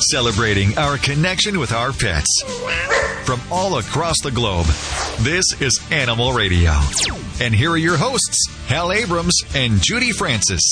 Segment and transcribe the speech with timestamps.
[0.00, 2.42] celebrating our connection with our pets.
[3.24, 4.64] From all across the globe,
[5.20, 6.72] this is Animal Radio.
[7.40, 10.62] And here are your hosts, Hal Abrams and Judy Francis.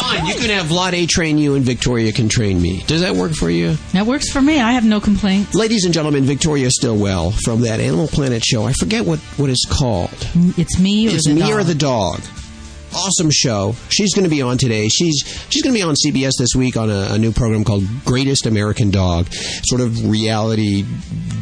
[0.00, 2.82] Fine, you can have Vladae train you and Victoria can train me.
[2.86, 3.76] Does that work for you?
[3.92, 4.60] That works for me.
[4.60, 5.54] I have no complaints.
[5.54, 8.64] Ladies and gentlemen, Victoria Stilwell from that Animal Planet show.
[8.64, 10.10] I forget what, what it's called.
[10.56, 11.50] It's me or It's the me dog.
[11.52, 12.20] or the dog.
[12.96, 13.74] Awesome show.
[13.90, 14.88] She's going to be on today.
[14.88, 17.84] She's she's going to be on CBS this week on a, a new program called
[18.04, 19.26] Greatest American Dog,
[19.64, 20.84] sort of reality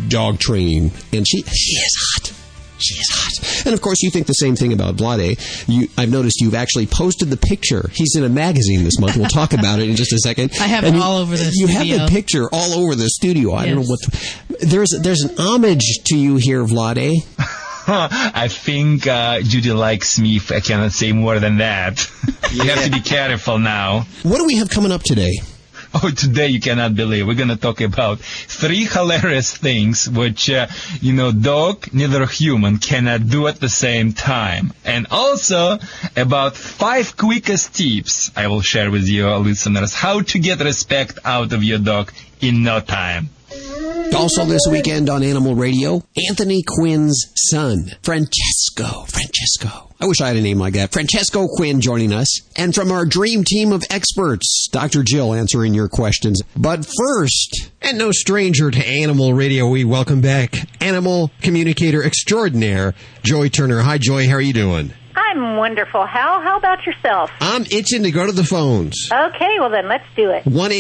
[0.09, 0.91] dog training.
[1.13, 2.33] And she she is hot.
[2.79, 3.67] She is hot.
[3.67, 5.39] And of course, you think the same thing about Vladae.
[5.69, 7.89] You, I've noticed you've actually posted the picture.
[7.93, 9.17] He's in a magazine this month.
[9.17, 10.51] We'll talk about it in just a second.
[10.61, 12.05] I have And it all over the You have studio.
[12.05, 13.55] the picture all over the studio.
[13.55, 14.01] I don't know what.
[14.01, 17.15] To, there's there's an homage to you here, Vladae.
[17.89, 22.11] I think uh, Judy likes me if I cannot say more than that.
[22.53, 24.07] you have to be careful now.
[24.23, 25.33] What do we have coming up today?
[26.03, 27.27] Oh, today you cannot believe.
[27.27, 30.67] We're going to talk about three hilarious things which, uh,
[31.01, 34.73] you know, dog, neither human cannot do at the same time.
[34.85, 35.79] And also
[36.17, 41.53] about five quickest tips I will share with you, listeners, how to get respect out
[41.53, 43.29] of your dog in no time.
[44.17, 49.05] Also this weekend on Animal Radio, Anthony Quinn's son, Francesco.
[49.07, 49.91] Francesco.
[50.01, 50.93] I wish I had a name like that.
[50.93, 52.41] Francesco Quinn joining us.
[52.57, 55.03] And from our dream team of experts, Dr.
[55.03, 56.41] Jill answering your questions.
[56.57, 63.49] But first, and no stranger to Animal Radio, we welcome back animal communicator extraordinaire, Joy
[63.49, 63.81] Turner.
[63.81, 64.29] Hi, Joy.
[64.29, 64.93] How are you doing?
[65.17, 66.05] I'm wonderful.
[66.07, 67.31] Hal, how about yourself?
[67.41, 69.09] I'm itching to go to the phones.
[69.13, 70.45] Okay, well then let's do it.
[70.45, 70.71] 1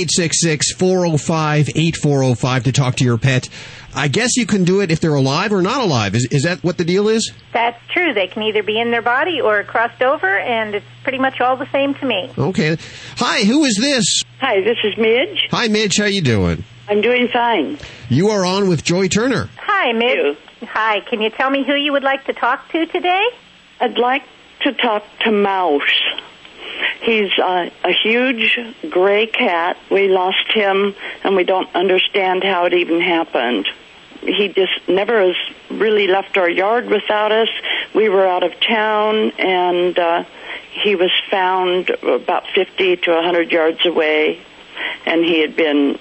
[0.78, 3.48] 405 8405 to talk to your pet.
[3.96, 6.16] I guess you can do it if they're alive or not alive.
[6.16, 7.32] Is, is that what the deal is?
[7.52, 8.12] That's true.
[8.12, 11.56] They can either be in their body or crossed over, and it's pretty much all
[11.56, 12.32] the same to me.
[12.36, 12.76] Okay.
[13.19, 14.22] Hi, who is this?
[14.41, 15.46] Hi, this is Midge.
[15.52, 15.96] Hi, Midge.
[15.98, 16.64] How you doing?
[16.88, 17.78] I'm doing fine.
[18.08, 19.48] You are on with Joy Turner.
[19.58, 20.38] Hi, Midge.
[20.62, 23.24] Hi, can you tell me who you would like to talk to today?
[23.80, 24.22] I'd like
[24.60, 25.82] to talk to Mouse.
[27.03, 29.76] He's uh, a huge gray cat.
[29.91, 33.69] We lost him, and we don't understand how it even happened.
[34.22, 35.37] He just never has
[35.71, 37.48] really left our yard without us.
[37.94, 40.25] We were out of town, and uh,
[40.72, 44.41] he was found about 50 to 100 yards away,
[45.04, 45.98] and he had been,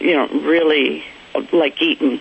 [0.00, 1.04] you know, really
[1.52, 2.20] like eaten.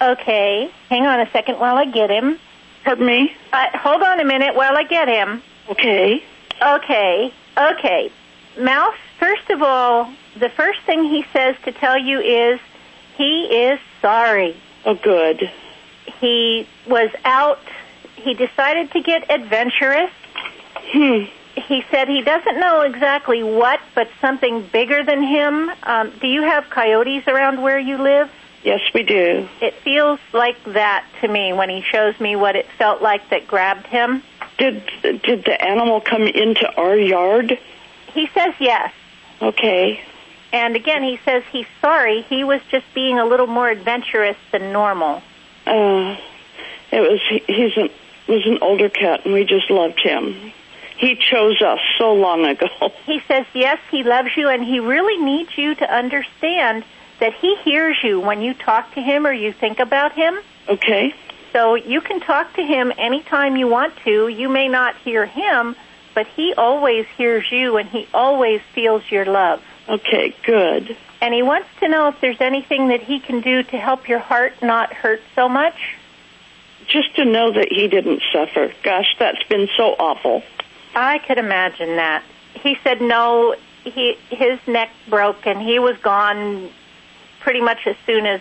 [0.00, 2.38] Okay, hang on a second while I get him.
[2.84, 3.36] Pardon me?
[3.52, 5.42] Uh, hold on a minute while I get him.
[5.68, 6.22] Okay.
[6.62, 8.12] Okay, okay.
[8.58, 12.60] Mouse, first of all, the first thing he says to tell you is
[13.16, 14.56] he is sorry.
[14.84, 15.50] Oh, good.
[16.20, 17.60] He was out.
[18.16, 20.10] He decided to get adventurous.
[20.74, 21.24] Hmm.
[21.54, 25.70] He said he doesn't know exactly what, but something bigger than him.
[25.82, 28.30] Um, do you have coyotes around where you live?
[28.62, 29.48] Yes, we do.
[29.60, 33.46] It feels like that to me when he shows me what it felt like that
[33.46, 34.22] grabbed him.
[34.58, 37.58] Did did the animal come into our yard?
[38.12, 38.92] He says yes.
[39.40, 40.00] Okay.
[40.52, 42.22] And again, he says he's sorry.
[42.22, 45.22] He was just being a little more adventurous than normal.
[45.66, 46.16] Uh,
[46.90, 47.88] it was he, he's an
[48.28, 50.52] was an older cat, and we just loved him.
[50.98, 52.68] He chose us so long ago.
[53.06, 56.84] He says yes, he loves you, and he really needs you to understand
[57.20, 60.38] that he hears you when you talk to him or you think about him.
[60.68, 61.14] Okay.
[61.52, 64.28] So you can talk to him anytime you want to.
[64.28, 65.76] You may not hear him,
[66.14, 69.62] but he always hears you and he always feels your love.
[69.88, 70.34] Okay.
[70.44, 70.96] Good.
[71.20, 74.20] And he wants to know if there's anything that he can do to help your
[74.20, 75.96] heart not hurt so much.
[76.86, 78.72] Just to know that he didn't suffer.
[78.82, 80.42] Gosh, that's been so awful.
[80.94, 82.24] I could imagine that.
[82.54, 83.54] He said no,
[83.84, 86.70] he his neck broke and he was gone
[87.40, 88.40] pretty much as soon as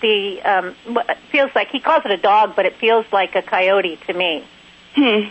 [0.00, 3.42] the um what- feels like he calls it a dog, but it feels like a
[3.42, 4.44] coyote to me.
[4.94, 5.28] Hmm.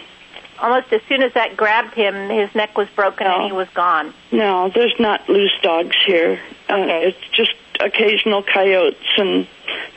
[0.59, 4.13] Almost as soon as that grabbed him, his neck was broken and he was gone.
[4.31, 6.39] No, there's not loose dogs here.
[6.69, 7.05] Okay.
[7.05, 9.47] Uh, it's just occasional coyotes, and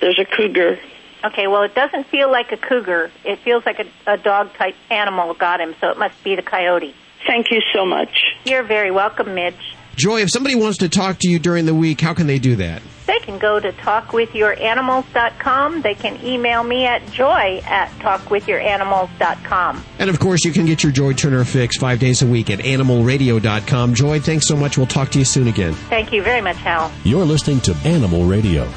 [0.00, 0.78] there's a cougar.
[1.22, 3.10] Okay, well, it doesn't feel like a cougar.
[3.24, 6.42] It feels like a, a dog type animal got him, so it must be the
[6.42, 6.94] coyote.
[7.26, 8.24] Thank you so much.
[8.44, 9.76] You're very welcome, Midge.
[9.96, 12.56] Joy, if somebody wants to talk to you during the week, how can they do
[12.56, 12.82] that?
[13.06, 15.82] They can go to talkwithyouranimals.com.
[15.82, 19.84] They can email me at joy at talkwithyouranimals.com.
[19.98, 22.60] And of course, you can get your Joy Turner fix five days a week at
[22.60, 23.94] animalradio.com.
[23.94, 24.78] Joy, thanks so much.
[24.78, 25.74] We'll talk to you soon again.
[25.74, 26.90] Thank you very much, Hal.
[27.04, 28.68] You're listening to Animal Radio.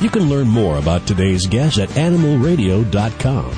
[0.00, 3.56] You can learn more about today's guest at animalradio.com.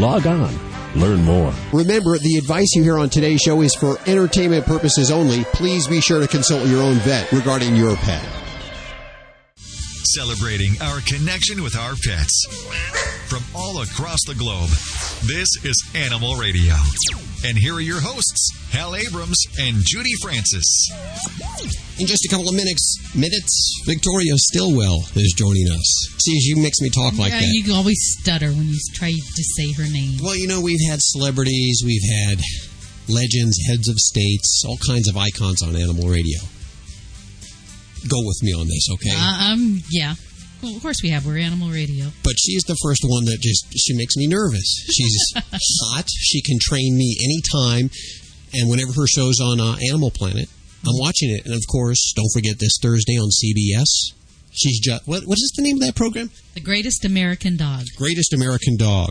[0.00, 0.54] Log on,
[0.96, 1.52] learn more.
[1.72, 5.44] Remember, the advice you hear on today's show is for entertainment purposes only.
[5.52, 8.41] Please be sure to consult your own vet regarding your pet.
[10.04, 12.44] Celebrating our connection with our pets.
[13.28, 14.68] From all across the globe,
[15.26, 16.74] this is Animal Radio.
[17.44, 20.66] And here are your hosts, Hal Abrams and Judy Francis.
[21.98, 25.88] In just a couple of minutes, minutes, Victoria Stilwell is joining us.
[26.18, 27.52] See, as you makes me talk like Yeah, that.
[27.52, 30.18] You always stutter when you try to say her name.
[30.20, 32.38] Well, you know, we've had celebrities, we've had
[33.08, 36.40] legends, heads of states, all kinds of icons on Animal Radio.
[38.08, 39.14] Go with me on this, okay?
[39.14, 40.14] Uh, um, yeah.
[40.62, 41.26] Well, of course we have.
[41.26, 42.06] We're Animal Radio.
[42.22, 44.86] but she's the first one that just she makes me nervous.
[44.94, 45.16] She's
[45.90, 46.06] hot.
[46.08, 47.90] She can train me anytime,
[48.54, 50.48] and whenever her show's on uh, Animal Planet,
[50.86, 51.44] I'm watching it.
[51.46, 54.14] And of course, don't forget this Thursday on CBS.
[54.52, 55.24] She's just what?
[55.24, 56.30] What is the name of that program?
[56.54, 57.86] The greatest American dog.
[57.96, 59.10] Greatest American Dog.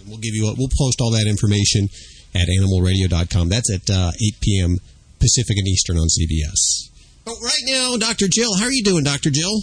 [0.00, 0.48] And we'll give you.
[0.48, 1.88] A, we'll post all that information
[2.34, 3.48] at animalradio.com.
[3.50, 4.78] That's at uh, 8 p.m.
[5.20, 6.87] Pacific and Eastern on CBS.
[7.28, 8.26] But right now, Dr.
[8.26, 9.28] Jill, how are you doing, Dr.
[9.28, 9.60] Jill?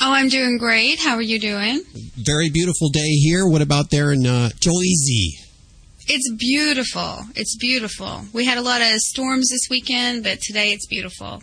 [0.00, 1.00] Oh, I'm doing great.
[1.00, 1.82] How are you doing?
[2.14, 3.44] Very beautiful day here.
[3.44, 5.32] What about there in uh, Joyzy?
[6.06, 7.24] It's beautiful.
[7.34, 8.26] It's beautiful.
[8.32, 11.42] We had a lot of storms this weekend, but today it's beautiful.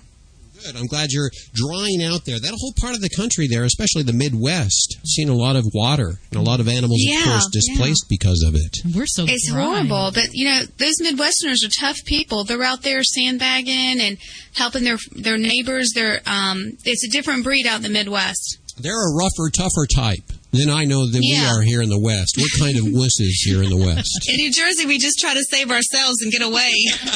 [0.64, 0.76] Good.
[0.76, 2.40] I'm glad you're drying out there.
[2.40, 6.20] That whole part of the country there, especially the Midwest, seen a lot of water
[6.32, 8.72] and a lot of animals, Yeah, of course, displaced because of it.
[8.84, 9.64] And we're so It's dry.
[9.64, 12.44] horrible, but you know those Midwesterners are tough people.
[12.44, 14.18] They're out there sandbagging and
[14.56, 15.92] helping their their neighbors.
[15.96, 18.58] They're um, it's a different breed out in the Midwest.
[18.78, 22.38] They're a rougher, tougher type than I know than we are here in the West.
[22.38, 24.10] We're kind of wusses here in the West.
[24.30, 26.72] In New Jersey, we just try to save ourselves and get away.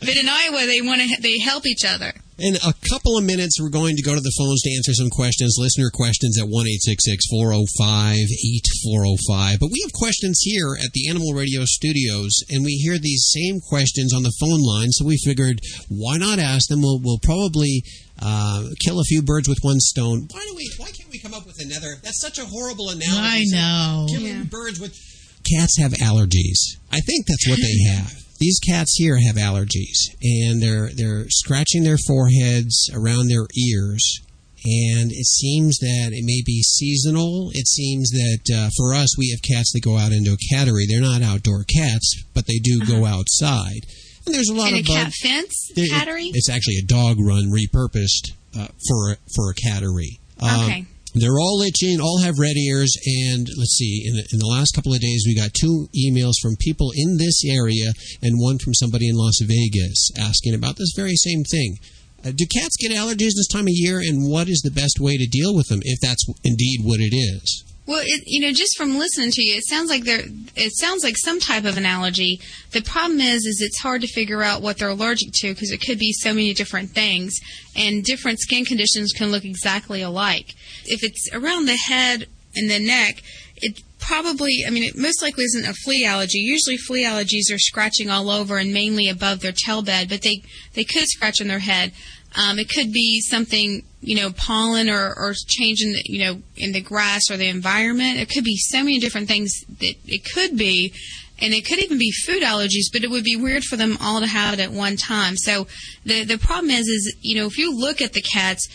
[0.00, 2.12] but in Iowa, they want to they help each other.
[2.38, 5.08] In a couple of minutes, we're going to go to the phones to answer some
[5.08, 9.56] questions, listener questions at 1 405 8405.
[9.58, 13.60] But we have questions here at the Animal Radio studios, and we hear these same
[13.64, 16.82] questions on the phone line, so we figured, why not ask them?
[16.82, 17.80] We'll, we'll probably
[18.20, 20.28] uh, kill a few birds with one stone.
[20.30, 20.70] Why don't we?
[20.76, 21.96] Why can't we come up with another?
[22.04, 23.16] That's such a horrible analogy.
[23.16, 24.06] I know.
[24.12, 24.92] Killing birds with
[25.40, 26.76] cats have allergies.
[26.92, 28.25] I think that's what they have.
[28.38, 34.20] These cats here have allergies, and they're they're scratching their foreheads around their ears.
[34.64, 37.50] And it seems that it may be seasonal.
[37.54, 40.86] It seems that uh, for us, we have cats that go out into a cattery.
[40.88, 43.86] They're not outdoor cats, but they do go outside.
[44.26, 46.30] And there's a lot In of a cat fence there- it- cattery.
[46.34, 50.18] it's actually a dog run repurposed uh, for a, for a cattery.
[50.40, 50.86] Um, Okay.
[51.18, 52.94] They're all itching, all have red ears,
[53.26, 54.04] and let's see.
[54.06, 57.16] In the, in the last couple of days, we got two emails from people in
[57.16, 57.92] this area,
[58.22, 61.78] and one from somebody in Las Vegas asking about this very same thing.
[62.24, 65.16] Uh, do cats get allergies this time of year, and what is the best way
[65.16, 67.64] to deal with them if that's indeed what it is?
[67.86, 70.22] Well, it, you know, just from listening to you, it sounds like there.
[70.56, 72.40] It sounds like some type of an allergy.
[72.72, 75.80] The problem is, is it's hard to figure out what they're allergic to because it
[75.80, 77.38] could be so many different things,
[77.76, 80.52] and different skin conditions can look exactly alike.
[80.88, 83.22] If it's around the head and the neck,
[83.56, 84.64] it probably.
[84.66, 86.38] I mean, it most likely isn't a flea allergy.
[86.38, 90.42] Usually, flea allergies are scratching all over and mainly above their tail bed, but they
[90.74, 91.92] they could scratch on their head.
[92.34, 96.42] Um, it could be something, you know, pollen or, or change in the, you know,
[96.56, 98.18] in the grass or the environment.
[98.18, 100.92] It could be so many different things that it could be.
[101.38, 104.20] And it could even be food allergies, but it would be weird for them all
[104.20, 105.36] to have it at one time.
[105.36, 105.66] So
[106.04, 108.68] the, the problem is, is, you know, if you look at the cats,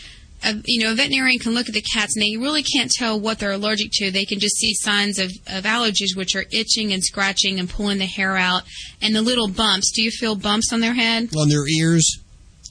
[0.44, 3.18] a, you know, a veterinarian can look at the cats and they really can't tell
[3.18, 4.10] what they're allergic to.
[4.10, 7.98] They can just see signs of, of allergies, which are itching and scratching and pulling
[7.98, 8.62] the hair out
[9.00, 9.92] and the little bumps.
[9.92, 11.30] Do you feel bumps on their head?
[11.36, 12.18] On their ears?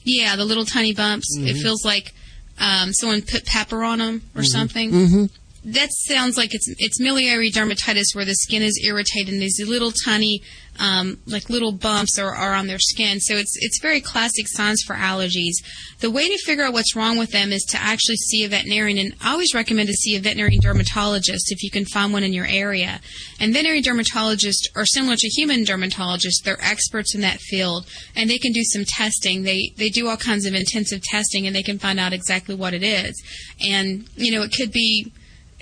[0.04, 1.26] Yeah, the little tiny bumps.
[1.38, 2.12] It feels like
[2.58, 4.90] um, someone put pepper on them or something.
[4.90, 5.24] Mm-hmm.
[5.72, 9.92] That sounds like it's it's miliary dermatitis where the skin is irritated and these little
[9.92, 10.42] tiny
[10.78, 13.20] um, like little bumps are, are on their skin.
[13.20, 15.54] So it's it's very classic signs for allergies.
[16.00, 18.98] The way to figure out what's wrong with them is to actually see a veterinarian,
[18.98, 22.32] and I always recommend to see a veterinary dermatologist if you can find one in
[22.32, 23.00] your area.
[23.38, 27.86] And veterinary dermatologists are similar to human dermatologists; they're experts in that field,
[28.16, 29.42] and they can do some testing.
[29.42, 32.74] They they do all kinds of intensive testing, and they can find out exactly what
[32.74, 33.22] it is.
[33.60, 35.12] And you know, it could be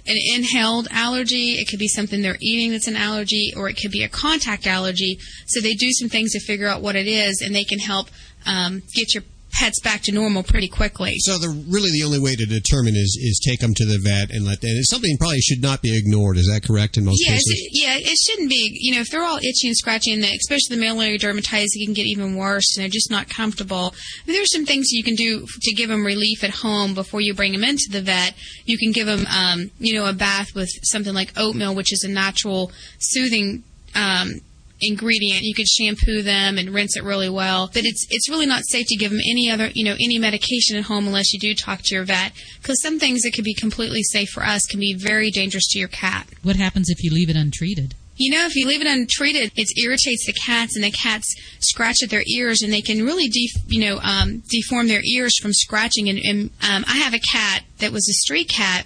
[0.06, 1.52] an inhaled allergy.
[1.52, 4.66] It could be something they're eating that's an allergy, or it could be a contact
[4.66, 5.18] allergy.
[5.46, 8.08] So they do some things to figure out what it is, and they can help
[8.46, 11.14] um, get your pets back to normal pretty quickly.
[11.18, 14.30] So the really the only way to determine is is take them to the vet
[14.30, 14.62] and let.
[14.62, 16.36] And it's something probably should not be ignored.
[16.36, 17.46] Is that correct in most Yeah, cases?
[17.48, 18.70] it's, yeah, it shouldn't be.
[18.80, 21.94] You know, if they're all itchy and scratchy, and especially the miliary dermatitis, it can
[21.94, 23.94] get even worse, and they're just not comfortable.
[23.94, 27.20] I mean, there's some things you can do to give them relief at home before
[27.20, 28.34] you bring them into the vet.
[28.64, 32.04] You can give them, um, you know, a bath with something like oatmeal, which is
[32.04, 33.64] a natural, soothing.
[33.94, 34.40] Um,
[34.80, 35.42] ingredient.
[35.42, 38.86] You could shampoo them and rinse it really well, but it's it's really not safe
[38.88, 41.80] to give them any other you know any medication at home unless you do talk
[41.84, 44.94] to your vet because some things that could be completely safe for us can be
[44.94, 46.26] very dangerous to your cat.
[46.42, 47.94] What happens if you leave it untreated?
[48.20, 52.02] You know, if you leave it untreated, it irritates the cats, and the cats scratch
[52.02, 55.54] at their ears, and they can really, def- you know, um, deform their ears from
[55.54, 56.10] scratching.
[56.10, 58.84] And, and um, I have a cat that was a street cat,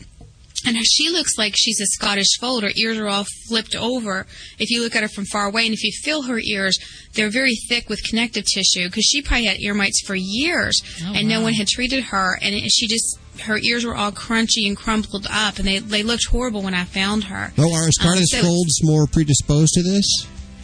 [0.67, 2.63] and she looks like she's a Scottish fold.
[2.63, 4.27] Her ears are all flipped over
[4.59, 5.67] if you look at her from far away.
[5.67, 6.79] And if you feel her ears,
[7.15, 11.13] they're very thick with connective tissue because she probably had ear mites for years Oh,
[11.15, 12.39] and no one had treated her.
[12.41, 16.03] And it- she just, her ears were all crunchy and crumpled up and they, they
[16.03, 17.53] looked horrible when I found her.
[17.59, 20.07] Oh, are Scottish Um, so- folds more predisposed to this?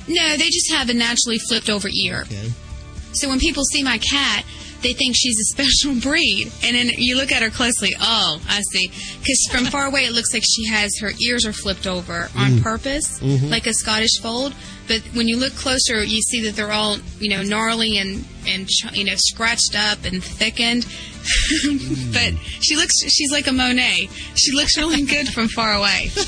[0.09, 2.23] No, they just have a naturally flipped over ear.
[2.23, 2.51] Okay.
[3.13, 4.45] So when people see my cat,
[4.83, 6.53] they think she's a special breed.
[6.65, 8.89] And then you look at her closely, oh, I see.
[9.19, 12.51] Because from far away, it looks like she has her ears are flipped over on
[12.53, 12.63] mm.
[12.63, 13.49] purpose, mm-hmm.
[13.49, 14.55] like a Scottish fold.
[14.89, 18.69] But when you look closer, you see that they're all, you know, gnarly and, and
[18.93, 20.85] you know, scratched up and thickened.
[22.13, 24.09] but she looks, she's like a Monet.
[24.35, 26.09] She looks really good from far away.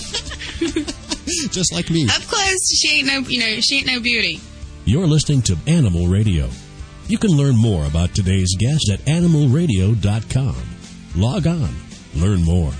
[1.51, 2.05] Just like me.
[2.05, 4.41] Up close, she ain't no, you know, she ain't no beauty.
[4.85, 6.49] You're listening to Animal Radio.
[7.09, 10.57] You can learn more about today's guest at animalradio.com.
[11.17, 11.75] Log on,
[12.15, 12.73] learn more.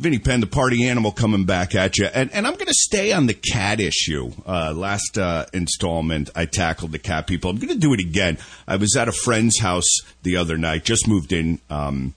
[0.00, 3.12] Vinnie Penn, the party animal, coming back at you, and and I'm going to stay
[3.12, 4.32] on the cat issue.
[4.46, 7.50] Uh, last uh, installment, I tackled the cat people.
[7.50, 8.38] I'm going to do it again.
[8.66, 12.14] I was at a friend's house the other night, just moved in um,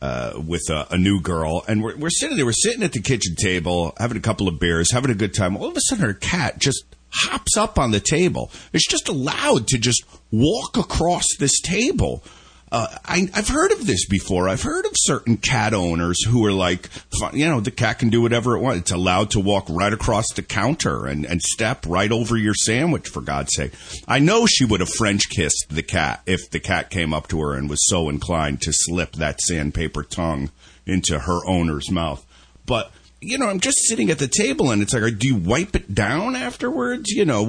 [0.00, 2.46] uh, with a, a new girl, and we're, we're sitting there.
[2.46, 5.56] We're sitting at the kitchen table, having a couple of beers, having a good time.
[5.56, 8.50] All of a sudden, her cat just hops up on the table.
[8.72, 12.22] It's just allowed to just walk across this table.
[12.72, 14.48] Uh, I, I've heard of this before.
[14.48, 16.88] I've heard of certain cat owners who are like,
[17.32, 18.80] you know, the cat can do whatever it wants.
[18.82, 23.08] It's allowed to walk right across the counter and, and step right over your sandwich,
[23.08, 23.72] for God's sake.
[24.06, 27.40] I know she would have French kissed the cat if the cat came up to
[27.40, 30.50] her and was so inclined to slip that sandpaper tongue
[30.86, 32.24] into her owner's mouth.
[32.66, 35.76] But you know, I'm just sitting at the table, and it's like, do you wipe
[35.76, 37.10] it down afterwards?
[37.10, 37.44] You know,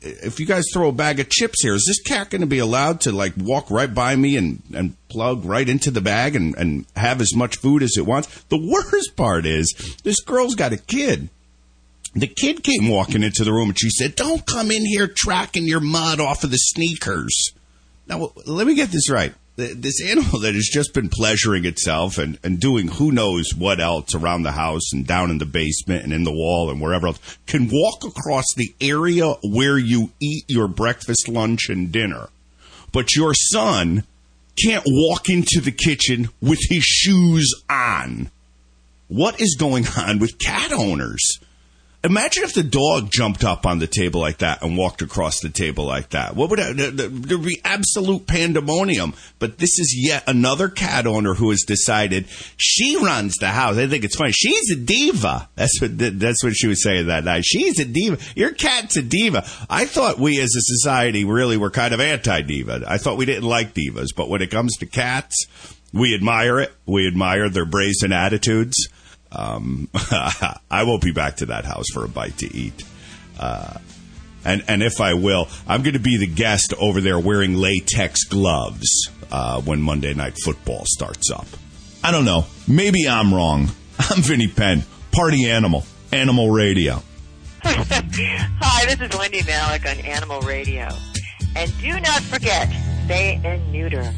[0.00, 2.60] if you guys throw a bag of chips here, is this cat going to be
[2.60, 6.54] allowed to like walk right by me and and plug right into the bag and
[6.56, 8.44] and have as much food as it wants?
[8.44, 11.28] The worst part is this girl's got a kid.
[12.14, 15.66] The kid came walking into the room and she said, "Don't come in here tracking
[15.66, 17.52] your mud off of the sneakers."
[18.06, 19.34] Now, let me get this right.
[19.56, 23.80] Th- This animal that has just been pleasuring itself and, and doing who knows what
[23.80, 27.06] else around the house and down in the basement and in the wall and wherever
[27.08, 32.28] else can walk across the area where you eat your breakfast, lunch, and dinner.
[32.92, 34.04] But your son
[34.62, 38.30] can't walk into the kitchen with his shoes on.
[39.08, 41.38] What is going on with cat owners?
[42.06, 45.48] Imagine if the dog jumped up on the table like that and walked across the
[45.48, 46.36] table like that.
[46.36, 49.14] What would uh, there there'd be absolute pandemonium?
[49.40, 52.26] But this is yet another cat owner who has decided
[52.58, 53.76] she runs the house.
[53.76, 54.30] I think it's funny.
[54.30, 55.48] She's a diva.
[55.56, 57.44] That's what that's what she was saying that night.
[57.44, 58.18] She's a diva.
[58.36, 59.44] Your cat's a diva.
[59.68, 62.84] I thought we as a society really were kind of anti diva.
[62.86, 65.46] I thought we didn't like divas, but when it comes to cats,
[65.92, 66.72] we admire it.
[66.86, 68.88] We admire their brazen attitudes.
[69.36, 69.88] Um,
[70.70, 72.82] I won't be back to that house for a bite to eat.
[73.38, 73.78] Uh,
[74.44, 78.24] and and if I will, I'm going to be the guest over there wearing latex
[78.24, 81.46] gloves uh, when Monday Night Football starts up.
[82.02, 82.46] I don't know.
[82.66, 83.68] Maybe I'm wrong.
[83.98, 87.02] I'm Vinnie Penn, party animal, animal radio.
[87.62, 90.88] Hi, this is Wendy Malick on Animal Radio.
[91.56, 94.14] And do not forget, spay and neuter.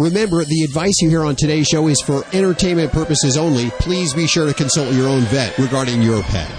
[0.00, 3.68] Remember, the advice you hear on today's show is for entertainment purposes only.
[3.80, 6.50] Please be sure to consult your own vet regarding your pet.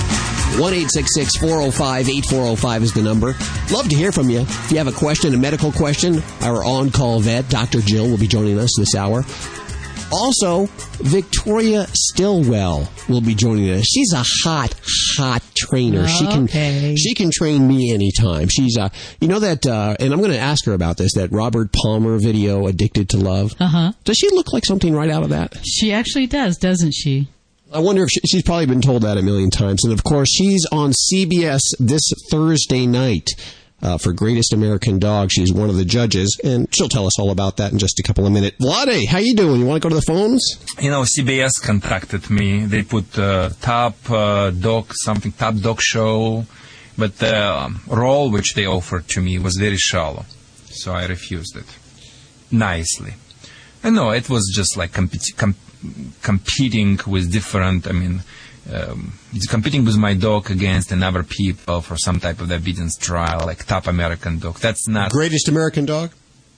[0.57, 3.35] 1 405 8405 is the number.
[3.71, 4.39] Love to hear from you.
[4.39, 7.81] If you have a question, a medical question, our on call vet, Dr.
[7.81, 9.23] Jill, will be joining us this hour.
[10.13, 10.67] Also,
[11.01, 13.85] Victoria Stilwell will be joining us.
[13.85, 14.73] She's a hot,
[15.17, 16.07] hot trainer.
[16.07, 16.47] She can
[16.95, 18.47] she can train me anytime.
[18.47, 18.89] She's uh
[19.19, 22.19] you know that uh and I'm going to ask her about this that Robert Palmer
[22.19, 23.53] video Addicted to Love.
[23.59, 23.91] Uh huh.
[24.03, 25.57] Does she look like something right out of that?
[25.65, 27.27] She actually does, doesn't she?
[27.73, 29.83] I wonder if she, she's probably been told that a million times.
[29.83, 33.29] And of course, she's on CBS this Thursday night
[33.83, 35.29] uh, for Greatest American Dog.
[35.31, 38.03] She's one of the judges, and she'll tell us all about that in just a
[38.03, 38.57] couple of minutes.
[38.59, 39.59] Vladae, how you doing?
[39.59, 40.41] You want to go to the phones?
[40.81, 42.65] You know, CBS contacted me.
[42.65, 46.45] They put uh, top uh, dog something top dog show,
[46.97, 50.25] but the um, role which they offered to me was very shallow,
[50.65, 51.65] so I refused it
[52.49, 53.13] nicely.
[53.83, 55.09] And no, it was just like com-
[56.21, 57.85] competing with different.
[57.87, 58.21] I mean,
[58.71, 63.45] um, it's competing with my dog against another people for some type of obedience trial,
[63.45, 64.59] like top American dog.
[64.59, 66.11] That's not Greatest American Dog?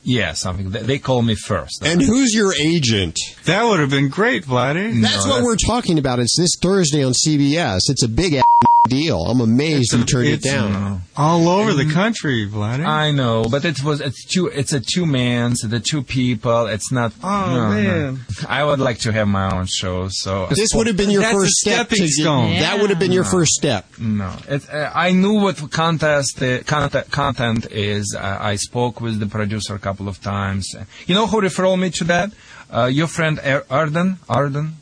[0.03, 0.69] yeah something.
[0.69, 1.83] They, they call me first.
[1.83, 3.17] And who's your agent?
[3.45, 5.01] That would have been great, Vladdy.
[5.01, 6.19] That's what we're talking about.
[6.19, 7.81] It's this Thursday on CBS.
[7.89, 8.41] It's a big
[8.87, 9.19] deal.
[9.25, 11.01] I'm amazed you turned it it's, down.
[11.17, 12.85] All over the country, Vladdy.
[12.85, 16.67] I know, but it was it's two it's a two man, so the two people.
[16.67, 17.13] It's not.
[17.23, 17.69] Oh, no, no.
[18.13, 18.19] man.
[18.47, 20.07] I would like to have my own show.
[20.09, 21.87] So This would have been your That's a first step.
[21.87, 22.59] stepping to- stone.
[22.59, 23.29] That would have been your No.
[23.29, 23.85] first step.
[23.99, 24.33] no.
[24.47, 28.15] It, uh, I knew what contest uh, content, content is.
[28.19, 30.75] I, I spoke with the producer a couple of times.
[31.07, 32.31] You know who referred me to that?
[32.73, 34.19] Uh, your friend Arden.
[34.27, 34.75] Arden.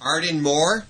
[0.00, 0.84] Arden Moore?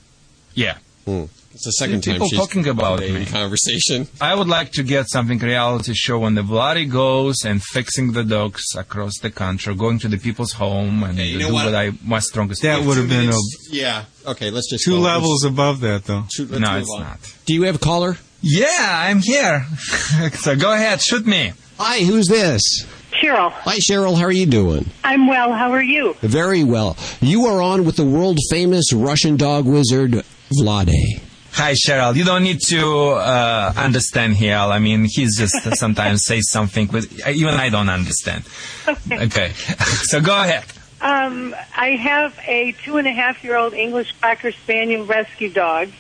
[0.55, 0.79] Yeah.
[1.05, 1.25] Hmm.
[1.55, 4.09] It's the second People time she's talking about in conversation.
[4.23, 8.25] I would like to get something reality show when the bloody goes and fixing the
[8.25, 11.67] dogs across the country, going to the people's home and you know do what?
[11.67, 11.75] what?
[11.75, 12.63] I my strongest.
[12.63, 13.37] That would have been a,
[13.71, 14.05] Yeah.
[14.27, 15.01] Okay, let's just two go.
[15.01, 16.25] Let's- levels above that, though.
[16.33, 17.01] shoot, No, it's on.
[17.01, 17.35] not.
[17.45, 18.17] Do you have a caller?
[18.41, 18.69] Yeah,
[19.07, 19.67] I'm here.
[20.33, 21.53] so go ahead, shoot me.
[21.79, 22.63] Hi, who's this?
[23.13, 24.17] Cheryl, Hi, Cheryl.
[24.17, 24.89] How are you doing?
[25.05, 25.53] I'm well.
[25.53, 26.15] How are you?
[26.23, 26.97] Very well.
[27.21, 31.21] You are on with the world famous Russian dog wizard Vladae.
[31.53, 32.17] Hi, Cheryl.
[32.17, 34.57] You don't need to uh, understand here.
[34.57, 38.45] I mean, he's just sometimes says something, but even I don't understand.
[39.11, 39.53] Okay.
[40.05, 40.65] so go ahead.
[41.03, 45.91] Um, I have a two and a half year old English Cocker Spaniel rescue dog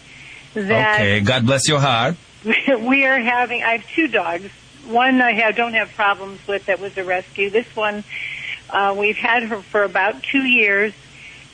[0.55, 1.21] that Okay.
[1.21, 2.17] God bless your heart.
[2.45, 3.63] we are having.
[3.63, 4.49] I have two dogs.
[4.87, 7.51] One I have don't have problems with that was a rescue.
[7.51, 8.05] This one
[8.71, 10.95] uh, we've had her for about two years,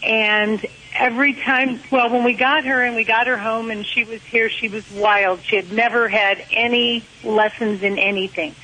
[0.03, 0.65] and
[0.99, 4.23] every time, well, when we got her and we got her home and she was
[4.23, 5.41] here, she was wild.
[5.43, 8.55] She had never had any lessons in anything.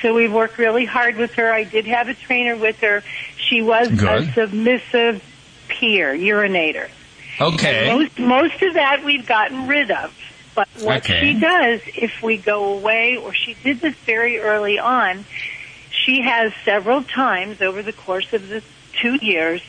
[0.00, 1.52] So we've worked really hard with her.
[1.52, 3.02] I did have a trainer with her.
[3.36, 5.22] She was a submissive
[5.68, 6.88] peer, urinator.
[7.40, 7.88] Okay.
[7.88, 10.16] And most most of that we've gotten rid of.
[10.54, 11.20] But what Okay.
[11.20, 15.24] she does, if we go away, or she did this very early on,
[15.90, 18.62] she has several times over the course of the
[19.00, 19.62] two years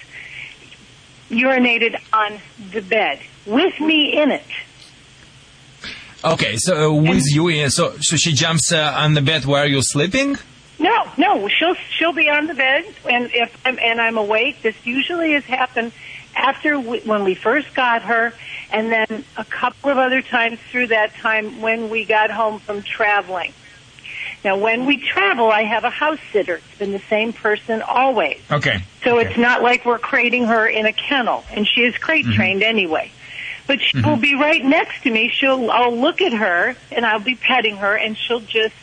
[1.31, 2.39] urinated on
[2.71, 4.45] the bed with me in it.
[6.23, 6.55] Okay.
[6.57, 9.81] So uh, with you, uh, so so she jumps uh, on the bed while you're
[9.81, 10.37] sleeping.
[10.77, 14.61] No, no, she'll she'll be on the bed, and if I'm and I'm awake.
[14.61, 15.91] This usually has happened
[16.35, 18.33] after we, when we first got her,
[18.71, 22.81] and then a couple of other times through that time when we got home from
[22.81, 23.53] traveling.
[24.43, 26.55] Now, when we travel, I have a house sitter.
[26.55, 28.39] It's been the same person always.
[28.49, 28.83] Okay.
[29.03, 32.35] So it's not like we're crating her in a kennel, and she is crate mm-hmm.
[32.35, 33.11] trained anyway.
[33.67, 34.09] But she mm-hmm.
[34.09, 35.29] will be right next to me.
[35.29, 38.75] She'll, I'll look at her, and I'll be petting her, and she'll just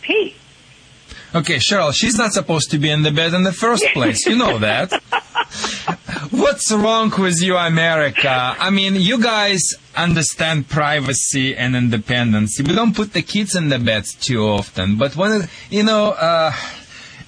[0.00, 0.34] pee.
[1.36, 4.24] Okay, Cheryl, she's not supposed to be in the bed in the first place.
[4.26, 4.90] You know that.
[6.30, 8.28] What's wrong with you, America?
[8.58, 9.62] I mean, you guys
[9.96, 12.58] understand privacy and independence.
[12.58, 14.96] We don't put the kids in the bed too often.
[14.96, 16.52] But when, it- you know, uh,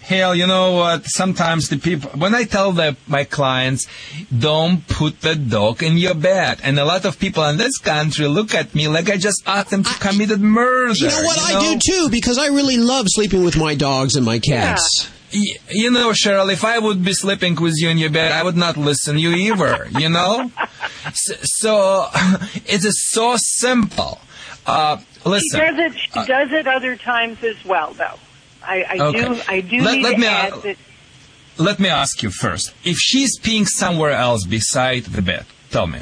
[0.08, 1.04] Hell, you know what?
[1.04, 3.86] Sometimes the people, when I tell the, my clients,
[4.36, 8.26] don't put the dog in your bed, and a lot of people in this country
[8.26, 10.94] look at me like I just asked them to committed murder.
[10.94, 11.38] You know what?
[11.54, 15.10] I do too because I really love sleeping with my dogs and my cats.
[15.34, 18.42] Y- You know, Cheryl, if I would be sleeping with you in your bed, I
[18.42, 20.50] would not listen to you either, you know?
[21.12, 22.06] So, so
[22.64, 24.20] it is so simple.
[24.64, 25.60] Uh, She listen.
[25.60, 25.98] does it.
[25.98, 28.18] She does it other times as well, though.
[28.62, 29.20] I, I Okay.
[29.24, 29.40] do.
[29.48, 30.76] I do Let- need let to me, add that.
[31.58, 32.72] Let me ask you first.
[32.84, 36.00] If she's peeing somewhere else beside the bed, tell me.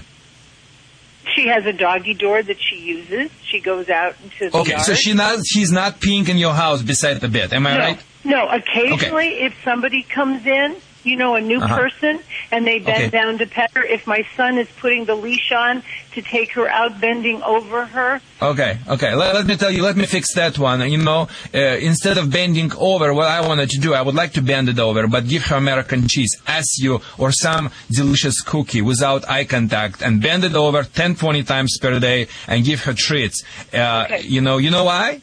[1.34, 3.30] She has a doggy door that she uses.
[3.44, 4.82] She goes out into the Okay, yard.
[4.82, 7.52] so she not, she's not peeing in your house beside the bed.
[7.52, 8.02] Am I no, right?
[8.24, 11.74] No, occasionally if somebody comes in, you know, a new Uh-huh.
[11.82, 12.14] person,
[12.52, 13.10] and they bend Okay.
[13.18, 15.82] down to pet her, if my son is putting the leash on
[16.14, 19.14] to take her out, bending over her, Okay, okay.
[19.14, 20.78] Let, let me tell you, let me fix that one.
[20.90, 21.58] You know, uh,
[21.90, 24.78] instead of bending over, what I wanted to do, I would like to bend it
[24.78, 30.02] over, but give her American cheese, as you, or some delicious cookie without eye contact,
[30.02, 33.42] and bend it over 10, 20 times per day, and give her treats.
[33.72, 35.22] Uh, You know, you know why?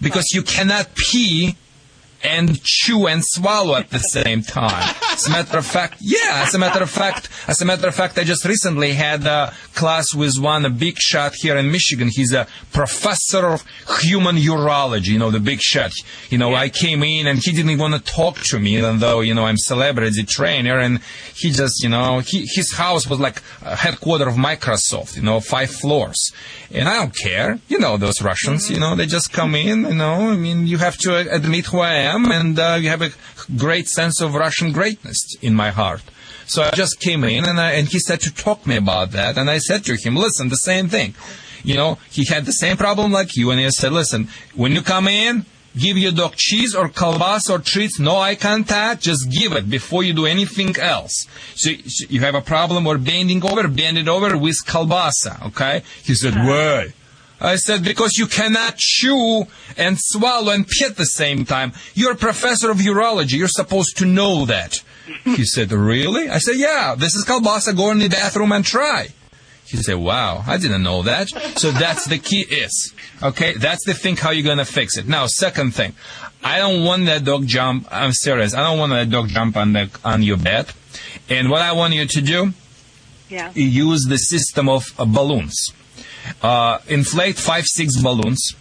[0.00, 1.54] Because you cannot pee
[2.22, 4.94] and chew and swallow at the same time.
[5.12, 7.94] As a matter of fact, yeah, as a matter of fact, as a matter of
[7.94, 12.08] fact, I just recently had a class with one a big shot here in Michigan.
[12.08, 13.64] He's a professor of
[14.00, 15.92] human urology, you know, the big shot.
[16.30, 18.98] You know, I came in and he didn't even want to talk to me, even
[18.98, 21.00] though, you know, I'm celebrity trainer and
[21.34, 25.40] he just, you know, he, his house was like a headquarter of Microsoft, you know,
[25.40, 26.32] five floors.
[26.70, 27.58] And I don't care.
[27.68, 30.78] You know, those Russians, you know, they just come in, you know, I mean, you
[30.78, 33.10] have to admit who I am and uh, you have a
[33.56, 36.02] great sense of Russian greatness in my heart.
[36.46, 39.38] So I just came in and, I, and he said to talk me about that.
[39.38, 41.14] And I said to him, listen, the same thing.
[41.64, 43.50] You know, he had the same problem like you.
[43.50, 45.46] And he said, listen, when you come in,
[45.78, 50.02] give your dog cheese or kalbas or treats, no eye contact, just give it before
[50.02, 51.26] you do anything else.
[51.54, 55.82] So so you have a problem or bending over, bend it over with kalbasa, okay?
[56.02, 56.46] He said, uh-huh.
[56.46, 56.92] why?
[57.40, 59.44] I said, because you cannot chew
[59.76, 61.72] and swallow and pee at the same time.
[61.94, 63.38] You're a professor of urology.
[63.38, 64.82] You're supposed to know that.
[65.24, 66.28] He said, really?
[66.28, 67.76] I said, yeah, this is kalbasa.
[67.76, 69.08] Go in the bathroom and try.
[69.70, 71.28] He said, wow, I didn't know that.
[71.58, 75.06] So that's the key is, okay, that's the thing how you're going to fix it.
[75.06, 75.92] Now, second thing,
[76.42, 79.74] I don't want that dog jump, I'm serious, I don't want that dog jump on
[79.74, 80.72] the, on your bed.
[81.28, 82.52] And what I want you to do,
[83.28, 83.52] yeah.
[83.54, 85.72] use the system of uh, balloons.
[86.42, 88.54] Uh, inflate five, six balloons,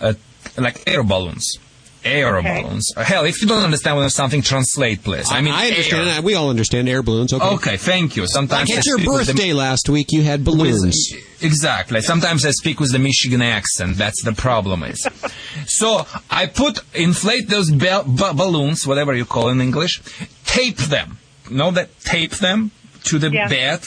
[0.00, 0.12] uh,
[0.58, 1.58] like air balloons.
[2.04, 2.62] Air Okay.
[2.62, 2.92] balloons.
[2.96, 5.30] Uh, hell, if you don't understand what something, translate, please.
[5.30, 6.08] I mean, I understand.
[6.08, 6.20] air.
[6.22, 7.32] We all understand air balloons.
[7.32, 7.44] Okay.
[7.44, 8.26] Okay, thank you.
[8.26, 10.96] Sometimes Like at your speak with the- birthday last week, you had balloons.
[11.12, 12.00] with- exactly.
[12.02, 13.96] Sometimes I speak with the Michigan accent.
[13.98, 15.06] That's the problem is.
[15.66, 20.02] so I put inflate those bel- ba- balloons, whatever you call in English,
[20.44, 21.18] tape them.
[21.48, 22.72] You know that tape them
[23.04, 23.48] to the Yeah.
[23.48, 23.80] bed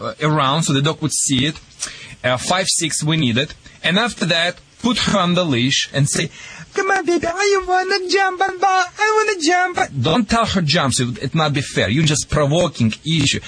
[0.00, 1.56] uh, around so the dog would see it.
[2.24, 6.08] Uh, five six we need it, and after that put her on the leash and
[6.08, 6.30] say.
[6.74, 8.84] Come on, baby, I wanna jump and ball.
[8.98, 10.02] I wanna jump.
[10.02, 11.88] Don't tell her jump, so it not be fair.
[11.88, 13.40] You're just provoking issue.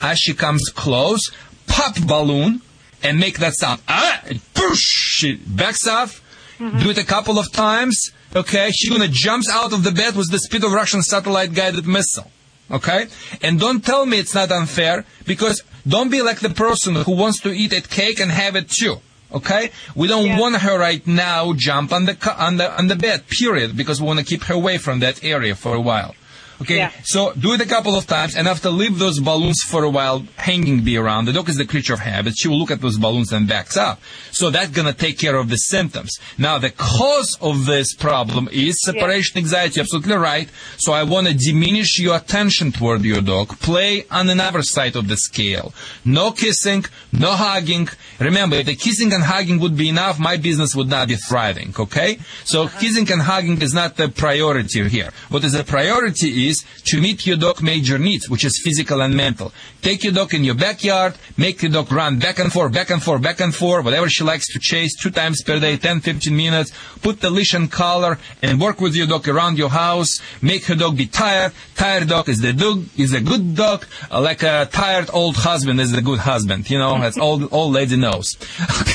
[0.00, 1.30] As she comes close,
[1.66, 2.62] pop balloon
[3.02, 3.82] and make that sound.
[3.86, 4.22] Ah,
[4.54, 6.22] push, she backs off.
[6.58, 8.10] Do it a couple of times.
[8.34, 11.86] Okay, she's gonna jumps out of the bed with the speed of Russian satellite guided
[11.86, 12.30] missile.
[12.70, 13.06] Okay,
[13.40, 17.40] and don't tell me it's not unfair because don't be like the person who wants
[17.40, 19.00] to eat a cake and have it too.
[19.30, 23.28] Okay, we don't want her right now jump on the on the on the bed.
[23.28, 26.14] Period, because we want to keep her away from that area for a while.
[26.60, 29.90] Okay, so do it a couple of times, and after leave those balloons for a
[29.90, 31.26] while hanging be around.
[31.26, 32.34] The dog is the creature of habit.
[32.36, 34.00] She will look at those balloons and backs up.
[34.32, 36.18] So that's gonna take care of the symptoms.
[36.36, 39.80] Now the cause of this problem is separation anxiety.
[39.80, 40.48] Absolutely right.
[40.78, 43.48] So I want to diminish your attention toward your dog.
[43.60, 45.72] Play on another side of the scale.
[46.04, 47.88] No kissing, no hugging.
[48.18, 51.72] Remember, if the kissing and hugging would be enough, my business would not be thriving.
[51.78, 52.18] Okay?
[52.44, 52.80] So uh-huh.
[52.80, 55.10] kissing and hugging is not the priority here.
[55.28, 56.47] What is the priority is
[56.84, 59.52] to meet your dog major needs, which is physical and mental.
[59.82, 63.02] Take your dog in your backyard, make your dog run back and forth, back and
[63.02, 66.36] forth, back and forth, whatever she likes to chase, two times per day, 10, 15
[66.36, 66.72] minutes.
[67.02, 70.20] Put the leash and collar and work with your dog around your house.
[70.42, 71.52] Make her dog be tired.
[71.76, 73.86] Tired dog is the dog, is a good dog.
[74.10, 76.68] Uh, like a tired old husband is a good husband.
[76.70, 78.36] You know, that's all, old lady knows.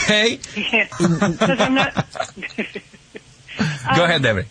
[0.04, 0.40] Okay?
[0.74, 0.88] Yeah.
[1.00, 2.06] I'm not-
[3.96, 4.46] Go ahead, Debbie.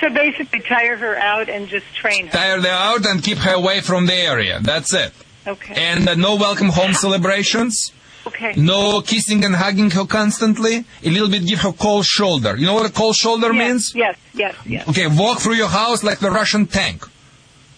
[0.00, 2.32] So basically, tire her out and just train her.
[2.32, 4.60] Tire her out and keep her away from the area.
[4.62, 5.12] That's it.
[5.46, 5.74] Okay.
[5.76, 7.92] And uh, no welcome home celebrations.
[8.26, 8.52] Okay.
[8.56, 10.84] No kissing and hugging her constantly.
[11.02, 12.56] A little bit give her cold shoulder.
[12.56, 13.92] You know what a cold shoulder means?
[13.94, 14.86] Yes, yes, yes.
[14.88, 17.04] Okay, walk through your house like the Russian tank.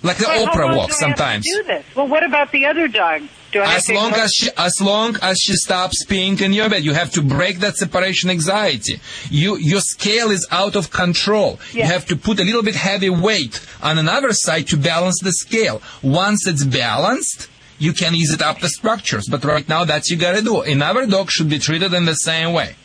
[0.03, 1.45] Like the Well, Oprah walks sometimes.
[1.45, 1.85] do this?
[1.95, 3.23] Well, what about the other dog?
[3.53, 6.85] Do I As long as she, as long as she stops peeing in your bed,
[6.85, 9.01] you have to break that separation anxiety.
[9.29, 11.59] You, your scale is out of control.
[11.73, 15.33] You have to put a little bit heavy weight on another side to balance the
[15.33, 15.83] scale.
[16.03, 19.27] Once it's balanced, you can ease it up the structures.
[19.29, 20.61] But right now, that's you gotta do.
[20.63, 22.77] Another dog should be treated in the same way.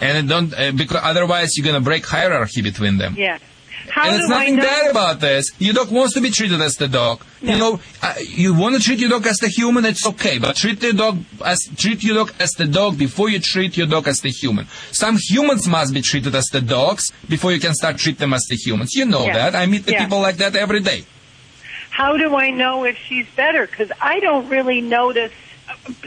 [0.00, 3.14] And it don't, uh, because otherwise you're gonna break hierarchy between them.
[3.18, 3.38] Yeah.
[3.90, 5.50] How and it's nothing bad about this.
[5.58, 7.22] Your dog wants to be treated as the dog.
[7.40, 10.38] You know, uh, you want to treat your dog as the human, it's okay.
[10.38, 13.86] But treat the dog as treat your dog as the dog before you treat your
[13.86, 14.66] dog as the human.
[14.92, 18.44] Some humans must be treated as the dogs before you can start treat them as
[18.48, 18.94] the humans.
[18.94, 19.34] You know Yeah.
[19.50, 19.54] that.
[19.56, 20.04] I meet the Yeah.
[20.04, 21.04] people like that every day.
[21.90, 23.66] How do I know if she's better?
[23.66, 25.32] Because I don't really notice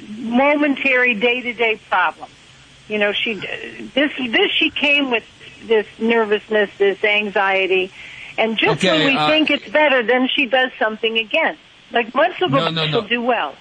[0.08, 2.32] momentary day-to-day problems.
[2.88, 5.24] You know, she this this she came with
[5.68, 7.92] this nervousness, this anxiety,
[8.38, 11.58] and just Okay, when we uh, think it's better, then she does something again.
[11.92, 13.08] Like months ago, No, no, she'll no.
[13.08, 13.56] do well.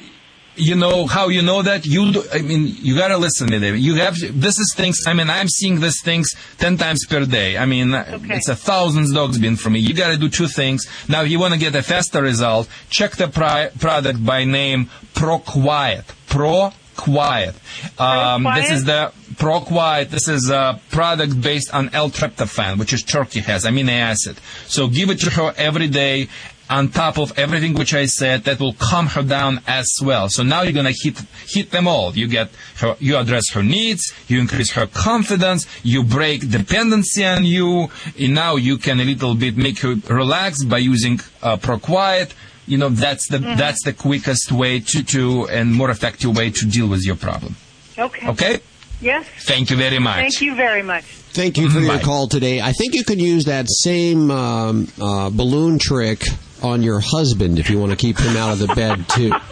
[0.60, 1.86] You know how you know that?
[1.86, 3.78] You, do, I mean, you gotta listen to me.
[3.78, 4.98] You have this is things.
[5.06, 7.56] I mean, I'm seeing these things ten times per day.
[7.56, 9.78] I mean, it's a thousands dogs been for me.
[9.78, 10.84] You gotta do two things.
[11.08, 14.90] Now, if you want to get a faster result, check the pri- product by name
[15.14, 16.04] Pro Quiet.
[16.26, 17.54] Pro Quiet.
[17.98, 20.10] Um, this is the Pro Quiet.
[20.10, 24.36] This is a product based on L-tryptophan, which is turkey has amino acid.
[24.66, 26.28] So give it to her every day
[26.68, 30.28] on top of everything which I said that will calm her down as well.
[30.28, 32.16] So now you're gonna hit hit them all.
[32.16, 37.44] You get her, you address her needs, you increase her confidence, you break dependency on
[37.44, 42.32] you, and now you can a little bit make her relax by using uh, ProQuiet.
[42.68, 46.66] You know that's the that's the quickest way to to and more effective way to
[46.66, 47.56] deal with your problem.
[47.98, 48.28] Okay.
[48.28, 48.60] Okay.
[49.00, 49.26] Yes.
[49.42, 50.16] Thank you very much.
[50.16, 51.04] Thank you very much.
[51.04, 52.02] Thank you for your Bye.
[52.02, 52.60] call today.
[52.60, 56.24] I think you could use that same um, uh, balloon trick
[56.62, 59.32] on your husband if you want to keep him out of the bed too.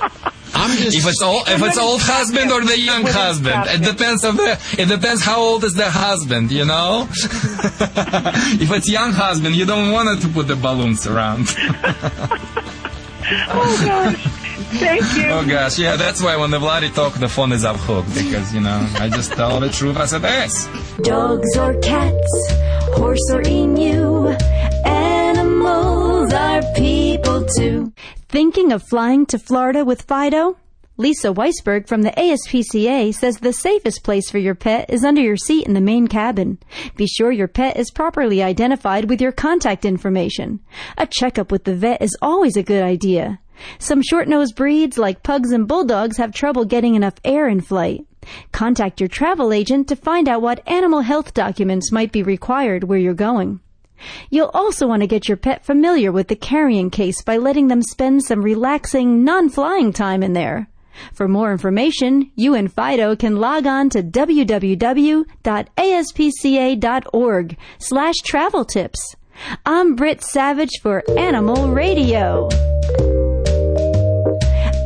[0.55, 4.25] I'm just if it's old, if it's old husband or the young husband, it depends
[4.25, 4.59] of the.
[4.79, 7.07] It depends how old is the husband, you know.
[7.13, 11.49] if it's young husband, you don't want it to put the balloons around.
[13.49, 14.23] Oh gosh.
[14.79, 15.31] Thank you.
[15.31, 18.53] oh gosh, yeah, that's why when the Vladi talk, the phone is up hook because
[18.55, 20.69] you know I just tell the truth as it is.
[21.03, 22.53] Dogs or cats,
[22.95, 24.29] horse or emu,
[24.85, 27.93] animals are people too.
[28.29, 30.57] Thinking of flying to Florida with Fido?
[30.99, 35.37] Lisa Weisberg from the ASPCA says the safest place for your pet is under your
[35.37, 36.57] seat in the main cabin.
[36.97, 40.59] Be sure your pet is properly identified with your contact information.
[40.97, 43.41] A checkup with the vet is always a good idea.
[43.79, 48.07] Some short-nosed breeds like pugs and bulldogs have trouble getting enough air in flight.
[48.53, 52.99] Contact your travel agent to find out what animal health documents might be required where
[52.99, 53.61] you're going.
[54.31, 57.83] You'll also want to get your pet familiar with the carrying case by letting them
[57.83, 60.69] spend some relaxing, non-flying time in there.
[61.13, 65.27] For more information, you and Fido can log on to www.aspca.org
[67.79, 69.17] slash travel tips.
[69.65, 72.49] I'm Britt Savage for Animal Radio.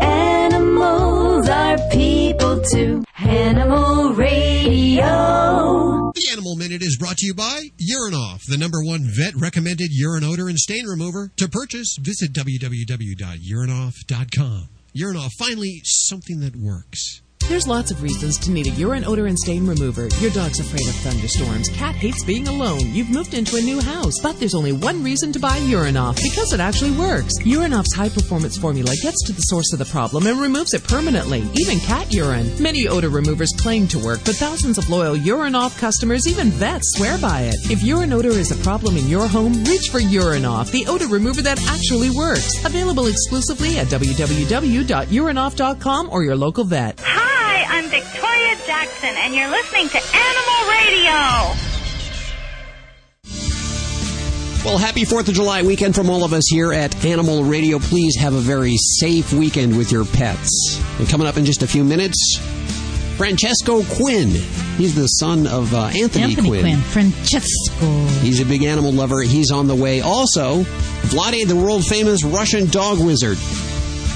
[0.00, 3.04] Animals are people too.
[3.18, 6.10] Animal Radio.
[6.14, 9.90] The Animal Minute is brought to you by Urine Off, the number one vet recommended
[9.92, 11.30] urine odor and stain remover.
[11.36, 14.68] To purchase, visit www.urinoff.com.
[14.92, 17.22] Urine Off, finally, something that works.
[17.50, 20.06] There's lots of reasons to need a urine odor and stain remover.
[20.20, 21.68] Your dog's afraid of thunderstorms.
[21.70, 22.94] Cat hates being alone.
[22.94, 24.20] You've moved into a new house.
[24.22, 27.34] But there's only one reason to buy Urine Off because it actually works.
[27.44, 30.84] Urine Off's high performance formula gets to the source of the problem and removes it
[30.84, 32.48] permanently, even cat urine.
[32.62, 36.92] Many odor removers claim to work, but thousands of loyal Urine Off customers, even vets,
[36.94, 37.56] swear by it.
[37.68, 41.08] If urine odor is a problem in your home, reach for Urine Off, the odor
[41.08, 42.64] remover that actually works.
[42.64, 47.02] Available exclusively at www.urinoff.com or your local vet.
[47.42, 51.16] Hi, I'm Victoria Jackson, and you're listening to Animal Radio.
[54.62, 57.78] Well, happy 4th of July weekend from all of us here at Animal Radio.
[57.78, 60.78] Please have a very safe weekend with your pets.
[60.98, 62.36] And coming up in just a few minutes,
[63.16, 64.28] Francesco Quinn.
[64.76, 66.60] He's the son of uh, Anthony, Anthony Quinn.
[66.60, 66.80] Quinn.
[66.80, 67.86] Francesco.
[68.20, 69.22] He's a big animal lover.
[69.22, 70.02] He's on the way.
[70.02, 70.62] Also,
[71.08, 73.38] Vladae, the world famous Russian dog wizard.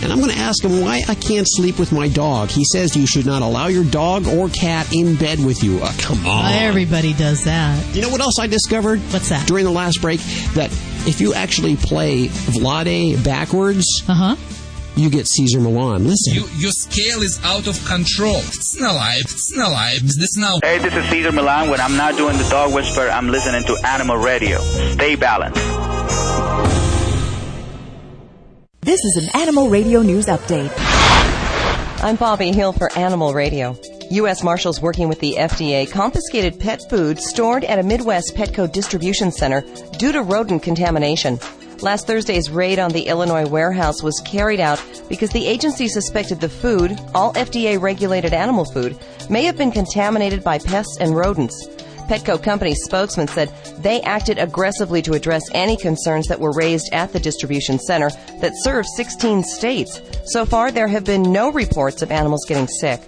[0.04, 2.50] And I'm going to ask him why I can't sleep with my dog.
[2.50, 5.80] He says you should not allow your dog or cat in bed with you.
[5.82, 6.52] Uh, come on.
[6.52, 7.82] Everybody does that.
[7.94, 9.00] You know what else I discovered?
[9.12, 9.48] What's that?
[9.48, 10.20] During the last break,
[10.54, 10.70] that
[11.06, 14.36] if you actually play Vladae backwards, uh-huh.
[14.94, 16.06] you get Cesar Millan.
[16.06, 16.34] Listen.
[16.34, 18.36] You, your scale is out of control.
[18.36, 19.22] It's not live.
[19.22, 20.02] It's not live.
[20.02, 20.58] This now.
[20.62, 21.70] Hey, this is Cesar Millan.
[21.70, 24.60] When I'm not doing the dog whisper, I'm listening to Animal Radio.
[24.92, 25.93] Stay balanced.
[28.84, 30.70] This is an Animal Radio News Update.
[32.04, 33.78] I'm Bobby Hill for Animal Radio.
[34.10, 34.42] U.S.
[34.42, 39.62] Marshals working with the FDA confiscated pet food stored at a Midwest Petco distribution center
[39.96, 41.38] due to rodent contamination.
[41.80, 46.50] Last Thursday's raid on the Illinois warehouse was carried out because the agency suspected the
[46.50, 48.98] food, all FDA regulated animal food,
[49.30, 51.68] may have been contaminated by pests and rodents.
[52.08, 57.12] Petco company spokesman said they acted aggressively to address any concerns that were raised at
[57.12, 60.00] the distribution center that serves 16 states.
[60.26, 63.00] So far, there have been no reports of animals getting sick.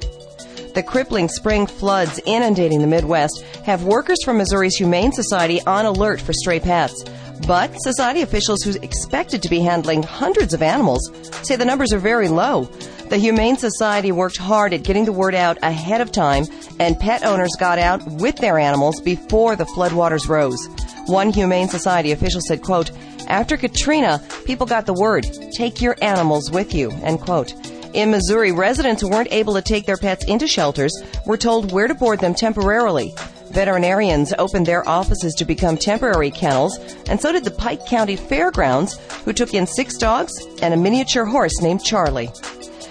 [0.74, 6.20] The crippling spring floods inundating the Midwest have workers from Missouri's Humane Society on alert
[6.20, 7.02] for stray pets.
[7.46, 11.10] But society officials who expected to be handling hundreds of animals
[11.42, 12.68] say the numbers are very low.
[13.08, 16.44] The Humane Society worked hard at getting the word out ahead of time,
[16.80, 20.58] and pet owners got out with their animals before the floodwaters rose.
[21.06, 22.90] One Humane Society official said, quote,
[23.28, 27.54] after Katrina, people got the word, take your animals with you, end quote.
[27.94, 30.92] In Missouri, residents who weren't able to take their pets into shelters
[31.26, 33.14] were told where to board them temporarily.
[33.50, 36.76] Veterinarians opened their offices to become temporary kennels,
[37.08, 41.24] and so did the Pike County Fairgrounds, who took in six dogs and a miniature
[41.24, 42.30] horse named Charlie.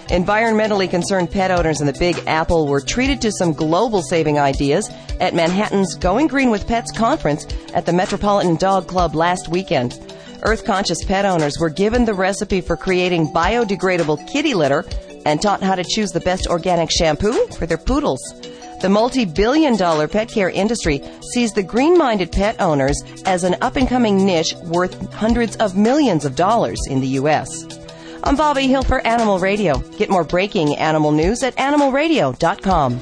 [0.08, 4.88] Environmentally concerned pet owners in the Big Apple were treated to some global saving ideas
[5.18, 9.98] at Manhattan's Going Green with Pets conference at the Metropolitan Dog Club last weekend.
[10.42, 14.84] Earth conscious pet owners were given the recipe for creating biodegradable kitty litter
[15.24, 18.20] and taught how to choose the best organic shampoo for their poodles.
[18.80, 23.56] The multi billion dollar pet care industry sees the green minded pet owners as an
[23.60, 27.66] up and coming niche worth hundreds of millions of dollars in the U.S.
[28.26, 29.78] I'm Bobby Hill for Animal Radio.
[29.78, 32.94] Get more breaking animal news at animalradio.com.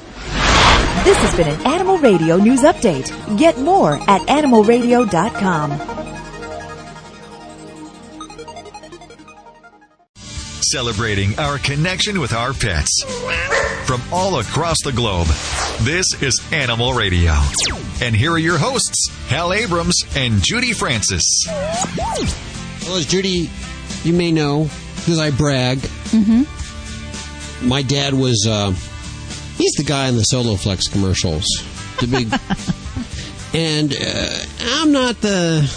[1.03, 3.09] This has been an Animal Radio News Update.
[3.35, 5.71] Get more at animalradio.com.
[10.61, 13.03] Celebrating our connection with our pets.
[13.87, 15.25] From all across the globe,
[15.81, 17.33] this is Animal Radio.
[17.99, 21.23] And here are your hosts, Hal Abrams and Judy Francis.
[21.47, 23.49] Well, as Judy,
[24.03, 24.69] you may know,
[25.05, 25.77] because I brag,
[26.09, 27.67] Mm-hmm.
[27.67, 28.71] my dad was, uh,
[29.57, 31.45] he's the guy in the Soloflex commercials.
[31.99, 32.27] The big.
[33.53, 34.45] and uh,
[34.81, 35.69] I'm not the.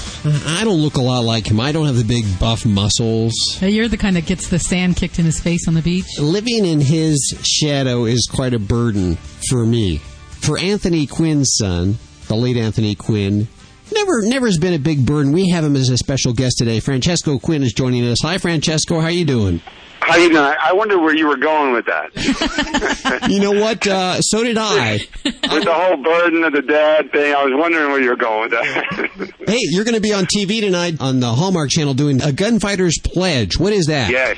[0.46, 1.60] I don't look a lot like him.
[1.60, 3.32] I don't have the big buff muscles.
[3.60, 6.06] You're the kind that gets the sand kicked in his face on the beach.
[6.18, 9.16] Living in his shadow is quite a burden
[9.48, 9.98] for me.
[10.40, 13.46] For Anthony Quinn's son, the late Anthony Quinn,
[13.92, 15.32] never never has been a big burden.
[15.32, 16.80] We have him as a special guest today.
[16.80, 18.18] Francesco Quinn is joining us.
[18.22, 19.00] Hi, Francesco.
[19.00, 19.60] How are you doing?
[20.00, 20.42] How you doing?
[20.42, 23.26] I I wonder where you were going with that.
[23.30, 23.86] you know what?
[23.86, 25.00] Uh, so did I.
[25.24, 28.50] with the whole burden of the dad thing, I was wondering where you were going
[28.50, 29.34] with that.
[29.48, 32.98] Hey, you're going to be on TV tonight on the Hallmark Channel doing a Gunfighter's
[33.02, 33.58] Pledge.
[33.58, 34.10] What is that?
[34.10, 34.36] yes,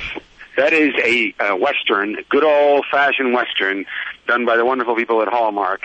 [0.55, 3.85] that is a uh, western, good old fashioned western,
[4.27, 5.81] done by the wonderful people at Hallmark,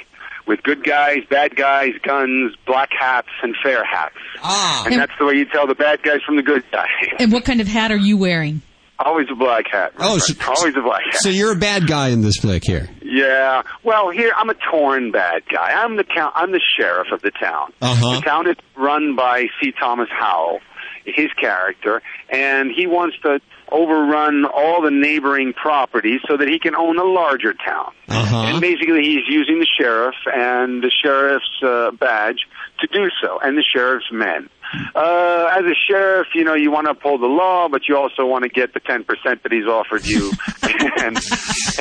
[0.47, 4.15] with good guys, bad guys, guns, black hats, and fair hats.
[4.43, 4.85] Ah.
[4.87, 6.87] And that's the way you tell the bad guys from the good guys.
[7.19, 8.63] And what kind of hat are you wearing?
[8.99, 9.93] Always a black hat.
[9.99, 11.21] Oh, so, always a black hat.
[11.21, 12.89] so you're a bad guy in this flick here.
[13.03, 13.63] Yeah.
[13.85, 15.73] Well, here I'm a torn bad guy.
[15.73, 16.33] I'm the town.
[16.35, 17.73] I'm the sheriff of the town.
[17.83, 18.17] Uh-huh.
[18.17, 19.73] The town is run by C.
[19.79, 20.61] Thomas Howell,
[21.05, 26.75] his character, and he wants to overrun all the neighboring properties so that he can
[26.75, 27.93] own a larger town.
[28.09, 28.37] Uh-huh.
[28.37, 32.47] And basically, he's using the sheriff and the sheriff's uh, badge
[32.81, 34.49] to do so, and the sheriff's men.
[34.95, 38.27] Uh, as a sheriff, you know, you want to uphold the law, but you also
[38.27, 39.05] want to get the 10%
[39.43, 40.33] that he's offered you.
[40.63, 41.19] and,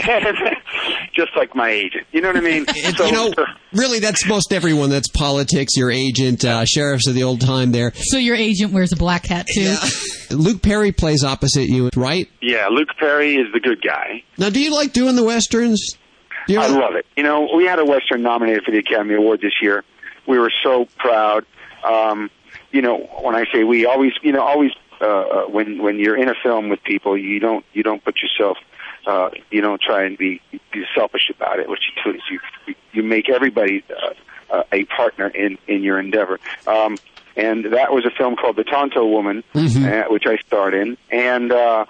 [0.08, 0.56] and
[1.14, 2.06] just like my agent.
[2.12, 2.66] You know what I mean?
[2.68, 3.34] It- you know,
[3.74, 4.90] really, that's most everyone.
[4.90, 7.92] That's politics, your agent, uh, sheriffs of the old time there.
[7.96, 9.76] So your agent wears a black hat too.
[10.32, 12.30] Luke Perry plays opposite you, right?
[12.42, 14.24] Yeah, Luke Perry is the good guy.
[14.38, 15.98] Now, do you like doing the westerns?
[16.48, 17.06] Do you I love it.
[17.16, 19.84] You know, we had a Western nominated for the Academy Award this year.
[20.28, 21.46] We were so proud.
[21.84, 22.30] Um,
[22.76, 26.28] you know, when I say we, always, you know, always uh, when when you're in
[26.28, 28.58] a film with people, you don't you don't put yourself,
[29.08, 30.42] uh, you don't try and be
[30.74, 31.70] be selfish about it.
[31.70, 35.98] What you do is you you make everybody uh, uh, a partner in in your
[36.00, 36.38] endeavor.
[36.68, 36.98] Um,
[37.38, 39.44] and that was a film called The Tonto Woman,
[39.86, 41.52] uh, which I starred in, and.
[41.52, 41.86] uh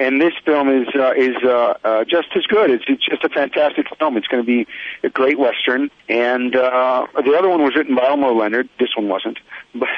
[0.00, 2.70] and this film is uh, is uh, uh, just as good.
[2.70, 4.16] It's, it's just a fantastic film.
[4.16, 4.66] It's going to be
[5.04, 8.68] a great western, and uh, the other one was written by Elmore Leonard.
[8.78, 9.38] This one wasn't,
[9.74, 9.88] but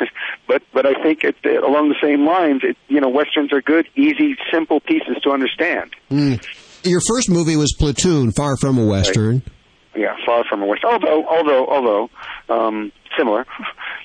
[0.49, 3.63] but but I think it, uh, along the same lines, it, you know, westerns are
[3.63, 5.95] good, easy, simple pieces to understand.
[6.11, 6.45] Mm.
[6.85, 9.43] Your first movie was Platoon, Far From a Western.
[9.95, 10.91] Yeah, far from a western.
[10.91, 12.11] Although although although
[12.49, 13.47] um, similar,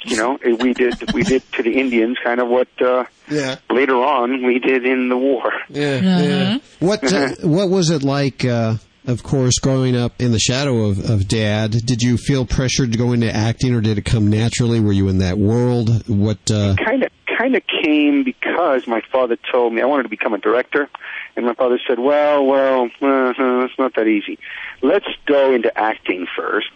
[0.08, 3.58] you know, we did we did to the Indians kind of what uh, yeah.
[3.70, 5.52] later on we did in the war.
[5.70, 6.58] Yeah, yeah.
[6.80, 8.46] What uh, what was it like?
[8.46, 12.92] Uh, of course, growing up in the shadow of, of Dad, did you feel pressured
[12.92, 14.82] to go into acting, or did it come naturally?
[14.82, 16.08] Were you in that world?
[16.08, 16.52] What?
[16.52, 16.76] Uh...
[16.76, 20.40] Kind of kind of came because my father told me I wanted to become a
[20.40, 20.90] director,
[21.36, 24.40] and my father said, "Well, well, uh, it's not that easy.
[24.82, 26.72] Let's go into acting first,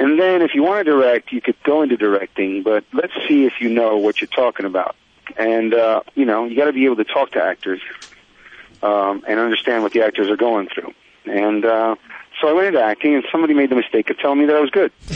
[0.00, 2.62] and then if you want to direct, you could go into directing.
[2.62, 4.96] But let's see if you know what you're talking about.
[5.36, 7.82] And uh, you know, you got to be able to talk to actors
[8.82, 10.94] um, and understand what the actors are going through.
[11.26, 11.96] And uh,
[12.40, 14.60] so I went into acting, and somebody made the mistake of telling me that I
[14.60, 14.90] was good.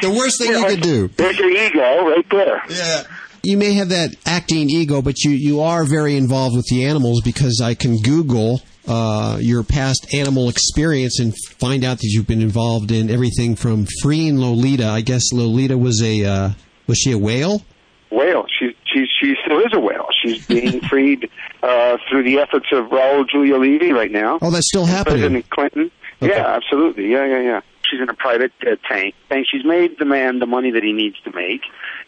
[0.00, 1.08] the worst thing you could do.
[1.08, 2.62] There's your ego right there.
[2.70, 3.02] Yeah.
[3.46, 7.20] You may have that acting ego, but you, you are very involved with the animals
[7.22, 12.42] because I can Google uh, your past animal experience and find out that you've been
[12.42, 14.88] involved in everything from freeing Lolita.
[14.88, 16.50] I guess Lolita was a uh,
[16.88, 17.62] was she a whale?
[18.10, 18.46] Whale.
[18.58, 20.08] She she she still is a whale.
[20.24, 21.30] She's being freed
[21.62, 24.40] uh, through the efforts of Raul Julia Levy right now.
[24.42, 25.20] Oh, that's still happening.
[25.20, 25.90] President Clinton.
[26.20, 26.34] Okay.
[26.34, 27.12] Yeah, absolutely.
[27.12, 27.60] Yeah, yeah, yeah.
[27.88, 30.92] She's in a private uh, tank, and she's made the man the money that he
[30.92, 31.60] needs to make,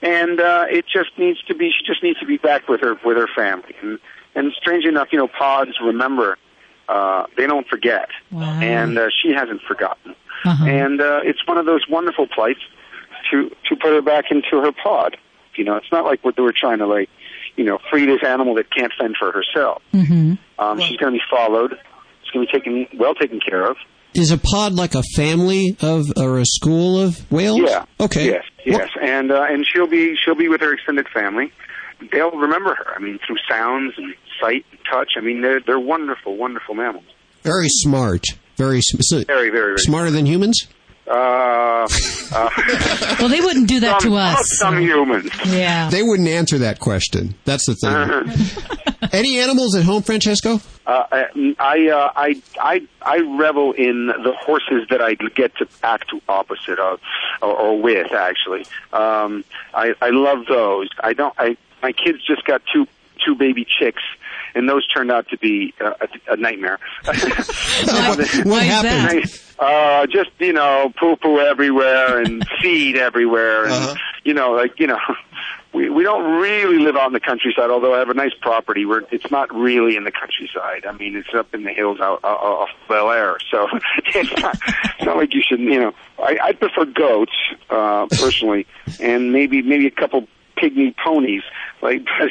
[0.03, 1.71] and uh, it just needs to be.
[1.71, 3.75] She just needs to be back with her with her family.
[3.83, 3.99] And
[4.35, 6.39] and strange enough, you know, pods remember.
[6.89, 8.61] Uh, they don't forget, Wow.
[8.63, 10.15] and uh, she hasn't forgotten.
[10.45, 10.65] Uh-huh.
[10.65, 12.61] And uh, it's one of those wonderful plights
[13.31, 15.19] to to put her back into her pod.
[15.55, 17.11] You know, it's not like what they were trying to like,
[17.57, 19.83] you know, free this animal that can't fend for herself.
[19.93, 20.35] Mm-hmm.
[20.59, 21.77] Um, she's going to be followed.
[22.23, 23.77] She's going to be taken well taken care of.
[24.15, 27.61] Is a pod like a family of or a school of whales?
[27.61, 27.85] Yeah.
[28.01, 28.27] Okay.
[28.27, 28.45] Yes.
[28.65, 28.89] Yes.
[29.01, 31.53] And uh, and she'll be she'll be with her extended family.
[32.13, 32.95] They'll remember her.
[32.95, 35.13] I mean, through sounds and sight and touch.
[35.17, 37.05] I mean, they're they're wonderful, wonderful mammals.
[37.43, 38.25] Very smart.
[38.57, 38.97] Very, sm-
[39.27, 39.79] Very, very, very.
[39.79, 40.67] smarter than humans.
[41.09, 41.89] Uh,
[42.33, 42.51] uh,
[43.19, 44.59] Well, they wouldn't do that some, to us.
[44.59, 45.31] Some humans.
[45.47, 45.89] Yeah.
[45.91, 47.35] They wouldn't answer that question.
[47.45, 49.09] That's the thing.
[49.13, 50.61] Any animals at home, Francesco?
[50.87, 51.05] Uh,
[51.59, 56.79] I, uh, I, I, I revel in the horses that I get to act opposite
[56.79, 57.01] of,
[57.43, 58.13] or, or with.
[58.13, 59.45] Actually, um,
[59.75, 60.89] I, I love those.
[61.01, 61.35] I don't.
[61.39, 62.87] I, my kids just got two,
[63.25, 64.03] two baby chicks,
[64.55, 66.79] and those turned out to be uh, a, a nightmare.
[67.05, 67.19] what
[68.19, 69.41] is happened?
[69.59, 74.87] Uh, just you know, poo poo everywhere and feed everywhere, and you know, like you
[74.87, 74.99] know.
[75.71, 78.87] We we don't really live out in the countryside, although I have a nice property
[78.87, 80.87] where it's not really in the countryside.
[80.87, 83.67] I mean, it's up in the hills out, out off Bel Air, so
[84.15, 84.59] it's not,
[84.97, 85.95] it's not like you should, you know.
[86.19, 87.37] I, I prefer goats
[87.69, 88.67] uh, personally,
[88.99, 90.27] and maybe maybe a couple
[90.57, 91.43] pygmy ponies.
[91.83, 92.31] Like, but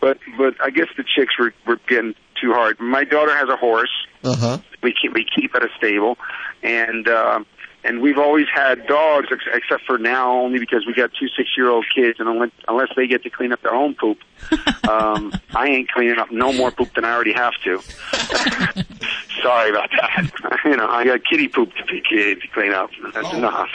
[0.00, 2.78] but but I guess the chicks were were getting too hard.
[2.80, 3.90] My daughter has a horse.
[4.22, 4.58] Uh huh.
[4.82, 6.16] We keep we keep at a stable,
[6.62, 7.40] and uh,
[7.86, 11.50] and we've always had dogs, ex- except for now, only because we got two six
[11.56, 14.18] year old kids, and unless, unless they get to clean up their own poop,
[14.88, 17.80] um, I ain't cleaning up no more poop than I already have to.
[19.42, 20.58] Sorry about that.
[20.64, 22.90] you know, I got kitty poop to, be, kid, to clean up.
[23.14, 23.68] That's enough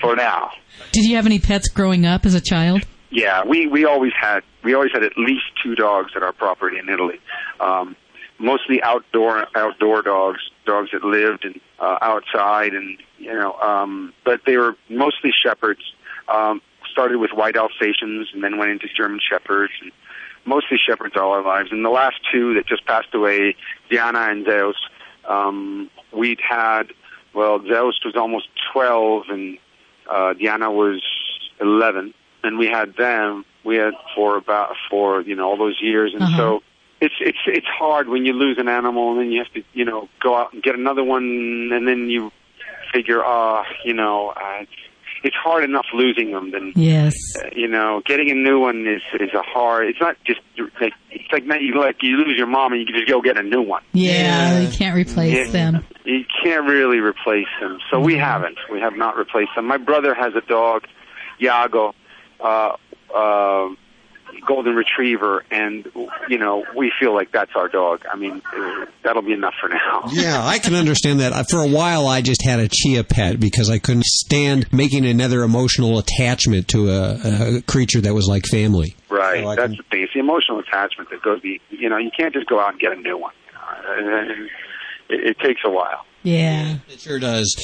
[0.00, 0.50] for now.
[0.92, 2.84] Did you have any pets growing up as a child?
[3.10, 6.78] Yeah, we we always had we always had at least two dogs at our property
[6.78, 7.20] in Italy.
[7.60, 7.96] Um,
[8.38, 14.42] mostly outdoor outdoor dogs, dogs that lived and uh, outside, and you know, um, but
[14.46, 15.80] they were mostly shepherds.
[16.28, 19.92] Um, started with white Alsatians and then went into German shepherds, and
[20.44, 21.70] mostly shepherds all our lives.
[21.70, 23.56] And the last two that just passed away,
[23.90, 24.76] Diana and Zeus,
[25.26, 26.92] um, we'd had.
[27.34, 29.58] Well, Zeus was almost twelve, and
[30.10, 31.02] uh, Diana was
[31.60, 33.44] eleven and we had them.
[33.64, 36.36] We had for about for you know all those years, and Uh-huh.
[36.36, 36.62] so
[37.00, 39.84] it's it's it's hard when you lose an animal, and then you have to you
[39.84, 42.30] know go out and get another one, and then you
[42.92, 44.70] figure, ah, you know, uh, it's,
[45.22, 47.14] it's hard enough losing them than Yes.
[47.36, 49.88] uh, you know getting a new one is is a hard.
[49.88, 50.40] It's not just
[50.80, 53.20] like it's like not you like you lose your mom and you can just go
[53.20, 53.82] get a new one.
[53.92, 55.52] Yeah, you can't replace Yeah.
[55.52, 55.84] them.
[56.04, 57.78] You can't really replace them.
[57.90, 58.56] So we haven't.
[58.72, 59.66] We have not replaced them.
[59.66, 60.84] My brother has a dog,
[61.40, 61.92] Yago,
[62.40, 62.76] uh,
[63.14, 63.68] uh,
[64.46, 65.86] golden retriever, and
[66.28, 68.04] you know we feel like that's our dog.
[68.10, 70.04] I mean, uh, that'll be enough for now.
[70.12, 71.32] Yeah, I can understand that.
[71.32, 75.06] Uh, For a while, I just had a chia pet because I couldn't stand making
[75.06, 78.96] another emotional attachment to a, a creature that was like family.
[79.08, 79.44] Right.
[79.56, 80.02] That's the thing.
[80.02, 81.40] It's the emotional attachment that goes.
[81.40, 83.34] Be you know you can't just go out and get a new one.
[83.96, 84.46] You know?
[85.08, 86.04] It, it takes a while.
[86.22, 86.78] Yeah.
[86.88, 87.54] It sure does.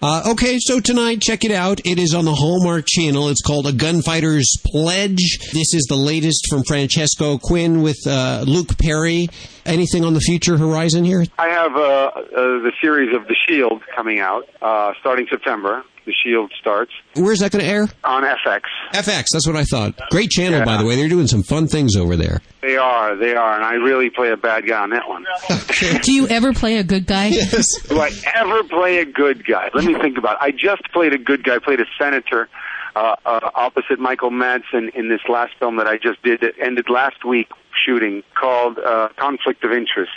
[0.00, 1.80] Uh, okay, so tonight, check it out.
[1.84, 3.30] It is on the Hallmark Channel.
[3.30, 5.38] It's called A Gunfighter's Pledge.
[5.52, 9.28] This is the latest from Francesco Quinn with uh, Luke Perry.
[9.66, 11.24] Anything on the future horizon here?
[11.36, 12.22] I have uh, uh,
[12.62, 15.82] the series of The Shield coming out uh, starting September.
[16.06, 17.88] The Shield starts Where's that going to air?
[18.04, 18.60] on FX.
[18.94, 20.00] FX, that's what I thought.
[20.10, 20.94] Great channel, by the way.
[20.96, 22.40] They're doing some fun things over there.
[22.60, 25.24] They are, they are, and I really play a bad guy on that one.
[26.02, 27.30] Do you ever play a good guy?
[27.30, 29.70] Do I ever play a good guy?
[29.74, 30.38] Let me think about it.
[30.40, 32.48] I just played a good guy, played a senator
[32.96, 36.90] uh, uh, opposite Michael Madsen in this last film that I just did that ended
[36.90, 37.48] last week
[37.86, 40.10] shooting called uh, Conflict of Interest.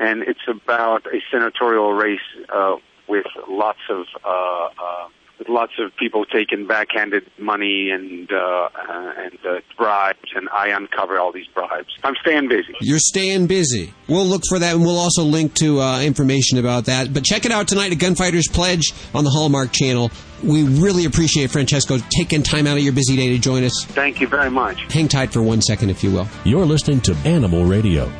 [0.00, 2.76] And it's about a senatorial race uh,
[3.08, 5.08] with lots of uh, uh,
[5.38, 10.68] with lots of people taking backhanded money and uh, uh, and uh, bribes, and I
[10.68, 11.88] uncover all these bribes.
[12.02, 12.74] I'm staying busy.
[12.80, 13.92] You're staying busy.
[14.08, 17.12] We'll look for that, and we'll also link to uh, information about that.
[17.12, 20.10] But check it out tonight at Gunfighters Pledge on the Hallmark Channel.
[20.42, 23.84] We really appreciate Francesco taking time out of your busy day to join us.
[23.86, 24.92] Thank you very much.
[24.92, 26.28] Hang tight for one second, if you will.
[26.44, 28.10] You're listening to Animal Radio.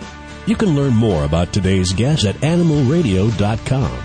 [0.46, 3.98] You can learn more about today's guest at animalradio.com.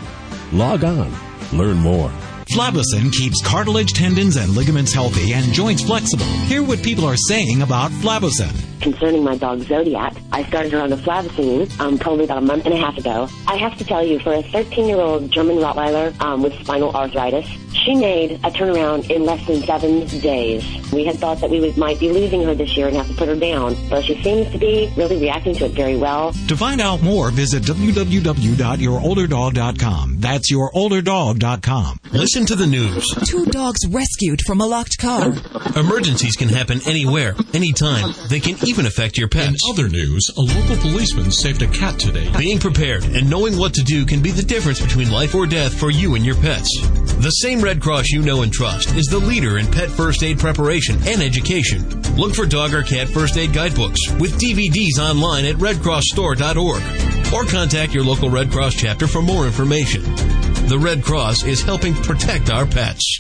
[0.51, 1.11] Log on,
[1.53, 2.11] learn more.
[2.51, 6.25] Flabusin keeps cartilage, tendons, and ligaments healthy and joints flexible.
[6.25, 8.51] Hear what people are saying about Flabusin.
[8.81, 12.65] Concerning my dog Zodiac, I started her on the Flavacine um, probably about a month
[12.65, 13.29] and a half ago.
[13.47, 17.95] I have to tell you, for a 13-year-old German Rottweiler um, with spinal arthritis, she
[17.95, 20.65] made a turnaround in less than seven days.
[20.91, 23.13] We had thought that we would, might be losing her this year and have to
[23.13, 26.33] put her down, but she seems to be really reacting to it very well.
[26.49, 30.15] To find out more, visit www.yourolderdog.com.
[30.19, 31.99] That's yourolderdog.com.
[32.11, 33.05] Listen to the news.
[33.27, 35.33] Two dogs rescued from a locked car.
[35.75, 38.11] Emergencies can happen anywhere, anytime.
[38.27, 39.61] They can even affect your pets.
[39.63, 42.31] In other news, a local policeman saved a cat today.
[42.35, 45.79] Being prepared and knowing what to do can be the difference between life or death
[45.79, 46.75] for you and your pets.
[47.21, 50.39] The same Red Cross you know and trust is the leader in pet first aid
[50.39, 51.87] preparation and education.
[52.15, 57.93] Look for dog or cat first aid guidebooks with DVDs online at redcrossstore.org or contact
[57.93, 60.32] your local Red Cross chapter for more information.
[60.73, 63.19] The Red Cross is helping protect our pets.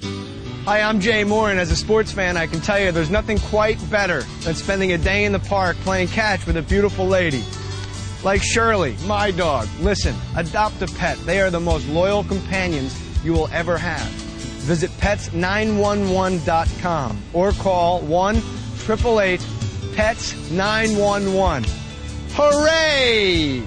[0.65, 3.37] Hi, I'm Jay Moore, and as a sports fan, I can tell you there's nothing
[3.37, 7.43] quite better than spending a day in the park playing catch with a beautiful lady.
[8.23, 9.67] Like Shirley, my dog.
[9.81, 11.19] Listen, adopt a pet.
[11.27, 14.07] They are the most loyal companions you will ever have.
[14.63, 19.47] Visit pets911.com or call 1 888
[19.95, 21.69] PETS 911.
[22.31, 23.61] Hooray!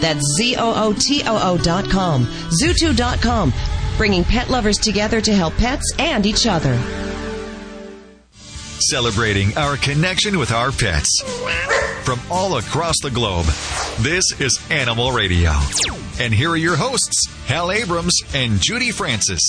[0.00, 2.24] That's Z-O-O-T-O-O dot com.
[2.62, 3.52] Zootoo.com,
[3.96, 7.05] bringing pet lovers together to help pets and each other.
[8.80, 11.22] Celebrating our connection with our pets.
[12.04, 13.46] From all across the globe,
[14.00, 15.50] this is Animal Radio.
[16.20, 19.40] And here are your hosts, Hal Abrams and Judy Francis.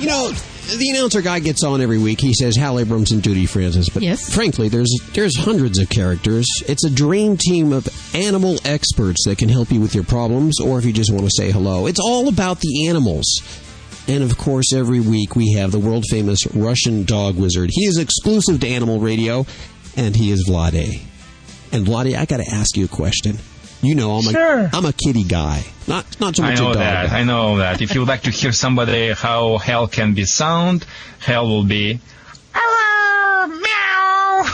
[0.00, 0.30] You know,
[0.76, 2.20] the announcer guy gets on every week.
[2.20, 4.34] He says Hal Abrams and Judy Francis, but yes.
[4.34, 6.46] frankly, there's there's hundreds of characters.
[6.66, 10.78] It's a dream team of animal experts that can help you with your problems, or
[10.78, 11.86] if you just want to say hello.
[11.86, 13.26] It's all about the animals.
[14.08, 17.70] And of course, every week we have the world famous Russian dog wizard.
[17.72, 19.46] He is exclusive to Animal Radio,
[19.96, 21.00] and he is Vladae.
[21.72, 23.38] And Vladae, I got to ask you a question.
[23.82, 24.70] You know, I'm a Sure.
[24.72, 26.82] am a kitty guy, not not so I much know a dog.
[26.82, 27.10] that.
[27.10, 27.18] guy.
[27.20, 27.82] I know that.
[27.82, 30.86] If you would like to hear somebody how hell can be sound,
[31.18, 32.00] hell will be.
[32.54, 34.44] Hello meow.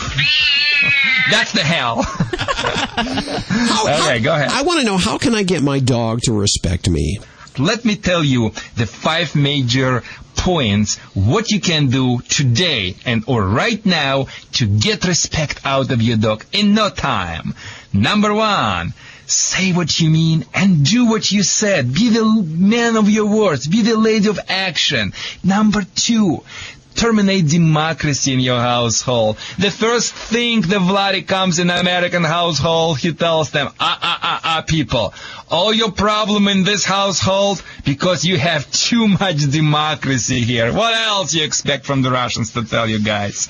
[1.30, 2.00] That's the hell.
[2.98, 4.50] okay, go ahead.
[4.50, 7.18] I want to know how can I get my dog to respect me?
[7.58, 10.02] Let me tell you the five major
[10.36, 16.02] points what you can do today and or right now to get respect out of
[16.02, 17.54] your dog in no time.
[17.92, 18.94] Number one,
[19.26, 21.94] say what you mean and do what you said.
[21.94, 23.66] Be the man of your words.
[23.66, 25.12] Be the lady of action.
[25.44, 26.42] Number two,
[26.94, 29.36] terminate democracy in your household.
[29.58, 34.40] The first thing the Vladae comes in American household, he tells them, ah, ah, ah,
[34.44, 35.14] ah, people,
[35.50, 40.72] all your problem in this household because you have too much democracy here.
[40.72, 43.48] What else you expect from the Russians to tell you guys?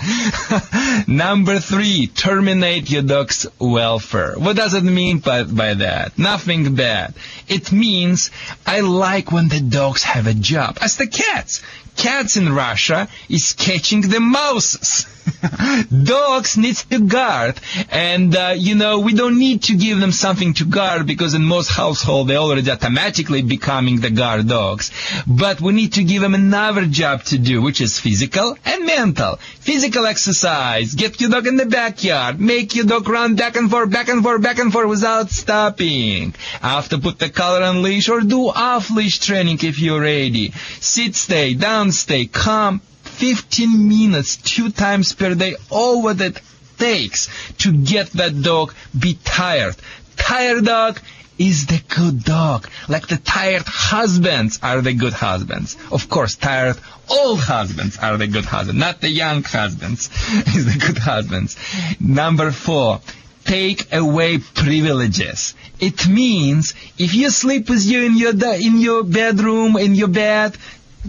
[1.07, 4.35] Number three, terminate your dog's welfare.
[4.37, 6.19] What does it mean by, by that?
[6.19, 7.15] Nothing bad.
[7.49, 8.31] It means
[8.67, 11.63] I like when the dogs have a job, as the cats.
[11.97, 15.07] Cats in Russia is catching the mouses.
[16.05, 17.61] Dogs need to guard,
[17.91, 21.45] and uh, you know we don't need to give them something to guard because in
[21.45, 24.91] most households they already automatically becoming the guard dogs.
[25.27, 29.37] But we need to give them another job to do, which is physical and mental.
[29.61, 30.95] Physical exercise.
[30.95, 32.41] Get your dog in the backyard.
[32.41, 36.35] Make your dog run back and forth, back and forth, back and forth without stopping.
[36.63, 40.53] After put the collar on leash or do off leash training if you're ready.
[40.81, 42.81] Sit, stay, down, stay, calm
[43.13, 46.41] 15 minutes two times per day, all what it
[46.79, 49.77] takes to get that dog be tired.
[50.17, 51.01] Tired dog
[51.39, 52.69] is the good dog.
[52.89, 55.77] Like the tired husbands are the good husbands.
[55.91, 60.09] Of course, tired old husbands are the good husbands, not the young husbands
[60.57, 61.57] is the good husbands.
[62.01, 63.01] Number four,
[63.45, 65.55] take away privileges.
[65.81, 70.57] It means if you sleep with you in your in your bedroom in your bed,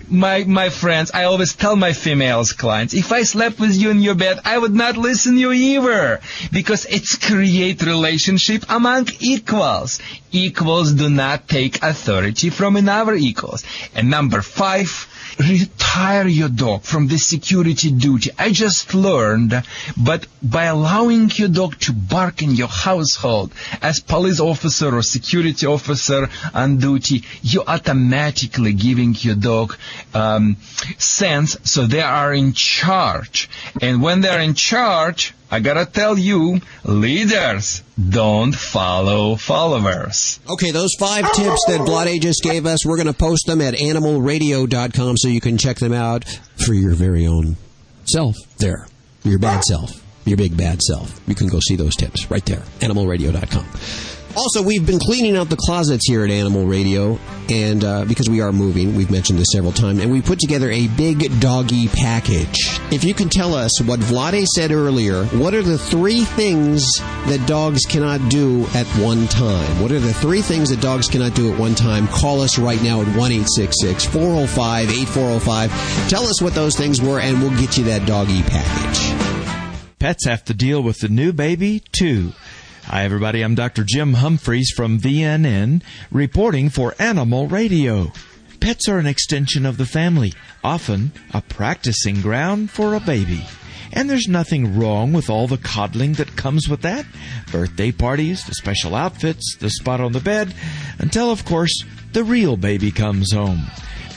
[0.09, 4.01] my my friends, I always tell my females clients, if I slept with you in
[4.01, 6.19] your bed, I would not listen you either,
[6.51, 9.99] because it's create relationship among equals.
[10.31, 13.63] Equals do not take authority from another equals.
[13.93, 15.07] And number five,
[15.39, 18.31] retire your dog from the security duty.
[18.37, 19.53] I just learned,
[19.97, 25.65] but by allowing your dog to bark in your household as police officer or security
[25.65, 29.75] officer on duty, you automatically giving your dog
[30.13, 30.57] um,
[30.97, 33.49] sense so they are in charge.
[33.81, 40.39] And when they're in charge, I gotta tell you, leaders don't follow followers.
[40.49, 45.15] Okay, those five tips that Vladae just gave us, we're gonna post them at animalradio.com
[45.15, 46.25] so you can check them out
[46.65, 47.57] for your very own
[48.05, 48.87] self there.
[49.23, 50.03] Your bad self.
[50.25, 51.21] Your big bad self.
[51.27, 52.63] You can go see those tips right there.
[52.79, 54.12] Animalradio.com.
[54.35, 57.19] Also, we've been cleaning out the closets here at Animal Radio,
[57.49, 60.71] and uh, because we are moving, we've mentioned this several times, and we put together
[60.71, 62.79] a big doggy package.
[62.91, 66.83] If you can tell us what Vladae said earlier, what are the three things
[67.27, 69.79] that dogs cannot do at one time?
[69.79, 72.07] What are the three things that dogs cannot do at one time?
[72.07, 76.09] Call us right now at 1 405 8405.
[76.09, 79.13] Tell us what those things were, and we'll get you that doggy package.
[79.99, 82.33] Pets have to deal with the new baby, too.
[82.85, 83.41] Hi, everybody.
[83.41, 83.85] I'm Dr.
[83.85, 85.81] Jim Humphries from VNN,
[86.11, 88.11] reporting for Animal Radio.
[88.59, 90.33] Pets are an extension of the family,
[90.65, 93.45] often a practicing ground for a baby.
[93.93, 97.05] And there's nothing wrong with all the coddling that comes with that
[97.53, 100.53] birthday parties, the special outfits, the spot on the bed,
[100.99, 103.63] until, of course, the real baby comes home.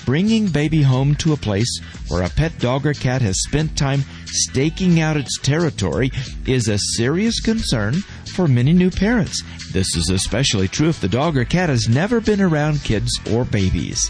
[0.06, 4.04] Bringing baby home to a place where a pet dog or cat has spent time
[4.26, 6.12] staking out its territory
[6.46, 7.94] is a serious concern
[8.32, 9.42] for many new parents.
[9.72, 13.44] This is especially true if the dog or cat has never been around kids or
[13.44, 14.08] babies.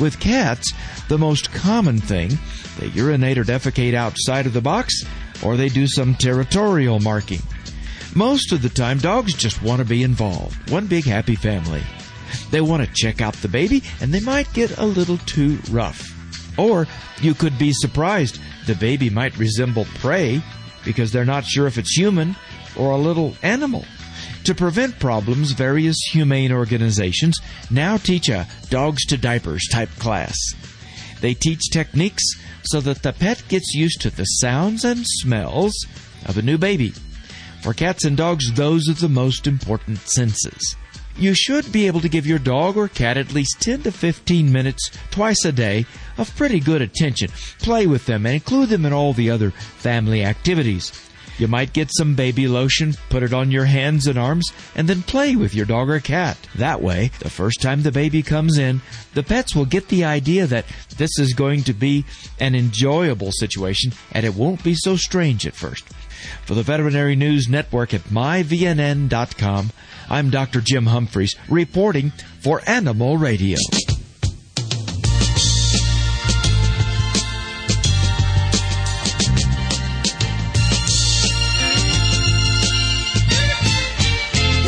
[0.00, 0.72] With cats,
[1.08, 2.36] the most common thing,
[2.80, 4.92] they urinate or defecate outside of the box,
[5.44, 7.40] or they do some territorial marking.
[8.16, 10.70] Most of the time, dogs just want to be involved.
[10.70, 11.84] One big happy family.
[12.50, 16.04] They want to check out the baby, and they might get a little too rough.
[16.58, 16.86] Or
[17.20, 18.40] you could be surprised.
[18.66, 20.42] The baby might resemble prey
[20.84, 22.36] because they're not sure if it's human
[22.76, 23.84] or a little animal.
[24.44, 27.36] To prevent problems, various humane organizations
[27.70, 30.36] now teach a dogs to diapers type class.
[31.20, 32.22] They teach techniques
[32.64, 35.74] so that the pet gets used to the sounds and smells
[36.26, 36.92] of a new baby.
[37.62, 40.76] For cats and dogs, those are the most important senses.
[41.18, 44.52] You should be able to give your dog or cat at least 10 to 15
[44.52, 45.86] minutes twice a day
[46.18, 47.30] of pretty good attention.
[47.58, 50.92] Play with them and include them in all the other family activities.
[51.38, 55.02] You might get some baby lotion, put it on your hands and arms, and then
[55.02, 56.38] play with your dog or cat.
[56.54, 58.80] That way, the first time the baby comes in,
[59.12, 60.64] the pets will get the idea that
[60.96, 62.04] this is going to be
[62.40, 65.84] an enjoyable situation and it won't be so strange at first.
[66.44, 69.70] For the Veterinary News Network at myvnn.com,
[70.08, 70.60] I'm Dr.
[70.60, 72.10] Jim Humphries reporting
[72.40, 73.58] for Animal Radio.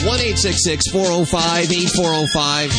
[0.05, 2.71] One eight six six four zero five eight four zero five.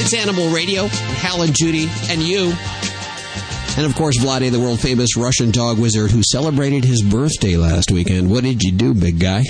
[0.00, 0.86] It's Animal Radio.
[0.86, 2.54] Hal and Judy and you.
[3.76, 7.90] And of course, Vladae, the world famous Russian dog wizard who celebrated his birthday last
[7.90, 8.30] weekend.
[8.30, 9.44] What did you do, big guy?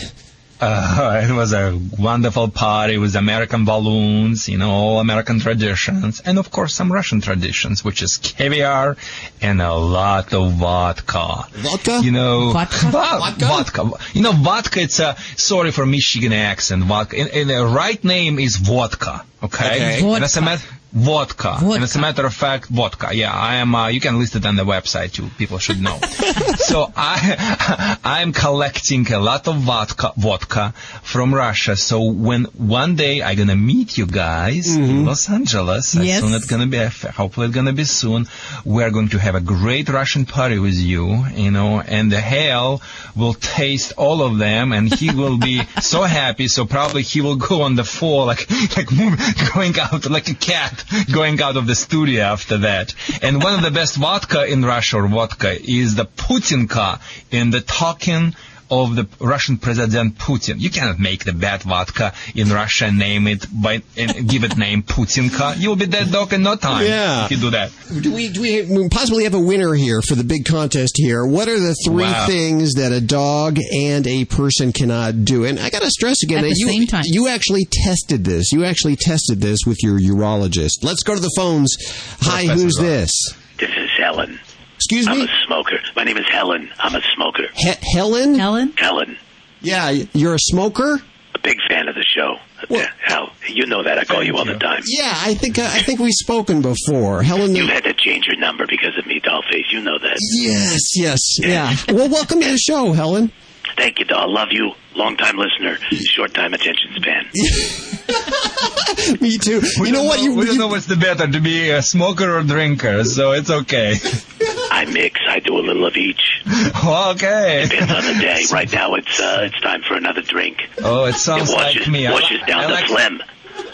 [0.61, 6.39] Uh, it was a wonderful party with American balloons, you know, all American traditions, and
[6.39, 8.97] of course some Russian traditions, which is caviar
[9.41, 11.47] and a lot of vodka.
[11.51, 12.01] Vodka?
[12.05, 12.87] You know, Vodka?
[12.87, 13.45] vo- Vodka?
[13.45, 13.91] vodka.
[14.13, 14.83] You know, vodka.
[14.83, 16.85] It's a sorry for Michigan accent.
[16.85, 17.19] Vodka.
[17.19, 19.25] And, and the right name is vodka.
[19.43, 19.99] Okay.
[19.99, 20.15] Okay.
[20.15, 21.57] And as a mat- vodka.
[21.61, 23.15] And as a matter of fact, vodka.
[23.15, 23.75] Yeah, I am.
[23.75, 25.17] Uh, you can list it on the website.
[25.19, 25.99] You people should know.
[26.57, 30.73] so I, I'm collecting a lot of vodka, vodka
[31.03, 31.77] from Russia.
[31.77, 36.21] So when one day I'm gonna meet you guys in Los Angeles, Yes.
[36.21, 38.27] soon it's gonna be, hopefully it's gonna be soon.
[38.65, 42.83] We're going to have a great Russian party with you, you know, and the hell
[43.17, 46.49] will taste all of them, and he will be so happy.
[46.49, 48.91] So probably he will go on the floor like like
[49.55, 52.95] going out like a cat going out of the studio after that.
[53.23, 57.61] And one of the best vodka in Russia or vodka is the Putinka in the
[57.61, 58.35] talking
[58.73, 60.59] of the Russian President Putin.
[60.59, 64.57] You cannot make the bad vodka in Russia and name it by and give it
[64.57, 65.57] name Putinka.
[65.59, 67.27] You'll be dead dog in no time Yeah.
[67.27, 67.71] if you do that.
[68.01, 71.25] Do we, do we possibly have a winner here for the big contest here?
[71.27, 72.27] What are the three Wow.
[72.27, 75.45] things that a dog and a person cannot do?
[75.45, 77.05] And I got to stress again At that the you, same time.
[77.07, 78.53] you actually tested this.
[78.53, 80.83] You actually tested this with your urologist.
[80.83, 81.75] Let's go to the phones.
[82.23, 82.87] Hi, Professor who's Ross.
[82.87, 83.11] this?
[83.59, 84.41] This is Ellen.
[84.77, 85.13] Excuse me?
[85.23, 85.79] I'm a smoker.
[86.03, 86.69] My name is Helen.
[86.81, 87.45] I'm a smoker.
[87.55, 88.35] He- Helen?
[88.35, 88.73] Helen?
[88.77, 89.17] Helen.
[89.61, 90.99] Yeah, you're a smoker?
[91.37, 92.39] A big fan of the show.
[92.69, 93.99] Yeah, Hal, you know that.
[93.99, 94.83] I call you all the time.
[94.85, 97.23] Yeah, I think uh, I think we've spoken before.
[97.23, 97.55] Helen.
[97.55, 99.71] You've had to change your number because of me, Dollface.
[99.71, 100.17] You know that.
[100.33, 101.77] Yes, yes, yeah.
[101.89, 103.31] Well, welcome to the show, Helen.
[103.77, 104.33] Thank you, doll.
[104.33, 104.73] Love you.
[104.95, 105.77] Long time listener.
[105.91, 107.27] Short time attention span.
[109.21, 109.61] Me too.
[109.81, 110.21] We you know don't what?
[110.23, 113.51] You, we don't know what's the better to be a smoker or drinker, so it's
[113.51, 113.95] okay.
[114.71, 115.21] I mix.
[115.29, 116.43] I do a little of each.
[116.85, 117.67] okay.
[117.69, 118.45] Depends on the day.
[118.53, 120.59] Right now, it's uh, it's time for another drink.
[120.83, 122.07] Oh, it sounds it washes, like me.
[122.07, 123.23] I washes down I the like- phlegm.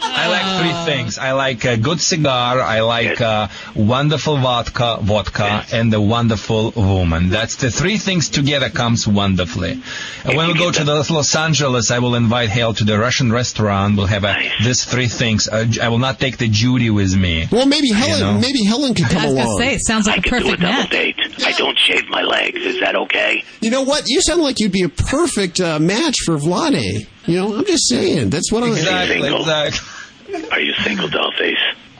[0.01, 1.19] I like three things.
[1.19, 7.31] I like a good cigar, I like a wonderful vodka, vodka, and a wonderful woman.
[7.31, 9.81] That's the three things together comes wonderfully.
[10.25, 13.33] And when we go to the Los Angeles, I will invite Hale to the Russian
[13.33, 13.97] restaurant.
[13.97, 15.49] We'll have a, these three things.
[15.49, 17.47] Uh, I will not take the Judy with me.
[17.51, 18.21] well, maybe Helen.
[18.35, 18.41] know.
[18.41, 19.47] Maybe Helen could come I was along.
[19.47, 20.91] gonna say it sounds like I a can do a perfect double match.
[20.91, 21.17] date.
[21.47, 22.59] I don't shave my legs.
[22.61, 23.45] Is that okay?
[23.61, 24.05] You know what?
[24.09, 27.07] You sound like you'd be a perfect uh, match for Vladae.
[27.29, 28.31] You know, I'm just saying.
[28.31, 28.71] That's what I'm.
[28.71, 30.51] Exactly, exactly.
[30.51, 31.57] Are you single, Dollface?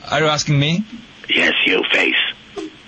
[0.09, 0.83] Are you asking me?
[1.29, 2.15] Yes, you face.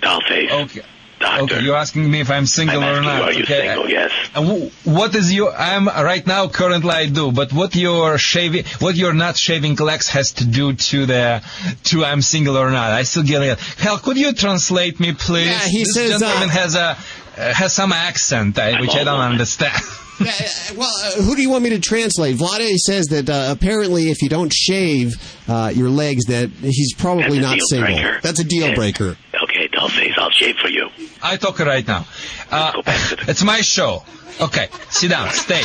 [0.00, 0.64] Dollface.
[0.64, 0.82] Okay.
[1.20, 1.44] Doctor.
[1.44, 3.18] Okay, you're asking me if I'm single I'm or not.
[3.18, 3.68] you, are you okay.
[3.68, 3.88] single?
[3.88, 4.10] Yes.
[4.34, 5.54] Uh, wh- what is your?
[5.54, 6.48] I'm right now.
[6.48, 7.30] Currently, I do.
[7.30, 11.44] But what your shaving, what your not shaving legs has to do to the
[11.84, 12.90] to I'm single or not?
[12.90, 13.60] I still get it.
[13.78, 15.46] Hell, could you translate me, please?
[15.46, 19.04] Yeah, he this says, gentleman uh, has a uh, has some accent, uh, which I
[19.04, 19.80] don't understand.
[20.20, 22.36] Yeah, uh, well, uh, who do you want me to translate?
[22.36, 25.14] Vladae says that uh, apparently, if you don't shave
[25.48, 27.92] uh, your legs, that he's probably not single.
[27.94, 28.20] breaker.
[28.22, 28.74] That's a deal Yeah.
[28.74, 29.16] breaker.
[29.44, 30.88] Okay, Dollface, I'll shave for you.
[31.22, 32.06] I talk right now.
[32.50, 32.82] Uh,
[33.28, 34.04] it's my show.
[34.40, 35.62] Okay, sit down, stay.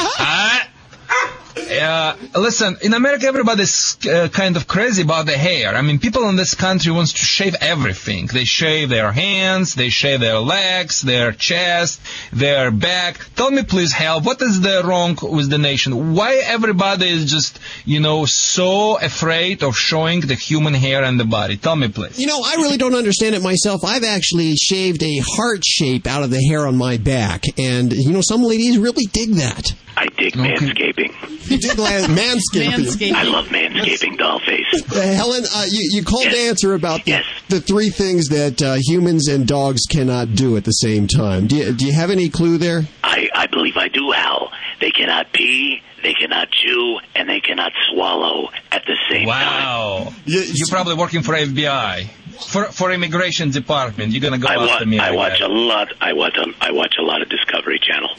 [1.58, 5.76] Uh, uh, listen, in America, everybody's uh, kind of crazy about the hair.
[5.76, 8.28] I mean, people in this country wants to shave everything.
[8.28, 12.00] They shave their hands, they shave their legs, their chest,
[12.32, 13.20] their back.
[13.36, 14.24] Tell me, please, help.
[14.24, 16.14] what is the wrong with the nation?
[16.14, 21.26] Why everybody is just, you know, so afraid of showing the human hair and the
[21.26, 21.58] body?
[21.58, 22.20] Tell me, please.
[22.20, 23.84] You know, I really don't understand it myself.
[23.84, 28.12] I've actually shaved a heart shape out of the hair on my back, and you
[28.12, 29.74] know, some ladies really dig that.
[29.98, 31.47] I dig manscaping.
[31.50, 33.14] You dig la- manscaping.
[33.14, 34.92] I love manscaping, Dollface.
[34.96, 38.76] Uh, Helen, uh, you, you called to answer about the, the three things that uh,
[38.80, 41.48] humans and dogs cannot do at the same time.
[41.48, 42.84] Do you, do you have any clue there?
[43.04, 44.52] I, I believe I do, Hal.
[44.80, 49.28] They cannot pee, they cannot chew, and they cannot swallow at the same time.
[49.28, 50.14] Wow.
[50.26, 52.08] You're probably working for FBI.
[52.40, 54.12] For for immigration department.
[54.12, 55.00] You're gonna go I, after wa- me.
[55.00, 55.50] I like watch that.
[55.50, 55.88] a lot.
[56.02, 56.38] I watch.
[56.38, 58.10] A, I watch a lot of Discovery Channel.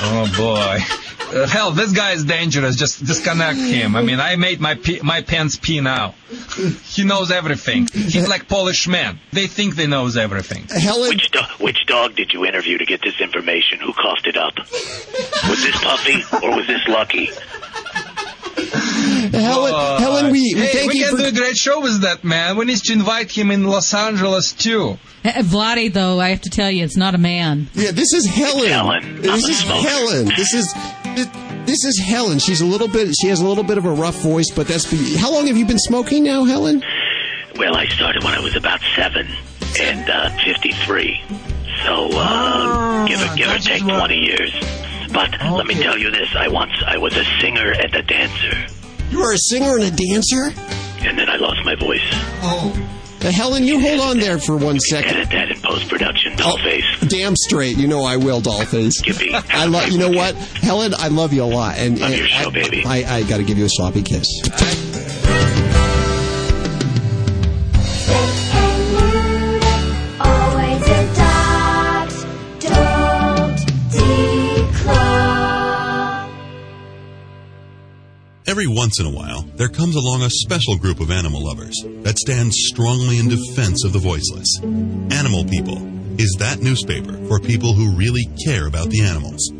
[0.00, 0.78] Oh boy.
[1.30, 2.76] Uh, hell, this guy is dangerous.
[2.76, 3.96] Just disconnect him.
[3.96, 6.14] I mean, I made my pee, my pants pee now.
[6.84, 7.86] He knows everything.
[7.92, 9.18] He's like Polish man.
[9.32, 10.64] They think they knows everything.
[10.68, 13.78] Helen, Which, do- which dog did you interview to get this information?
[13.80, 14.56] Who coughed it up?
[14.58, 17.30] Was this Puffy or was this Lucky?
[18.66, 21.22] Helen, Helen, we, we hey, thank we you can for.
[21.22, 22.56] do a great show with that man.
[22.56, 24.98] We need to invite him in Los Angeles too.
[25.24, 27.68] Uh, Vladae, though, I have to tell you, it's not a man.
[27.74, 28.68] Yeah, this is Helen.
[28.68, 29.22] Helen.
[29.22, 29.60] This is.
[29.62, 30.26] Helen.
[30.26, 30.74] This is.
[31.66, 32.38] This is Helen.
[32.38, 33.14] She's a little bit.
[33.20, 34.90] She has a little bit of a rough voice, but that's.
[35.20, 36.82] How long have you been smoking now, Helen?
[37.56, 39.28] Well, I started when I was about seven
[39.80, 41.22] and uh, 53.
[41.84, 44.52] So, uh, give, or, give or take 20 years.
[45.12, 48.66] But let me tell you this: I once I was a singer and a dancer,
[49.10, 50.52] You are a singer and a dancer.
[51.06, 52.02] and then I lost my voice.
[52.42, 52.72] Oh.
[53.20, 55.16] Uh, Helen, you hold on there for one second.
[55.16, 57.08] Edit that in post production, dollface.
[57.08, 58.94] Damn straight, you know I will, Dollface.
[59.50, 59.88] I love.
[59.88, 60.94] You know what, Helen?
[60.96, 62.84] I love you a lot, and, Love and your show, I, baby.
[62.86, 64.26] I, I got to give you a sloppy kiss.
[78.48, 82.18] Every once in a while, there comes along a special group of animal lovers that
[82.18, 84.48] stands strongly in defense of the voiceless.
[85.12, 85.76] Animal People
[86.18, 89.52] is that newspaper for people who really care about the animals.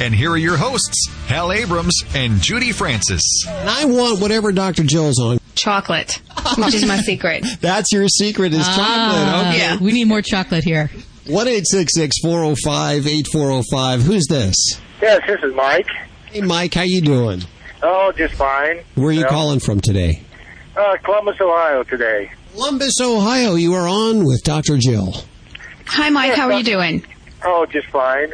[0.00, 3.20] And here are your hosts, Hal Abrams and Judy Francis.
[3.46, 4.84] And I want whatever Dr.
[4.84, 5.36] Jill's on.
[5.54, 6.22] Chocolate,
[6.56, 7.44] which is my secret.
[7.60, 9.48] That's your secret is Ah, chocolate.
[9.48, 9.58] Okay.
[9.58, 10.90] Yeah, we need more chocolate here.
[11.26, 14.00] One eight six six four zero five eight four zero five.
[14.00, 14.56] Who's this?
[15.02, 15.88] Yes, this is Mike.
[16.30, 16.72] Hey, Mike.
[16.72, 17.42] How you doing?
[17.82, 18.78] Oh, just fine.
[18.94, 19.28] Where are you Yeah.
[19.28, 20.22] calling from today?
[20.74, 22.32] Uh, Columbus, Ohio today.
[22.52, 23.54] Columbus, Ohio.
[23.54, 24.76] You are on with Dr.
[24.76, 25.14] Jill.
[25.86, 26.34] Hi, Mike.
[26.34, 27.04] How are you doing?
[27.44, 28.32] Oh, just fine.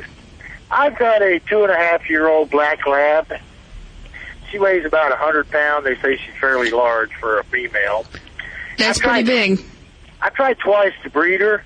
[0.71, 3.33] I've got a two and a half year old black lab.
[4.51, 5.85] She weighs about a hundred pounds.
[5.85, 8.07] They say she's fairly large for a female.
[8.77, 9.65] That's I've tried- pretty big.
[10.21, 11.65] I tried twice to breed her,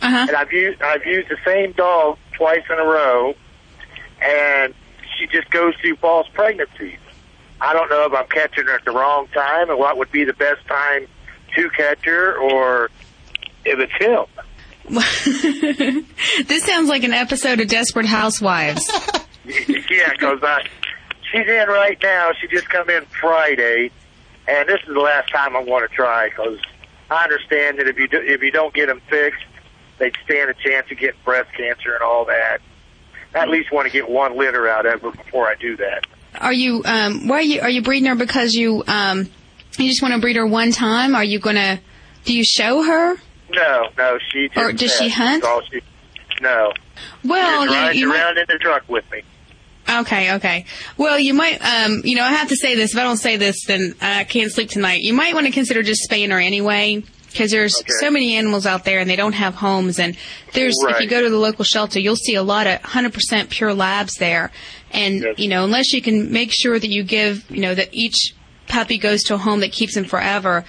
[0.00, 0.26] Uh-huh.
[0.28, 3.34] and I've used I've used the same dog twice in a row,
[4.22, 4.74] and
[5.18, 6.98] she just goes through false pregnancies.
[7.60, 10.24] I don't know if I'm catching her at the wrong time, and what would be
[10.24, 11.08] the best time
[11.54, 12.90] to catcher or
[13.64, 14.26] if it's him.
[16.46, 18.90] this sounds like an episode of Desperate Housewives.
[19.44, 20.40] yeah, because
[21.30, 22.32] she's in right now.
[22.40, 23.90] She just come in Friday,
[24.48, 26.58] and this is the last time I'm going to try because
[27.10, 29.44] I understand that if you do, if you don't get them fixed,
[29.98, 32.58] they stand a chance of getting breast cancer and all that.
[33.34, 36.06] I at least want to get one litter out of her before I do that.
[36.40, 36.82] Are you?
[36.84, 37.60] Um, why are you?
[37.60, 38.82] Are you breeding her because you?
[38.86, 39.30] Um,
[39.78, 41.14] you just want to breed her one time?
[41.14, 41.80] Are you gonna?
[42.24, 43.16] Do you show her?
[43.50, 45.44] No, no, she just Or does she hunt?
[45.72, 45.80] she-
[46.40, 46.72] no.
[47.24, 49.22] Well, she you- rides you might- around in the truck with me.
[49.88, 50.66] Okay, okay.
[50.96, 52.92] Well, you might, um, you know, I have to say this.
[52.92, 55.00] If I don't say this, then I can't sleep tonight.
[55.00, 57.02] You might want to consider just spaying her anyway,
[57.32, 59.98] because there's so many animals out there and they don't have homes.
[59.98, 60.16] And
[60.52, 63.74] there's, if you go to the local shelter, you'll see a lot of 100% pure
[63.74, 64.52] labs there.
[64.92, 68.34] And you know, unless you can make sure that you give, you know, that each
[68.70, 70.64] puppy goes to a home that keeps them forever,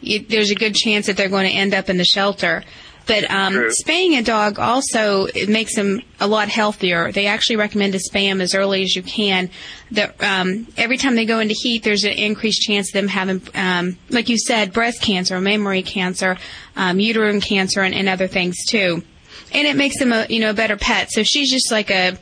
[0.00, 2.62] you, there's a good chance that they're going to end up in the shelter.
[3.06, 7.12] But um, spaying a dog also it makes them a lot healthier.
[7.12, 9.48] They actually recommend to spay them as early as you can.
[9.92, 13.42] That um, every time they go into heat, there's an increased chance of them having,
[13.54, 16.36] um, like you said, breast cancer, mammary cancer,
[16.74, 19.04] um, uterine cancer, and, and other things too.
[19.52, 21.12] And it makes them a you know a better pet.
[21.12, 22.18] So she's just like a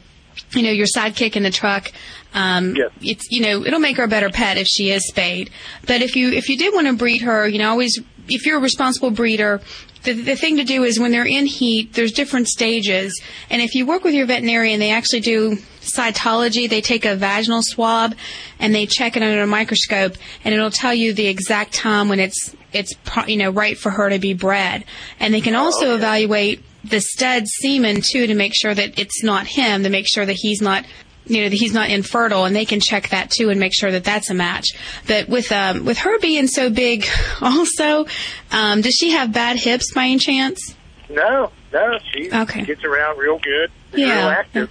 [0.51, 1.93] you know your sidekick in the truck.
[2.35, 5.51] Um, It's you know it'll make her a better pet if she is spayed.
[5.87, 8.59] But if you if you did want to breed her, you know always if you're
[8.59, 9.61] a responsible breeder.
[10.03, 13.19] The, the thing to do is when they're in heat, there's different stages,
[13.49, 16.69] and if you work with your veterinarian, they actually do cytology.
[16.69, 18.15] They take a vaginal swab
[18.59, 22.21] and they check it under a microscope, and it'll tell you the exact time when
[22.21, 22.93] it's it's
[23.27, 24.85] you know right for her to be bred.
[25.19, 29.47] And they can also evaluate the stud semen too to make sure that it's not
[29.47, 30.85] him, to make sure that he's not
[31.27, 33.91] you know that he's not infertile and they can check that too and make sure
[33.91, 34.67] that that's a match
[35.09, 37.07] but with um with her being so big
[37.41, 38.07] also
[38.53, 40.75] um does she have bad hips by any chance
[41.09, 42.65] No, no, she Okay.
[42.65, 43.71] gets around real good.
[43.95, 44.19] Yeah.
[44.21, 44.71] real active.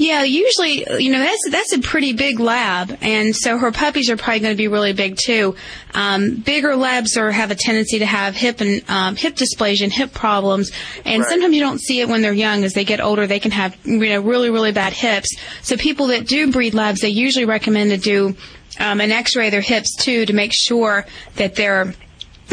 [0.00, 4.16] Yeah, usually, you know, that's that's a pretty big lab, and so her puppies are
[4.16, 5.54] probably going to be really big too.
[5.92, 9.92] Um, bigger labs are have a tendency to have hip and um, hip dysplasia and
[9.92, 10.70] hip problems,
[11.04, 11.28] and Right.
[11.28, 12.64] sometimes you don't see it when they're young.
[12.64, 15.36] As they get older, they can have you know really really bad hips.
[15.60, 18.34] So people that do breed labs, they usually recommend to do
[18.78, 21.04] um, an X-ray of their hips too to make sure
[21.36, 21.92] that they're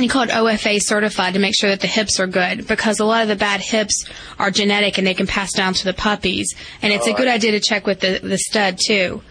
[0.04, 3.06] you call it OFA certified to make sure that the hips are good because a
[3.06, 4.06] lot of the bad hips
[4.38, 6.54] are genetic and they can pass down to the puppies.
[6.82, 9.22] And it's a good idea to check with the, the stud too.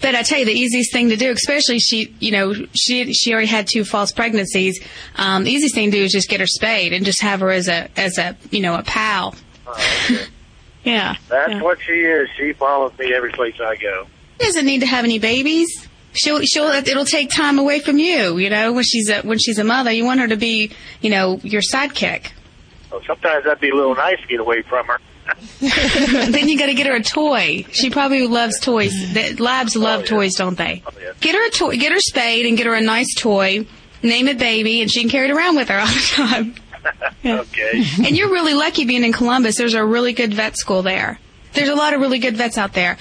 [0.00, 3.32] But I tell you, the easiest thing to do, especially she, you know, she she
[3.32, 4.78] already had two false pregnancies.
[5.16, 7.50] Um, the easiest thing to do is just get her spayed and just have her
[7.50, 9.34] as a as a you know a pal.
[10.84, 11.62] yeah, That's yeah.
[11.62, 12.28] what she is.
[12.36, 14.06] She follows me every place I go.
[14.38, 15.88] She doesn't need to have any babies.
[16.16, 18.38] She'll she'll it'll take time away from you.
[18.38, 21.10] You know, when she's a when she's a mother, you want her to be you
[21.10, 22.30] know your sidekick.
[22.90, 24.98] So sometimes that'd be a little nice to get away from her.
[25.60, 27.64] then you got to get her a toy.
[27.72, 28.92] She probably loves toys.
[29.12, 30.82] The labs oh, love toys, don't they?
[30.86, 31.76] Oh, get her a toy.
[31.76, 33.66] Get her spayed and get her a nice toy.
[34.02, 36.54] Name it baby, and she can carry it around with her all the time.
[37.24, 37.84] Okay.
[38.04, 39.56] And you're really lucky being in Columbus.
[39.56, 41.18] There's a really good vet school there.
[41.52, 42.96] There's a lot of really good vets out there.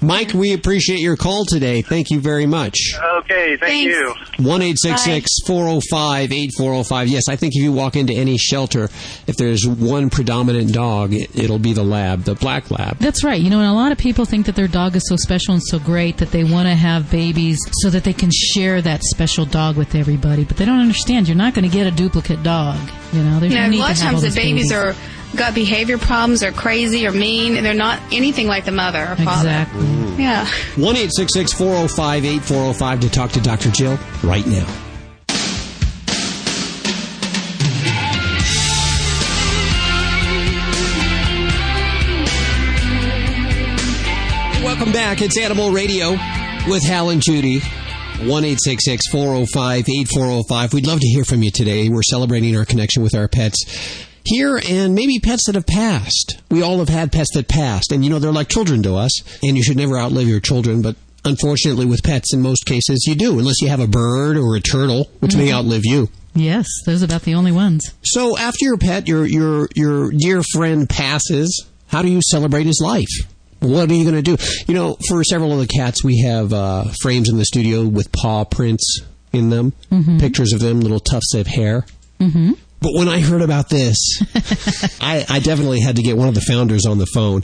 [0.00, 1.82] Mike, we appreciate your call today.
[1.82, 2.76] Thank you very much.
[3.18, 4.14] Okay, thank you.
[4.38, 7.08] One eight six six four zero five eight four zero five.
[7.08, 8.84] Yes, I think if you walk into any shelter,
[9.26, 12.98] if there's one predominant dog, it, it'll be the lab, the black lab.
[12.98, 13.40] That's right.
[13.40, 15.62] You know, and a lot of people think that their dog is so special and
[15.64, 19.46] so great that they want to have babies so that they can share that special
[19.46, 20.44] dog with everybody.
[20.44, 21.26] But they don't understand.
[21.26, 22.78] You're not going to get a duplicate dog.
[23.12, 24.70] You know, there's You no know, need a lot to of times the these babies
[24.72, 24.94] are
[25.36, 29.16] got behavior problems, or crazy, or mean, and they're not anything like the mother or
[29.16, 29.48] father.
[29.48, 29.86] Exactly.
[29.86, 30.18] Mm.
[30.18, 30.46] Yeah.
[30.76, 33.70] One eight six six four zero five eight four zero five to talk to Dr.
[33.70, 34.66] Jill right now.
[44.64, 45.22] Welcome back.
[45.22, 46.10] It's Animal Radio
[46.68, 47.60] with Hal and Judy.
[48.20, 50.74] 1 405 8405.
[50.74, 51.88] We'd love to hear from you today.
[51.88, 56.40] We're celebrating our connection with our pets here and maybe pets that have passed.
[56.50, 59.12] We all have had pets that passed, and you know, they're like children to us,
[59.42, 63.14] and you should never outlive your children, but unfortunately, with pets, in most cases, you
[63.14, 65.54] do, unless you have a bird or a turtle, which may Mhm.
[65.54, 66.08] outlive you.
[66.34, 67.90] Yes, those are about the only ones.
[68.04, 72.80] So after your pet, your your your dear friend passes, how do you celebrate his
[72.82, 73.08] life?
[73.60, 74.36] What are you going to do?
[74.68, 78.12] You know, for several of the cats, we have uh, frames in the studio with
[78.12, 79.00] paw prints
[79.32, 80.20] in them, Mhm.
[80.20, 81.84] pictures of them, little tufts of hair.
[82.20, 82.52] Mm-hmm.
[82.80, 83.96] But when I heard about this,
[85.00, 87.42] I, I definitely had to get one of the founders on the phone.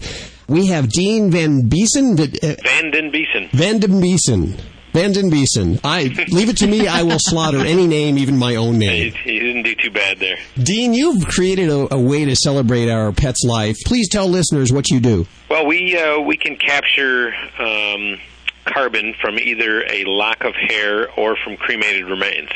[0.49, 2.19] We have Dean Van Beesen.
[2.21, 3.51] Uh, Van Den Beesen.
[3.51, 4.61] Van den Beesen.
[4.93, 5.81] Van den Beesen.
[5.83, 6.87] I leave it to me.
[6.87, 9.13] I will slaughter any name, even my own name.
[9.13, 10.37] He, he didn't do too bad there.
[10.63, 13.77] Dean, you've created a, a way to celebrate our pet's life.
[13.87, 15.27] Please tell listeners what you do.
[15.51, 18.21] Well, we uh, we can capture um,
[18.67, 22.51] carbon from either a lock of hair or from cremated remains.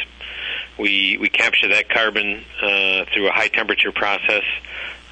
[0.78, 4.44] We we capture that carbon uh, through a high temperature process,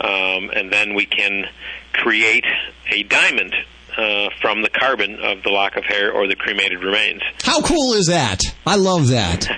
[0.00, 1.46] um, and then we can
[1.92, 2.44] create
[2.90, 3.54] a diamond
[3.96, 7.22] uh, from the carbon of the lock of hair or the cremated remains.
[7.42, 8.42] How cool is that?
[8.66, 9.48] I love that.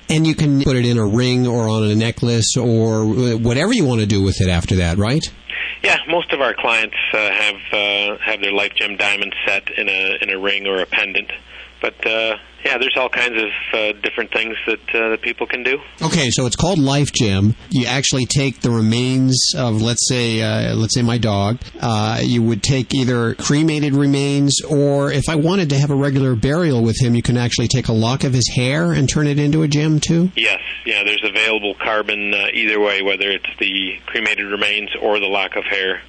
[0.08, 3.72] and you can put it in a ring or on a necklace or uh, whatever
[3.72, 5.24] you want to do with it after that, right?
[5.82, 9.88] Yeah, most of our clients uh, have uh, have their life gem diamond set in
[9.88, 11.30] a in a ring or a pendant.
[11.86, 15.62] But uh, yeah, there's all kinds of uh, different things that uh, that people can
[15.62, 15.78] do.
[16.02, 17.54] Okay, so it's called Life Gem.
[17.70, 21.60] You actually take the remains of, let's say, uh, let's say my dog.
[21.80, 26.34] Uh, you would take either cremated remains, or if I wanted to have a regular
[26.34, 29.38] burial with him, you can actually take a lock of his hair and turn it
[29.38, 30.32] into a gem too.
[30.34, 35.28] Yes, yeah, there's available carbon uh, either way, whether it's the cremated remains or the
[35.28, 36.02] lock of hair.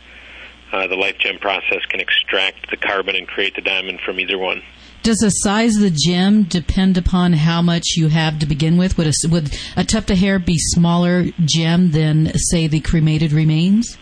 [0.71, 4.39] Uh, the life gem process can extract the carbon and create the diamond from either
[4.39, 4.63] one.
[5.07, 8.97] Does the size of the gem depend upon how much you have to begin with?
[8.97, 13.97] Would a, would a tuft of hair be smaller gem than, say, the cremated remains?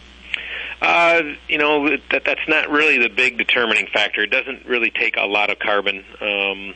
[0.82, 4.24] Uh, you know that that's not really the big determining factor.
[4.24, 6.74] It doesn't really take a lot of carbon um,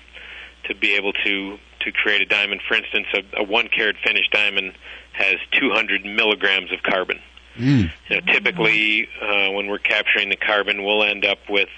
[0.65, 2.61] to be able to to create a diamond.
[2.67, 4.73] For instance, a, a one carat finished diamond
[5.13, 7.19] has 200 milligrams of carbon.
[7.57, 7.91] Mm.
[8.09, 11.69] You know, typically uh, when we're capturing the carbon, we'll end up with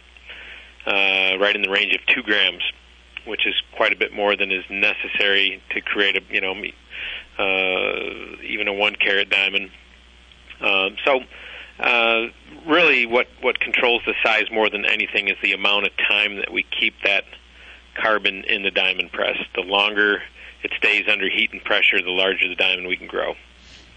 [0.85, 2.63] uh, right in the range of two grams,
[3.25, 6.55] which is quite a bit more than is necessary to create a you know
[7.37, 9.69] uh, even a one carat diamond.
[10.59, 11.21] Um, so
[11.79, 12.27] uh,
[12.67, 16.51] really, what what controls the size more than anything is the amount of time that
[16.51, 17.25] we keep that
[17.95, 19.37] carbon in the diamond press.
[19.55, 20.21] The longer
[20.63, 23.33] it stays under heat and pressure, the larger the diamond we can grow.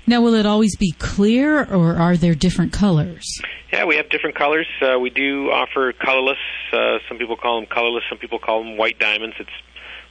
[0.06, 3.40] Now, will it always be clear, or are there different colors?
[3.72, 4.66] Yeah, we have different colors.
[4.82, 6.38] Uh, we do offer colorless.
[6.72, 8.04] Uh, some people call them colorless.
[8.08, 9.36] Some people call them white diamonds.
[9.40, 9.50] It's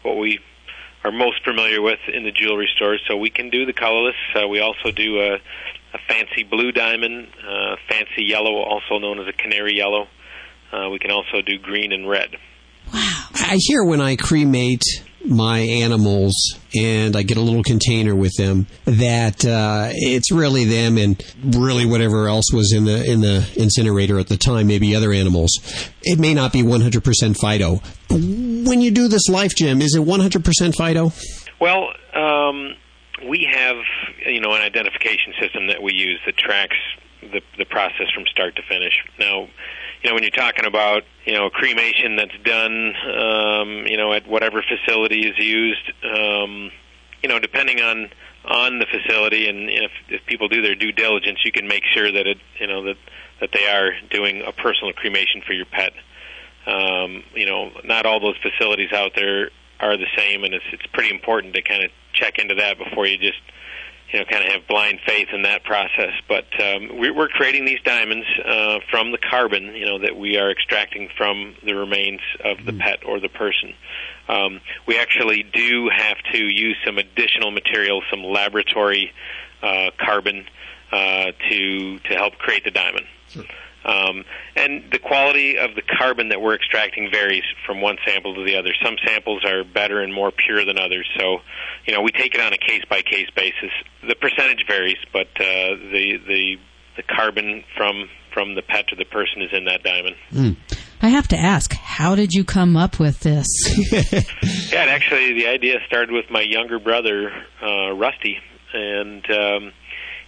[0.02, 0.40] what we
[1.04, 3.02] are most familiar with in the jewelry stores.
[3.08, 4.16] So we can do the colorless.
[4.36, 9.28] Uh, we also do a, a fancy blue diamond, uh, fancy yellow, also known as
[9.28, 10.08] a canary yellow.
[10.72, 12.36] Uh, we can also do green and red.
[12.92, 13.26] Wow.
[13.36, 14.84] I hear when I cremate
[15.26, 16.34] my animals
[16.76, 21.86] and I get a little container with them that uh, it's really them and really
[21.86, 25.52] whatever else was in the in the incinerator at the time, maybe other animals.
[26.02, 27.82] It may not be 100% Fido.
[28.10, 31.12] When you do this life gem, is it 100% Fido?
[31.60, 32.76] Well, um,
[33.30, 33.78] we have
[34.26, 36.78] you know an identification system that we use that tracks
[37.22, 38.94] the the process from start to finish.
[39.20, 39.48] Now,
[40.04, 44.28] you know when you're talking about you know cremation that's done, um, you know at
[44.28, 46.72] whatever facility is used, um,
[47.22, 48.10] you know depending on
[48.46, 52.12] on the facility and if if people do their due diligence, you can make sure
[52.12, 52.98] that it you know that
[53.40, 55.94] that they are doing a personal cremation for your pet.
[56.66, 59.50] Um, you know, not all those facilities out there
[59.80, 63.06] are the same, and it's it's pretty important to kind of check into that before
[63.06, 63.42] you just
[64.14, 66.14] you know kind of have blind faith in that process.
[66.28, 70.38] But um, we, we're creating these diamonds uh, from the carbon, you know, that we
[70.38, 73.74] are extracting from the remains of the pet or the person.
[74.30, 79.12] Um, we actually do have to use some additional material, some laboratory
[79.62, 80.46] uh, carbon,
[80.92, 83.08] uh, to to help create the diamond.
[83.86, 84.24] Um,
[84.56, 88.56] and the quality of the carbon that we're extracting varies from one sample to the
[88.56, 88.70] other.
[88.84, 91.08] Some samples are better and more pure than others.
[91.20, 91.40] So,
[91.86, 93.72] you know, we take it on a case by case basis.
[94.08, 96.56] The percentage varies, but uh, the the
[96.96, 100.16] the carbon from from the pet to the person is in that diamond.
[101.02, 103.48] I have to ask, how did you come up with this?
[104.72, 107.30] Yeah, actually, the idea started with my younger brother,
[107.62, 108.38] uh, Rusty,
[108.74, 109.72] and um,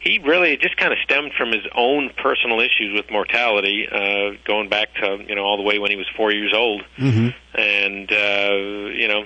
[0.06, 4.70] he really just kind of stemmed from his own personal issues with mortality, uh, going
[4.70, 7.30] back to you know all the way when he was four years old, Mm-hmm.
[7.60, 9.26] and uh, you know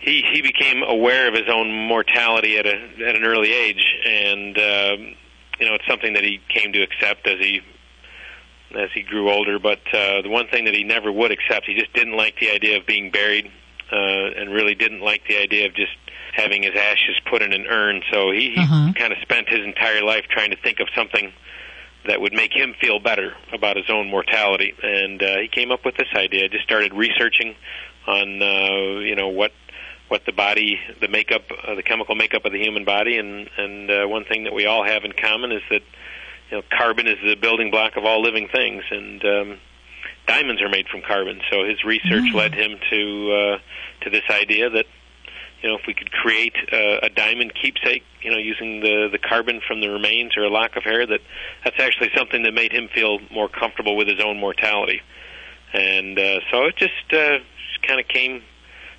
[0.00, 2.74] he he became aware of his own mortality at a
[3.06, 5.14] at an early age, and um,
[5.60, 7.60] you know it's something that he came to accept as he
[8.74, 9.58] as he grew older.
[9.58, 12.50] But uh, the one thing that he never would accept, he just didn't like the
[12.50, 13.50] idea of being buried,
[13.92, 13.96] uh,
[14.40, 15.92] and really didn't like the idea of just
[16.34, 18.02] having his ashes put in an urn.
[18.12, 18.92] So he, he Uh-huh.
[18.94, 21.32] kind of spent his entire life trying to think of something
[22.06, 25.84] that would make him feel better about his own mortality, and uh, he came up
[25.84, 26.48] with this idea.
[26.48, 27.54] Just started researching
[28.06, 29.52] on uh, you know what
[30.08, 33.90] what the body, the makeup, uh, the chemical makeup of the human body, and and
[33.90, 35.82] uh, one thing that we all have in common is that
[36.50, 39.58] you know carbon is the building block of all living things, and um,
[40.30, 41.40] diamonds are made from carbon.
[41.50, 43.00] So his research led him to
[43.32, 44.86] uh, to this idea that
[45.60, 49.18] you know if we could create uh, a diamond keepsake, you know, using the the
[49.18, 51.20] carbon from the remains or a lock of hair, that
[51.64, 55.00] that's actually something that made him feel more comfortable with his own mortality.
[55.72, 57.38] And uh, so it just uh,
[57.86, 58.42] kind of came.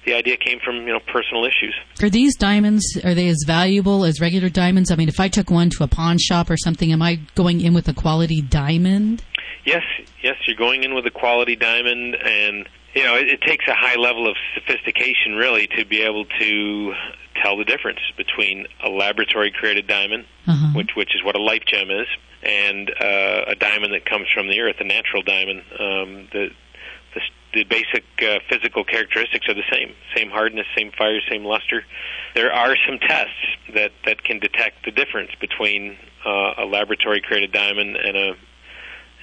[0.06, 1.76] The idea came from you know personal issues.
[2.02, 4.90] Are these diamonds, are they as valuable as regular diamonds?
[4.90, 7.62] I mean, if I took one to a pawn shop or something, am I going
[7.62, 9.24] in with a quality diamond?
[9.66, 9.84] Yes,
[10.24, 13.76] yes, you're going in with a quality diamond, and you know it, it takes a
[13.76, 16.94] high level of sophistication really to be able to
[17.42, 20.26] tell the difference between a laboratory created diamond,
[20.76, 22.08] which which is what a life gem is,
[22.44, 25.62] and uh, a diamond that comes from the earth, a natural diamond.
[25.80, 26.50] Um, the
[27.14, 27.22] the,
[27.54, 31.84] the basic uh, physical characteristics are the same: same hardness, same fire, same luster.
[32.34, 33.46] There are some tests
[33.76, 38.34] that that can detect the difference between uh, a laboratory created diamond and a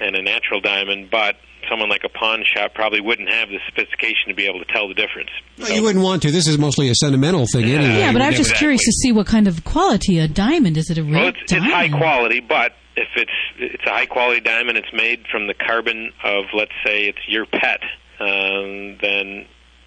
[0.00, 1.36] and a natural diamond, but
[1.68, 4.88] someone like a pawn shop probably wouldn't have the sophistication to be able to tell
[4.88, 5.30] the difference.
[5.58, 6.30] Well, you wouldn't want to.
[6.30, 7.98] This is mostly a sentimental thing anyway.
[7.98, 10.90] Yeah, but I'm just curious to see what kind of quality a diamond is.
[10.90, 14.40] It a real Well, it's, it's high quality, but if it's it's a high quality
[14.40, 17.80] diamond, it's made from the carbon of let's say it's your pet,
[18.20, 19.46] um, then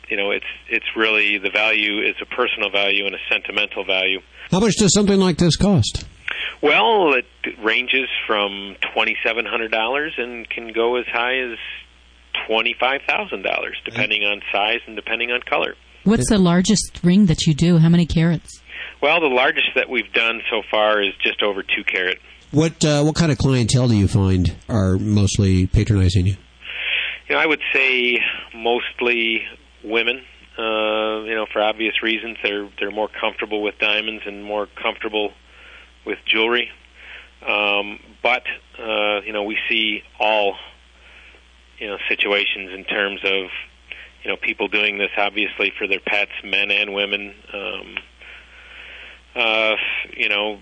[0.10, 4.20] you know it's it's really the value is a personal value and a sentimental value.
[4.52, 6.06] How much does something like this cost?
[6.62, 7.26] Well, it
[7.64, 11.58] ranges from twenty seven hundred dollars and can go as high as
[12.48, 15.76] twenty five thousand dollars, depending on size and depending on color.
[16.04, 17.78] What's the largest ring that you do?
[17.78, 18.62] How many carats?
[19.02, 22.20] Well, the largest that we've done so far is just over two carat.
[22.52, 26.36] What uh, what kind of clientele do you find are mostly patronizing you?
[27.28, 28.20] You know, I would say
[28.54, 29.42] mostly
[29.84, 30.24] women.
[30.60, 35.32] Uh, you know, for obvious reasons, they're they're more comfortable with diamonds and more comfortable
[36.06, 36.70] with jewelry.
[37.46, 38.44] Um, but
[38.80, 40.56] uh, you know, we see all
[41.80, 43.50] you know situations in terms of
[44.24, 47.34] you know people doing this obviously for their pets, men and women.
[47.54, 47.96] Um,
[49.34, 49.76] uh,
[50.16, 50.60] you know,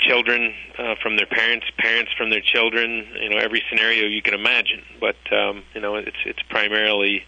[0.00, 3.06] children uh, from their parents, parents from their children.
[3.20, 4.82] You know, every scenario you can imagine.
[5.00, 7.22] But um, you know, it's it's primarily,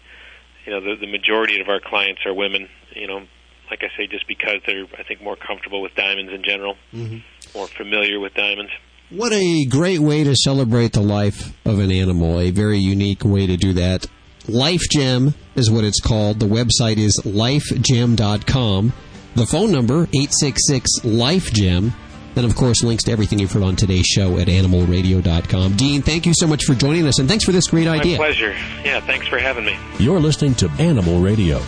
[0.65, 2.69] you know, the the majority of our clients are women.
[2.93, 3.27] You know,
[3.69, 7.21] like I say, just because they're I think more comfortable with diamonds in general, Mhm.
[7.55, 8.71] more familiar with diamonds.
[9.09, 12.39] What a great way to celebrate the life of an animal.
[12.39, 14.05] A very unique way to do that.
[14.49, 16.39] Life Gem is what it's called.
[16.39, 18.93] The website is lifegem.com.
[19.35, 21.93] The phone number, 866-LIFE-GEM.
[22.35, 25.75] And of course, links to everything you've heard on today's show at animalradio.com.
[25.75, 28.17] Dean, thank you so much for joining us, and thanks for this great idea.
[28.17, 28.55] My pleasure.
[28.85, 29.75] Yeah, thanks for having me.
[29.99, 31.61] You're listening to Animal Radio.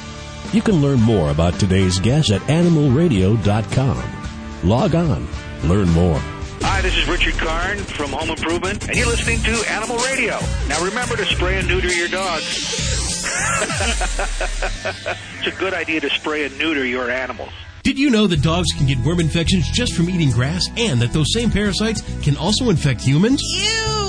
[0.51, 4.67] You can learn more about today's guest at animalradio.com.
[4.67, 5.27] Log on,
[5.63, 6.17] learn more.
[6.61, 10.39] Hi, this is Richard Karn from Home Improvement, and you're listening to Animal Radio.
[10.67, 12.45] Now remember to spray and neuter your dogs.
[15.37, 17.51] it's a good idea to spray and neuter your animals.
[17.83, 21.13] Did you know that dogs can get worm infections just from eating grass and that
[21.13, 23.43] those same parasites can also infect humans?
[23.43, 24.08] Ew, gross.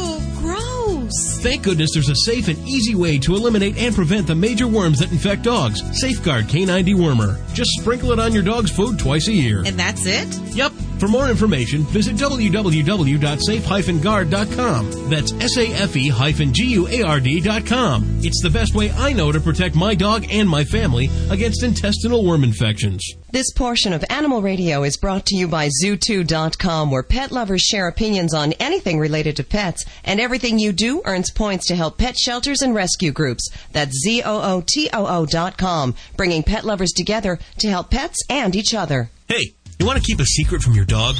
[1.40, 4.98] Thank goodness there's a safe and easy way to eliminate and prevent the major worms
[4.98, 5.82] that infect dogs.
[6.00, 7.38] Safeguard K9 Wormer.
[7.54, 9.62] Just sprinkle it on your dog's food twice a year.
[9.64, 10.28] And that's it?
[10.54, 10.72] Yep.
[11.00, 15.08] For more information, visit www.safe-guard.com.
[15.08, 18.20] That's S-A-F-E-G-U-A-R-D.com.
[18.22, 22.26] It's the best way I know to protect my dog and my family against intestinal
[22.26, 23.02] worm infections.
[23.32, 27.88] This portion of Animal Radio is brought to you by Zootoo.com, where pet lovers share
[27.88, 32.18] opinions on anything related to pets, and everything you do earns points to help pet
[32.18, 33.48] shelters and rescue groups.
[33.72, 39.08] That's Z-O-O-T-O-O dot com, bringing pet lovers together to help pets and each other.
[39.28, 41.16] Hey, you want to keep a secret from your dog?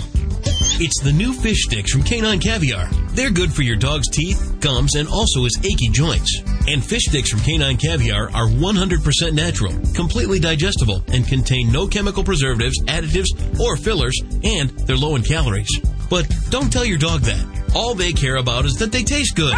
[0.82, 2.86] It's the new fish sticks from Canine Caviar.
[3.12, 6.42] They're good for your dog's teeth, gums, and also his achy joints.
[6.68, 12.22] And fish sticks from Canine Caviar are 100% natural, completely digestible, and contain no chemical
[12.22, 15.70] preservatives, additives, or fillers, and they're low in calories.
[16.10, 17.72] But don't tell your dog that.
[17.74, 19.56] All they care about is that they taste good.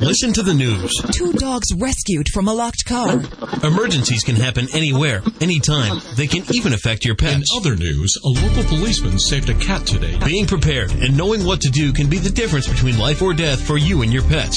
[0.00, 0.92] Listen to the news.
[1.12, 3.20] Two dogs rescued from a locked car.
[3.64, 6.00] Emergencies can happen anywhere, anytime.
[6.14, 7.34] They can even affect your pets.
[7.34, 10.16] In other news, a local policeman saved a cat today.
[10.24, 13.60] Being prepared and knowing what to do can be the difference between life or death
[13.60, 14.56] for you and your pets.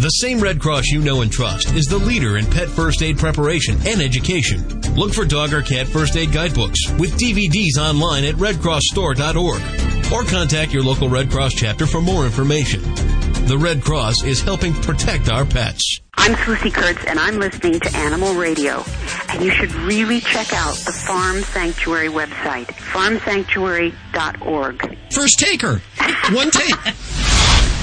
[0.00, 3.16] The same Red Cross you know and trust is the leader in pet first aid
[3.16, 4.80] preparation and education.
[4.96, 10.72] Look for dog or cat first aid guidebooks with DVDs online at redcrossstore.org or contact
[10.72, 12.82] your local Red Cross chapter for more information.
[13.46, 16.00] The Red Cross is helping protect our pets.
[16.14, 18.84] I'm Susie Kurtz, and I'm listening to Animal Radio.
[19.28, 24.96] And you should really check out the Farm Sanctuary website, farmsanctuary.org.
[25.10, 25.80] First taker.
[26.30, 26.74] One take.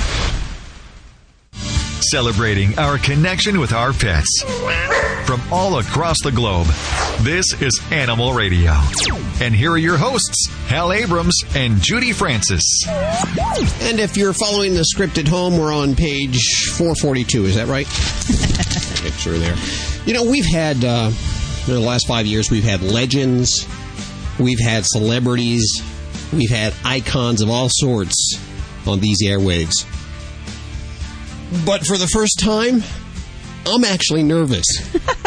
[2.00, 4.44] Celebrating our connection with our pets.
[5.26, 6.68] From all across the globe,
[7.22, 8.74] this is Animal Radio.
[9.42, 12.64] And here are your hosts, Hal Abrams and Judy Francis.
[12.88, 16.38] And if you're following the script at home, we're on page
[16.78, 17.46] 442.
[17.46, 17.88] Is that right?
[19.04, 19.56] Make sure there.
[20.06, 21.12] You know, we've had, uh,
[21.68, 23.68] in the last five years, we've had legends,
[24.40, 25.82] we've had celebrities,
[26.32, 28.40] we've had icons of all sorts
[28.86, 29.86] on these airwaves.
[31.66, 32.84] But for the first time,
[33.66, 34.66] I'm actually nervous.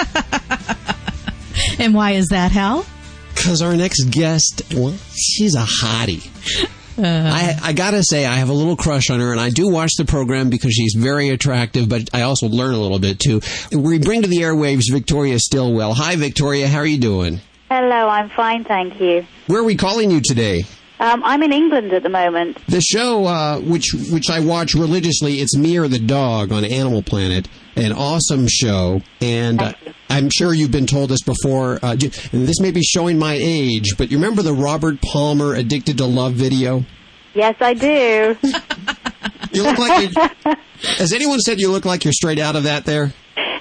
[1.80, 2.84] And why is that, Hal?
[3.34, 6.28] Because our next guest, well, she's a hottie.
[6.98, 9.68] Uh, I, I gotta say, I have a little crush on her, and I do
[9.68, 13.40] watch the program because she's very attractive, but I also learn a little bit too.
[13.72, 15.94] We bring to the airwaves Victoria Stilwell.
[15.94, 16.68] Hi, Victoria.
[16.68, 17.40] How are you doing?
[17.70, 19.24] Hello, I'm fine, thank you.
[19.46, 20.64] Where are we calling you today?
[21.00, 22.58] Um, I'm in England at the moment.
[22.66, 27.02] The show, uh, which which I watch religiously, it's Me or the Dog on Animal
[27.02, 27.48] Planet.
[27.74, 29.72] An awesome show, and uh,
[30.10, 31.78] I'm sure you've been told this before.
[31.82, 31.92] Uh,
[32.32, 36.04] and this may be showing my age, but you remember the Robert Palmer "Addicted to
[36.04, 36.84] Love" video?
[37.32, 38.36] Yes, I do.
[39.52, 40.54] You look like you.
[40.98, 42.84] Has anyone said you look like you're straight out of that?
[42.84, 43.12] There.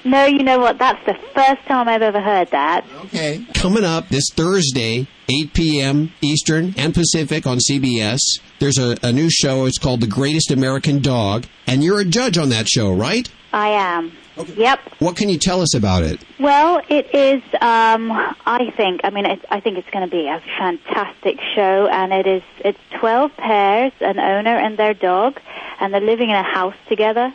[0.04, 0.78] No, you know what?
[0.78, 2.86] That's the first time I've ever heard that.
[3.06, 3.44] Okay.
[3.54, 6.12] Coming up this Thursday, 8 p.m.
[6.20, 8.20] Eastern and Pacific on CBS.
[8.58, 9.66] There's a, a new show.
[9.66, 13.28] It's called The Greatest American Dog, and you're a judge on that show, right?
[13.52, 14.12] I am.
[14.38, 14.54] Okay.
[14.56, 14.80] Yep.
[15.00, 16.24] What can you tell us about it?
[16.38, 17.42] Well, it is.
[17.60, 18.10] Um,
[18.46, 19.00] I think.
[19.04, 22.42] I mean, it's, I think it's going to be a fantastic show, and it is.
[22.64, 25.38] It's twelve pairs, an owner and their dog,
[25.80, 27.32] and they're living in a house together.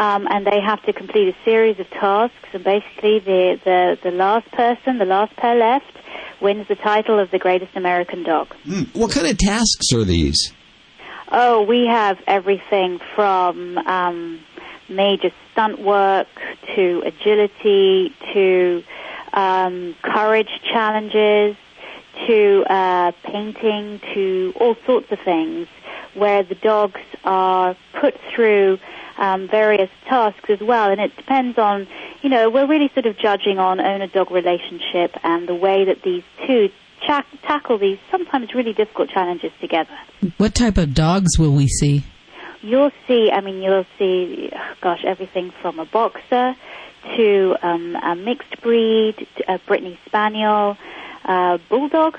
[0.00, 4.10] Um, and they have to complete a series of tasks, and basically the, the, the
[4.10, 5.92] last person, the last pair left,
[6.40, 8.48] wins the title of the greatest American dog.
[8.94, 10.54] What kind of tasks are these?
[11.30, 14.40] Oh, we have everything from um,
[14.88, 16.28] major stunt work
[16.74, 18.82] to agility to
[19.34, 21.56] um, courage challenges
[22.26, 25.68] to uh, painting to all sorts of things
[26.14, 28.78] where the dogs are put through
[29.20, 30.90] um, various tasks as well.
[30.90, 31.86] And it depends on,
[32.22, 36.24] you know, we're really sort of judging on owner-dog relationship and the way that these
[36.46, 36.70] two
[37.06, 39.96] cha- tackle these sometimes really difficult challenges together.
[40.38, 42.02] What type of dogs will we see?
[42.62, 44.50] You'll see, I mean, you'll see,
[44.82, 46.54] gosh, everything from a boxer
[47.16, 50.76] to um, a mixed breed, to a Brittany Spaniel,
[51.24, 52.18] uh, bulldog,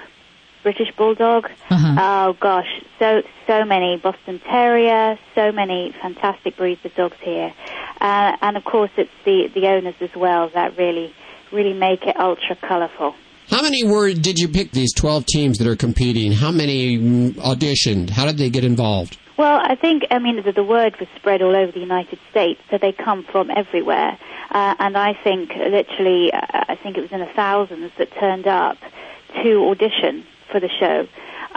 [0.64, 1.50] British bulldog.
[1.70, 2.68] Oh gosh,
[3.00, 7.54] so so many Boston Terrier, so many fantastic breeds of dogs here,
[8.00, 11.14] uh, and of course it's the the owners as well that really
[11.52, 13.16] really make it ultra colourful.
[13.50, 16.32] How many were did you pick these 12 teams that are competing?
[16.32, 16.98] How many
[17.34, 18.10] auditioned?
[18.10, 19.18] How did they get involved?
[19.38, 22.62] Well, I think, I mean, the, the word was spread all over the United States,
[22.70, 24.18] so they come from everywhere.
[24.52, 28.46] Uh, and I think, literally, uh, I think it was in the thousands that turned
[28.48, 28.78] up
[29.44, 31.07] to audition for the show.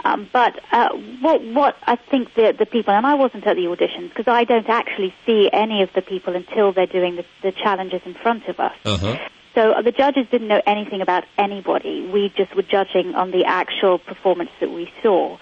[0.03, 0.89] Um, but uh,
[1.21, 4.43] what, what I think the, the people, and I wasn't at the auditions because I
[4.43, 8.47] don't actually see any of the people until they're doing the, the challenges in front
[8.47, 8.75] of us.
[8.85, 9.17] Uh-huh.
[9.55, 12.07] So uh, the judges didn't know anything about anybody.
[12.11, 15.37] We just were judging on the actual performance that we saw.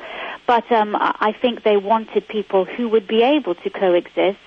[0.45, 4.37] But um, I I think they wanted people who would be able to coexist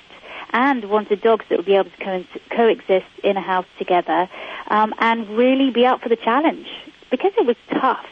[0.52, 4.28] and wanted dogs that would be able to co- coexist in a house together
[4.68, 6.68] um, and really be up for the challenge
[7.10, 8.06] because it was tough.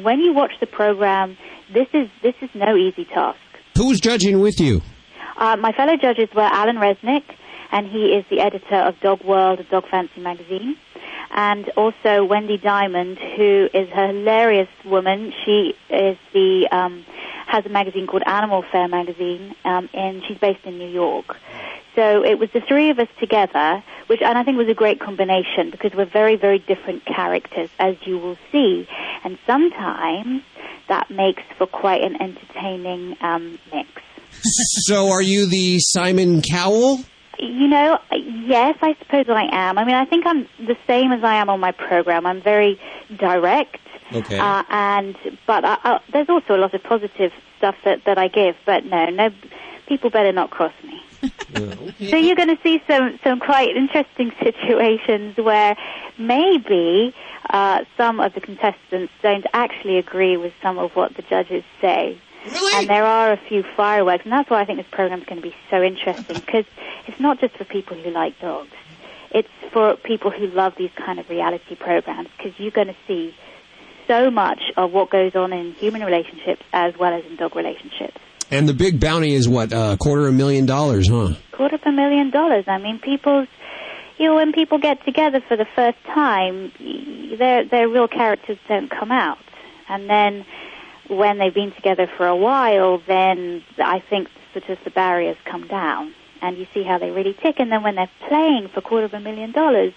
[0.00, 1.36] When you watch the program,
[1.72, 3.38] this is this is no easy task.
[3.76, 4.80] Who's judging with you?
[5.36, 7.24] Uh, my fellow judges were Allan Reznik,
[7.70, 10.76] and he is the editor of Dog World and Dog Fancy magazine,
[11.30, 15.34] and also Wendy Diamond, who is a hilarious woman.
[15.44, 17.04] She is the um,
[17.46, 21.36] has a magazine called Animal Fair magazine, um, and she's based in New York.
[21.94, 24.98] So it was the three of us together, which and I think was a great
[24.98, 28.88] combination because we're very, very different characters, as you will see,
[29.24, 30.42] and sometimes
[30.88, 33.88] that makes for quite an entertaining um, mix.
[34.86, 37.00] so are you the Simon Cowell?
[37.38, 39.78] You know, yes, I suppose I am.
[39.78, 42.26] I mean, I think I'm the same as I am on my program.
[42.26, 42.80] I'm very
[43.16, 43.78] direct.
[44.12, 44.38] Okay.
[44.38, 45.16] Uh, and
[45.46, 48.56] but I, I, there's also a lot of positive stuff that that I give.
[48.66, 49.30] But no, no,
[49.86, 51.02] people better not cross me.
[51.54, 55.76] So you're going to see some some quite interesting situations where
[56.18, 57.14] maybe
[57.50, 62.18] uh, some of the contestants don't actually agree with some of what the judges say.
[62.44, 62.74] Really?
[62.74, 65.40] And there are a few fireworks, and that's why I think this program is going
[65.40, 66.64] to be so interesting because
[67.06, 68.72] it's not just for people who like dogs.
[69.30, 73.34] It's for people who love these kind of reality programs because you're going to see
[74.08, 78.18] so much of what goes on in human relationships as well as in dog relationships.
[78.50, 81.34] And the big bounty is what, a quarter of a million dollars, huh?
[81.52, 82.64] quarter of a million dollars.
[82.66, 83.48] I mean, people's,
[84.18, 86.72] you know, when people get together for the first time,
[87.38, 89.38] their their real characters don't come out,
[89.88, 90.44] and then
[91.08, 95.66] when they've been together for a while, then I think sort of the barriers come
[95.66, 97.56] down, and you see how they really tick.
[97.58, 99.94] And then when they're playing for quarter of a million dollars,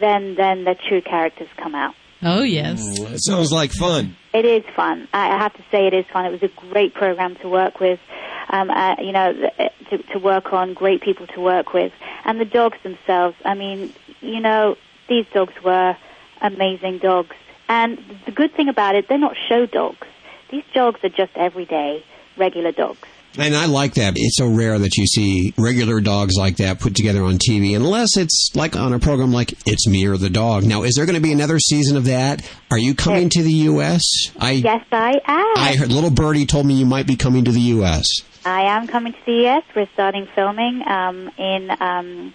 [0.00, 1.94] then then the true characters come out.
[2.22, 2.80] Oh, yes.
[2.80, 4.16] it sounds like fun.
[4.32, 5.08] It is fun.
[5.12, 6.26] I I have to say it is fun.
[6.26, 8.00] It was a great program to work with,
[8.48, 9.50] um, uh, you know,
[9.90, 11.92] to, to work on, great people to work with.
[12.24, 14.76] And the dogs themselves, I mean, you know,
[15.08, 15.96] these dogs were
[16.40, 17.36] amazing dogs.
[17.68, 20.06] And the good thing about it, they're not show dogs.
[20.50, 22.04] These dogs are just everyday,
[22.36, 23.08] regular dogs.
[23.38, 24.14] And I like that.
[24.16, 28.16] It's so rare that you see regular dogs like that put together on TV, unless
[28.16, 30.64] it's like on a program like It's Me or the Dog.
[30.64, 32.48] Now, is there going to be another season of that?
[32.70, 34.02] Are you coming to the U.S.?
[34.38, 35.58] I Yes, I am.
[35.58, 38.06] I heard little birdie told me you might be coming to the U.S.
[38.46, 39.64] I am coming to the US.
[39.74, 42.34] We're starting filming um, in um,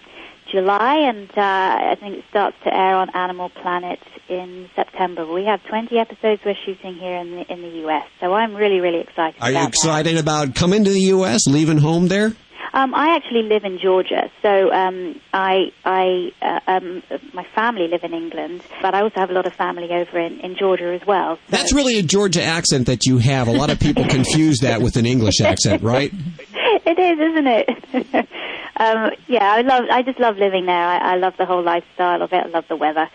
[0.52, 3.98] July, and uh, I think it starts to air on Animal Planet
[4.28, 5.26] in September.
[5.26, 8.80] We have 20 episodes we're shooting here in the in the US, so I'm really,
[8.80, 9.40] really excited.
[9.40, 12.32] Are you excited about coming to the U.S., leaving home there?
[12.74, 17.02] Um, I actually live in Georgia, so um, I, I, uh, um,
[17.34, 20.40] my family live in England, but I also have a lot of family over in,
[20.40, 21.38] in Georgia as well.
[21.48, 23.48] That's really a Georgia accent that you have.
[23.48, 26.12] A lot of people confuse that with an English accent, right?
[26.54, 28.14] it is, isn't it?
[28.76, 29.84] um, yeah, I love.
[29.90, 30.74] I just love living there.
[30.74, 32.46] I, I love the whole lifestyle of it.
[32.46, 33.08] I love the weather.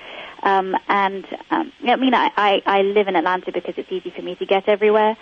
[0.44, 4.22] Um, and um, I mean, I, I, I live in Atlanta because it's easy for
[4.22, 5.18] me to get everywhere.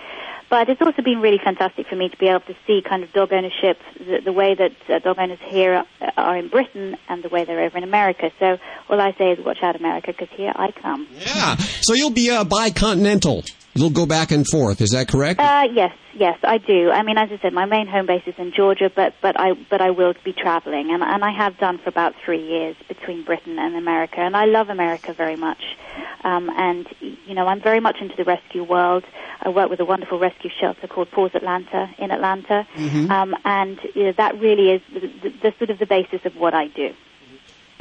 [0.49, 3.11] But it's also been really fantastic for me to be able to see kind of
[3.13, 7.23] dog ownership, the, the way that uh, dog owners here are, are in Britain and
[7.23, 8.31] the way they're over in America.
[8.39, 8.57] So
[8.89, 11.07] all I say is watch out, America, because here I come.
[11.17, 11.55] Yeah.
[11.81, 13.43] So you'll be uh, bicontinental.
[13.77, 14.79] You'll go back and forth.
[14.79, 15.37] Is that correct?
[15.41, 16.89] Uh, yes, yes, I do.
[16.91, 19.51] I mean, as I said, my main home base is in Georgia, but but I
[19.69, 23.25] but I will be traveling, and and I have done for about three years between
[23.25, 25.61] Britain and America, and I love America very much.
[26.23, 29.03] Um, and you know, I'm very much into the rescue world.
[29.41, 33.09] I work with a wonderful rescue shelter called Paws Atlanta in Atlanta, Mhm.
[33.11, 36.37] um, and you know, that really is the, the, the sort of the basis of
[36.37, 36.93] what I do.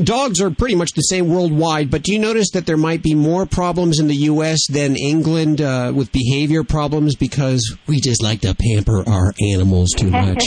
[0.03, 3.15] Dogs are pretty much the same worldwide, but do you notice that there might be
[3.15, 4.67] more problems in the U.S.
[4.69, 10.11] than England uh, with behavior problems because we just like to pamper our animals too
[10.11, 10.43] much?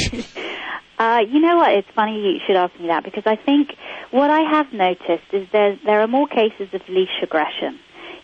[0.99, 1.71] Uh, you know what?
[1.71, 3.69] It's funny you should ask me that because I think
[4.11, 7.79] what I have noticed is there there are more cases of leash aggression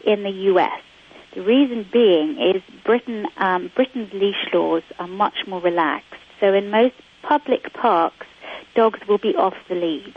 [0.06, 0.82] in the U.S.
[1.36, 6.20] The reason being is Britain um, Britain's leash laws are much more relaxed.
[6.42, 8.28] So in most public parks,
[8.76, 10.16] dogs will be off the lead.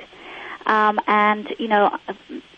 [0.67, 1.97] Um, and you know,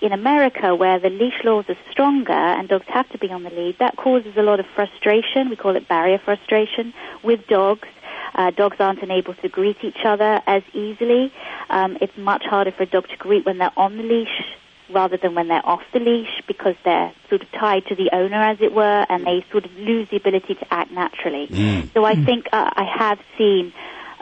[0.00, 3.50] in America, where the leash laws are stronger and dogs have to be on the
[3.50, 5.50] lead, that causes a lot of frustration.
[5.50, 7.88] We call it barrier frustration with dogs.
[8.34, 11.32] Uh, dogs aren't able to greet each other as easily.
[11.70, 14.56] Um, it's much harder for a dog to greet when they're on the leash
[14.90, 18.36] rather than when they're off the leash because they're sort of tied to the owner,
[18.36, 21.46] as it were, and they sort of lose the ability to act naturally.
[21.48, 21.92] Mm.
[21.92, 23.72] So I think uh, I have seen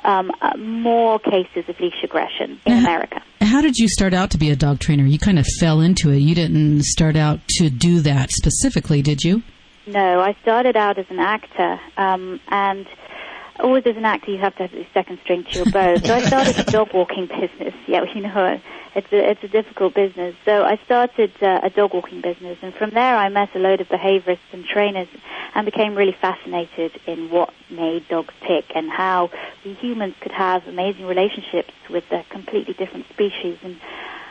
[0.06, 3.22] um, uh, more cases of leash aggression in America.
[3.40, 5.04] How did you start out to be a dog trainer?
[5.04, 6.18] You kind of fell into it.
[6.18, 9.42] You didn't start out to do that specifically, did you?
[9.86, 12.86] No, I started out as an actor, um, and
[13.60, 16.00] always as an actor you have to have a second string to your bow.
[16.06, 17.74] So I started a dog walking business.
[17.86, 18.60] Yeah, you know,
[18.94, 20.34] it's a it's a difficult business.
[20.44, 23.80] So I started uh, a dog walking business, and from there I met a load
[23.80, 25.08] of behaviorists and trainers,
[25.54, 29.30] and became really fascinated in what made dogs tick and how
[29.64, 33.76] we humans could have amazing relationships with a completely different species and.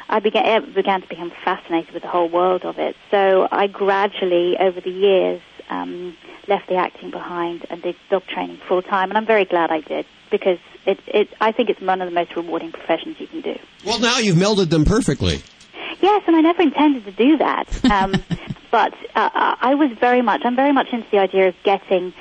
[0.07, 2.95] I began, began to become fascinated with the whole world of it.
[3.09, 6.15] So I gradually, over the years, um,
[6.47, 9.81] left the acting behind and did dog training full time, and I'm very glad I
[9.81, 13.41] did because it, it, I think it's one of the most rewarding professions you can
[13.41, 13.55] do.
[13.85, 15.41] Well, now you've melded them perfectly.
[16.01, 18.13] Yes, and I never intended to do that, um,
[18.71, 19.29] but uh,
[19.61, 22.13] I was very much, I'm very much into the idea of getting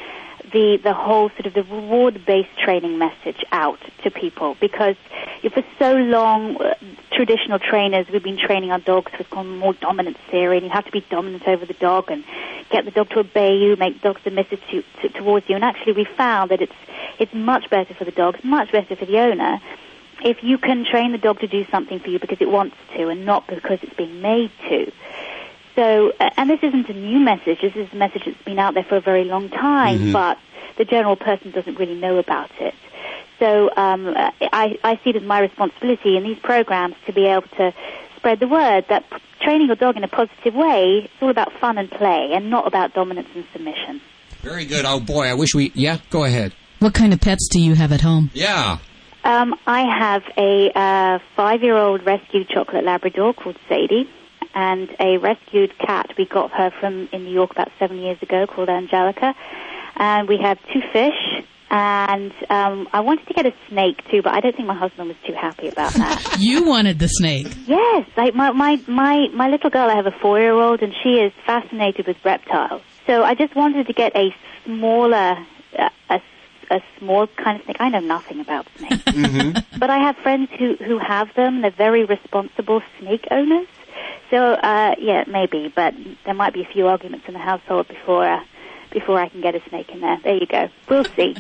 [0.53, 4.57] the the whole sort of the reward based training message out to people.
[4.61, 4.97] Because
[5.53, 6.75] for so long uh,
[7.11, 10.91] traditional trainers we've been training our dogs with more dominant theory and you have to
[10.91, 12.25] be dominant over the dog and
[12.71, 15.55] get the dog to obey you make dogs submissive to, to, towards you.
[15.55, 16.73] And actually we found that it's
[17.19, 19.61] it's much better for the dogs much better for the owner
[20.25, 23.09] if you can train the dog to do something for you because it wants to
[23.09, 24.91] and not because it's being made to
[25.75, 27.61] so, uh, and this isn't a new message.
[27.61, 30.13] This is a message that's been out there for a very long time, Mhm.
[30.13, 30.39] but
[30.77, 32.75] the general person doesn't really know about it.
[33.41, 37.27] So, um, uh, I, I see it as my responsibility in these programs to be
[37.27, 37.73] able to
[38.17, 39.05] spread the word that
[39.41, 42.67] training your dog in a positive way is all about fun and play and not
[42.67, 44.01] about dominance and submission.
[44.43, 44.85] Very good.
[44.87, 45.73] Oh boy, I wish we.
[45.75, 46.53] Yeah, go ahead.
[46.79, 48.31] What kind of pets do you have at home?
[48.35, 48.79] Yeah.
[49.25, 54.09] Um, I have a uh, five-year-old rescued chocolate Labrador called Sadie,
[54.55, 58.47] and a rescued cat we got her from in New York about seven years ago
[58.47, 59.35] called Angelica.
[59.97, 64.33] And we have two fish, and um, I wanted to get a snake too, but
[64.33, 66.37] I don't think my husband was too happy about that.
[66.41, 67.47] You wanted the snake.
[67.67, 71.33] yes, like my my my my little girl, I have a four-year-old, and she is
[71.47, 72.83] fascinated with reptiles.
[73.07, 75.37] So I just wanted to get a smaller,
[75.79, 76.21] uh, a
[76.71, 77.77] a small kind of snake.
[77.81, 78.97] I know nothing about snakes.
[79.05, 79.79] Mm-hmm.
[79.79, 81.63] But I have friends who who have them.
[81.63, 83.69] They're very responsible snake owners.
[84.31, 85.95] So uh, yeah, maybe, but
[86.25, 88.45] there might be a few arguments in the household before uh,
[88.95, 90.19] before I can get a snake in there.
[90.23, 90.69] There you go.
[90.89, 91.35] We'll see.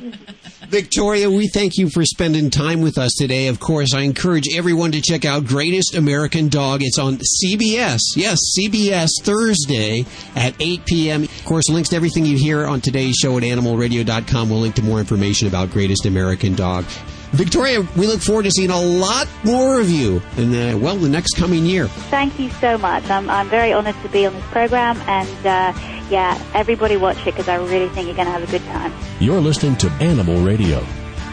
[0.68, 3.46] Victoria, we thank you for spending time with us today.
[3.46, 6.80] Of course, I encourage everyone to check out Greatest American Dog.
[6.82, 8.00] It's on CBS.
[8.16, 10.04] Yes, CBS Thursday
[10.34, 11.22] at 8 p.m.
[11.22, 14.50] Of course, links to everything you hear on today's show at animalradio.com.
[14.50, 16.84] We'll link to more information about Greatest American Dog.
[17.32, 21.08] Victoria, we look forward to seeing a lot more of you in the, well, the
[21.08, 21.88] next coming year.
[21.88, 23.08] Thank you so much.
[23.10, 25.72] I'm I'm very honoured to be on this program, and uh,
[26.10, 28.92] yeah, everybody watch it because I really think you're going to have a good time.
[29.20, 30.84] You're listening to Animal Radio.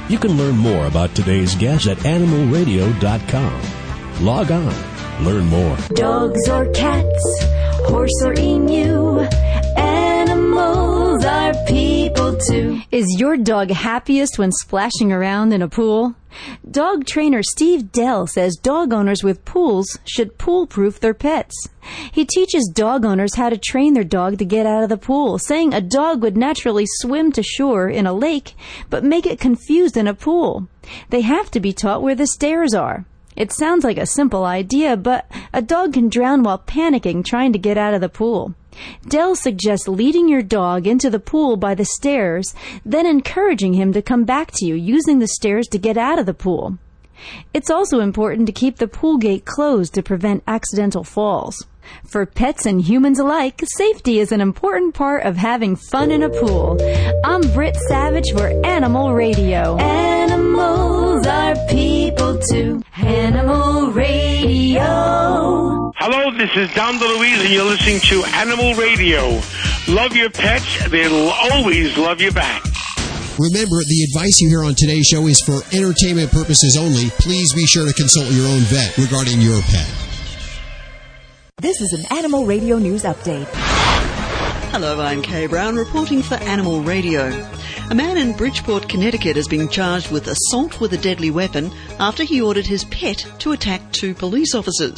[0.10, 3.62] You can learn more about today's guest at animalradio.com.
[4.26, 5.78] Log on, learn more.
[5.94, 7.44] Dogs or cats,
[7.86, 9.20] horse or emu,
[11.26, 12.82] are people too.
[12.92, 16.16] Is your dog happiest when splashing around in a pool?
[16.70, 21.56] Dog trainer Steve Dell says dog owners with pools should pool proof their pets.
[22.12, 25.38] He teaches dog owners how to train their dog to get out of the pool,
[25.38, 28.56] saying a dog would naturally swim to shore in a lake,
[28.90, 30.68] but make it confused in a pool.
[31.10, 33.06] They have to be taught where the stairs are.
[33.36, 37.60] It sounds like a simple idea, but a dog can drown while panicking trying to
[37.60, 38.54] get out of the pool.
[39.08, 42.54] Dell suggests leading your dog into the pool by the stairs,
[42.86, 46.26] then encouraging him to come back to you using the stairs to get out of
[46.26, 46.78] the pool.
[47.54, 51.66] It's also important to keep the pool gate closed to prevent accidental falls.
[52.06, 56.30] For pets and humans alike, safety is an important part of having fun in a
[56.30, 56.78] pool.
[57.24, 59.78] I'm Britt Savage for Animal Radio.
[59.78, 62.82] Animals are people too.
[62.98, 64.82] Animal Radio.
[65.98, 69.40] Hello, this is Dom DeLuise, and you're listening to Animal Radio.
[69.88, 72.64] Love your pets, they'll always love you back.
[73.38, 77.10] Remember, the advice you hear on today's show is for entertainment purposes only.
[77.20, 80.11] Please be sure to consult your own vet regarding your pet.
[81.62, 83.46] This is an Animal Radio News Update.
[84.72, 87.28] Hello, I'm Kay Brown reporting for Animal Radio.
[87.92, 92.24] A man in Bridgeport, Connecticut has been charged with assault with a deadly weapon after
[92.24, 94.98] he ordered his pet to attack two police officers.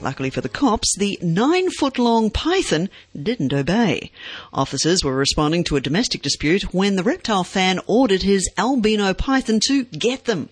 [0.00, 2.88] Luckily for the cops, the nine foot long python
[3.20, 4.12] didn't obey.
[4.52, 9.58] Officers were responding to a domestic dispute when the reptile fan ordered his albino python
[9.66, 10.50] to get them.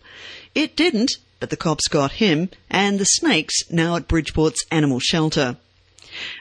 [0.52, 1.12] It didn't,
[1.44, 5.58] but the cops got him and the snakes now at Bridgeport's animal shelter.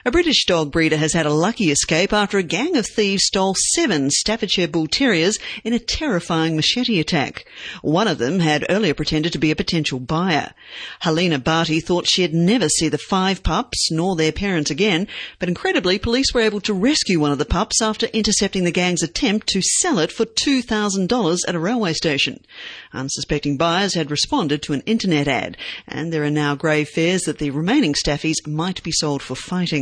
[0.04, 3.54] A British dog breeder has had a lucky escape after a gang of thieves stole
[3.74, 7.46] seven Staffordshire Bull Terriers in a terrifying machete attack.
[7.82, 10.52] One of them had earlier pretended to be a potential buyer.
[11.00, 15.08] Helena Barty thought she'd never see the five pups nor their parents again,
[15.38, 19.02] but incredibly, police were able to rescue one of the pups after intercepting the gang's
[19.02, 22.44] attempt to sell it for $2,000 at a railway station.
[22.92, 25.56] Unsuspecting buyers had responded to an internet ad,
[25.88, 29.73] and there are now grave fears that the remaining staffies might be sold for fighting.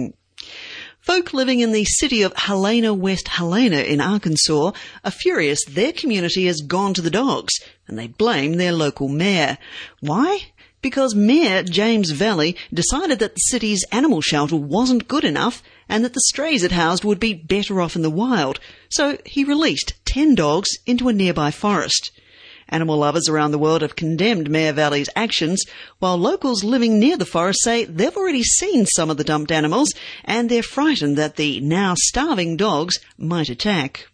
[1.03, 4.71] Folk living in the city of Helena, West Helena in Arkansas
[5.05, 7.55] are furious their community has gone to the dogs
[7.89, 9.59] and they blame their local mayor.
[9.99, 10.53] Why?
[10.81, 16.15] Because Mayor James Valley decided that the city's animal shelter wasn't good enough and that
[16.15, 18.61] the strays it housed would be better off in the wild.
[18.89, 22.13] So he released 10 dogs into a nearby forest.
[22.73, 25.63] Animal lovers around the world have condemned Mayor Valley's actions,
[25.99, 29.91] while locals living near the forest say they've already seen some of the dumped animals
[30.25, 34.09] and they're frightened that the now starving dogs might attack.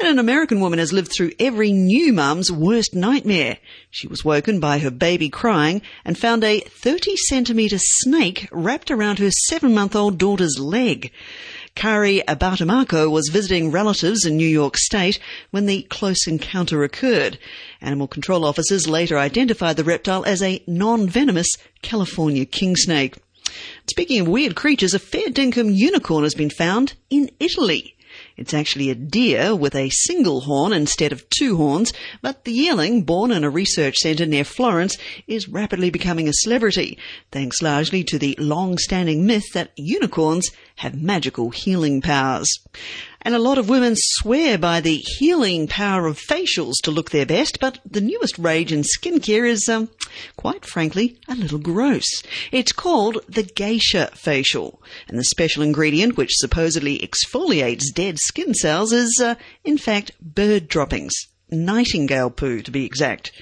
[0.00, 3.58] And an American woman has lived through every new mum's worst nightmare.
[3.90, 9.18] She was woken by her baby crying and found a 30 centimetre snake wrapped around
[9.18, 11.12] her seven month old daughter's leg.
[11.78, 15.20] Kari Abatamako was visiting relatives in New York State
[15.52, 17.38] when the close encounter occurred.
[17.80, 21.46] Animal control officers later identified the reptile as a non-venomous
[21.80, 23.18] California king snake.
[23.88, 27.94] Speaking of weird creatures, a fair dinkum unicorn has been found in Italy.
[28.38, 31.92] It's actually a deer with a single horn instead of two horns,
[32.22, 34.96] but the yearling, born in a research centre near Florence,
[35.26, 36.98] is rapidly becoming a celebrity,
[37.32, 42.48] thanks largely to the long-standing myth that unicorns have magical healing powers.
[43.22, 47.26] And a lot of women swear by the healing power of facials to look their
[47.26, 49.90] best, but the newest rage in skincare is, um,
[50.36, 52.08] quite frankly, a little gross.
[52.52, 58.92] It's called the geisha facial, and the special ingredient which supposedly exfoliates dead skin cells
[58.92, 59.34] is, uh,
[59.64, 61.14] in fact, bird droppings.
[61.50, 63.32] Nightingale poo, to be exact.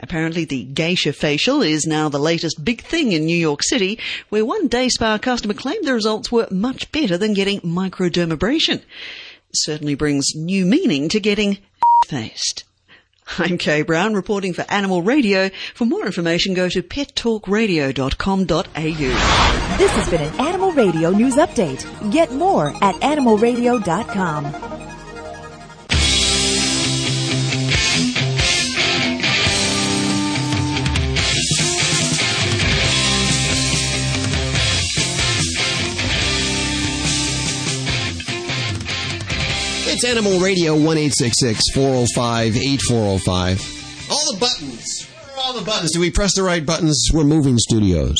[0.00, 3.98] Apparently, the geisha facial is now the latest big thing in New York City,
[4.28, 8.82] where one day spa customer claimed the results were much better than getting microdermabrasion.
[9.54, 11.58] Certainly brings new meaning to getting
[12.06, 12.64] faced.
[13.38, 15.48] I'm Kay Brown reporting for Animal Radio.
[15.74, 19.78] For more information, go to pettalkradio.com.au.
[19.78, 22.12] This has been an Animal Radio News Update.
[22.12, 24.81] Get more at animalradio.com.
[40.02, 40.82] It's Animal Radio 1
[41.74, 44.10] 405 8405.
[44.10, 45.08] All the buttons.
[45.38, 45.92] All the buttons.
[45.92, 47.10] Do we press the right buttons?
[47.14, 48.18] We're moving studios.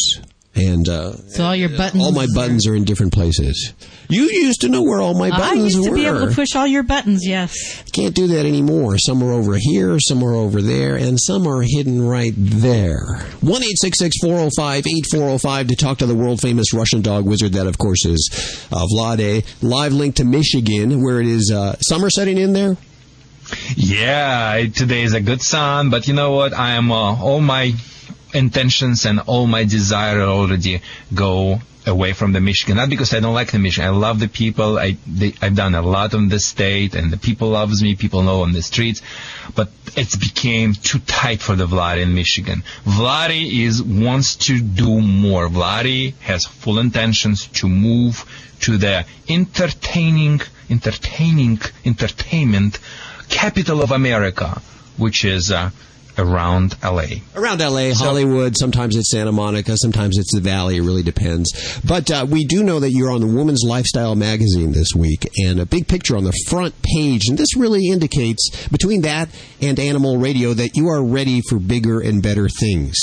[0.55, 2.05] And uh, So all your buttons.
[2.05, 3.73] all my buttons are in different places.
[4.09, 5.45] You used to know where all my buttons were.
[5.45, 5.97] I buttons used to were.
[5.97, 7.27] be able to push all your buttons.
[7.27, 7.83] Yes.
[7.93, 8.99] Can't do that anymore.
[8.99, 13.25] Some are over here, some are over there, and some are hidden right there.
[13.41, 17.53] 1 405 8405 to talk to the world famous Russian dog wizard.
[17.53, 18.31] That, of course, is
[18.73, 19.45] uh, Vladae.
[19.63, 22.77] Live link to Michigan, where it is uh, summer setting in there.
[23.77, 26.53] Yeah, today is a good sun, but you know what?
[26.55, 27.75] I am uh, all my
[28.35, 30.81] intentions and all my desire already
[31.15, 32.77] go away from the Michigan.
[32.77, 33.89] Not because I don't like the Michigan.
[33.89, 34.79] I love the people.
[34.79, 37.97] I they, I've done a lot on the state, and the people loves me.
[37.97, 39.03] People know on the streets,
[39.55, 42.63] but it became too tight for the Vladae in Michigan.
[42.85, 45.49] Vladae is wants to do more.
[45.49, 48.25] Vladae has full intentions to move
[48.61, 50.41] to the entertaining,
[50.71, 52.79] entertaining, entertainment
[53.29, 54.61] capital of America,
[54.97, 55.51] which is.
[55.51, 55.71] Uh,
[56.19, 57.05] around LA.
[57.35, 61.81] Around LA, so, Hollywood, sometimes it's Santa Monica, sometimes it's the Valley, it really depends.
[61.85, 65.61] But uh, we do know that you're on the Woman's Lifestyle magazine this week, and
[65.61, 67.29] a big picture on the front page.
[67.29, 69.29] And this really indicates, between that
[69.61, 72.97] and Animal Radio, that you are ready for bigger and better things.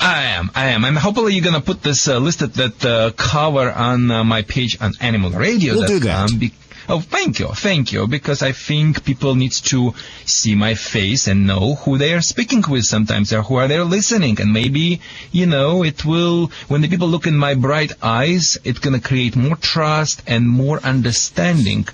[0.00, 0.50] I am.
[0.54, 0.84] I am.
[0.84, 4.42] And hopefully you're going to put this uh, listed that uh, cover on uh, my
[4.42, 5.74] page on Animal Radio.
[5.74, 6.30] We'll do that.
[6.38, 6.52] Be-
[6.88, 9.94] Oh, thank you, thank you, because I think people need to
[10.24, 13.78] see my face and know who they are speaking with sometimes or who are they
[13.80, 14.40] listening.
[14.40, 15.00] And maybe,
[15.30, 19.06] you know, it will, when the people look in my bright eyes, it's going to
[19.06, 21.86] create more trust and more understanding.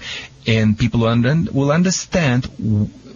[0.46, 2.48] And people will understand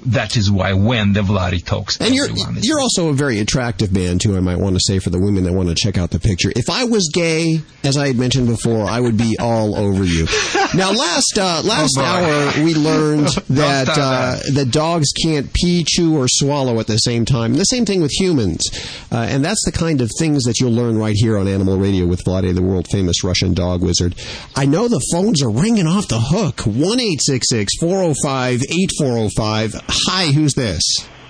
[0.06, 2.28] that is why when the Vladae talks, and you're
[2.60, 4.36] you're also a very attractive man too.
[4.36, 6.50] I might want to say for the women that want to check out the picture.
[6.54, 10.26] If I was gay, as I had mentioned before, I would be all over you.
[10.74, 16.16] Now, last uh, last oh hour we learned that uh, that dogs can't pee, chew,
[16.16, 17.52] or swallow at the same time.
[17.52, 18.68] And the same thing with humans,
[19.10, 22.06] uh, and that's the kind of things that you'll learn right here on Animal Radio
[22.06, 24.14] with Vladae, the world famous Russian dog wizard.
[24.56, 26.60] I know the phones are ringing off the hook.
[26.60, 29.72] One eight six six four zero oh five eight four zero oh five.
[29.94, 30.82] Hi, who's this?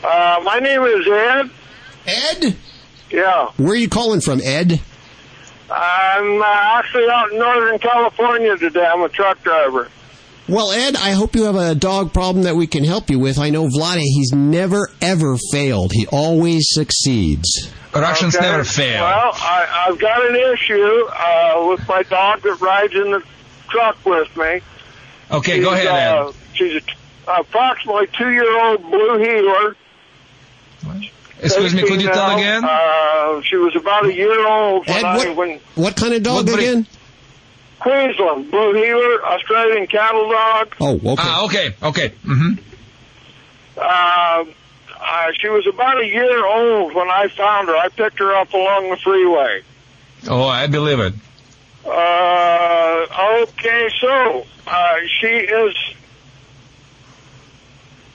[0.04, 1.50] Uh, my name is Ed.
[2.06, 2.56] Ed?
[3.10, 3.50] Yeah.
[3.56, 4.80] Where are you calling from, Ed?
[5.68, 8.84] I'm uh, actually out in Northern California today.
[8.86, 9.88] I'm a truck driver.
[10.48, 13.36] Well, Ed, I hope you have a dog problem that we can help you with.
[13.36, 15.90] I know Vladae, he's never, ever failed.
[15.92, 17.72] He always succeeds.
[17.92, 18.48] Russians okay.
[18.48, 19.02] never fail.
[19.02, 23.22] Well, I, have got an issue uh, with my dog that rides in the
[23.68, 24.60] truck with me.
[25.32, 26.34] Okay, she's, go ahead, uh, Ed.
[26.54, 29.76] She's a approximately two-year-old blue heeler.
[31.40, 32.62] Excuse me, could you tell again?
[32.64, 36.22] Uh, she was about a year old when Ed, what, I, when, what kind of
[36.22, 36.86] dog again?
[37.80, 40.74] Queensland, blue heeler, Australian cattle dog.
[40.80, 41.14] Oh, okay.
[41.18, 42.08] Ah, okay, okay.
[42.24, 42.52] Mm-hmm.
[43.76, 44.44] Uh,
[45.00, 47.76] uh, she was about a year old when I found her.
[47.76, 49.62] I picked her up along the freeway.
[50.28, 51.14] Oh, I believe it.
[51.84, 55.74] Uh, okay, so uh, she is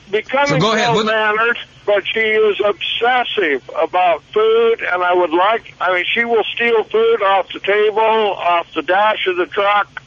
[0.10, 5.94] becoming so well mannered, but she is obsessive about food, and I would like, I
[5.94, 10.02] mean, she will steal food off the table, off the dash of the truck.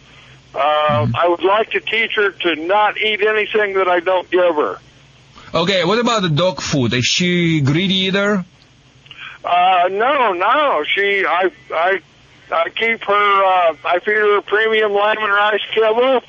[0.55, 1.17] Uh, mm-hmm.
[1.17, 4.79] I would like to teach her to not eat anything that I don't give her.
[5.55, 6.93] Okay, what about the dog food?
[6.93, 8.45] Is she greedy either?
[9.45, 10.85] Uh, no, no.
[10.85, 12.01] She, I, I,
[12.53, 16.21] I keep her, uh, I feed her premium lemon rice kibble.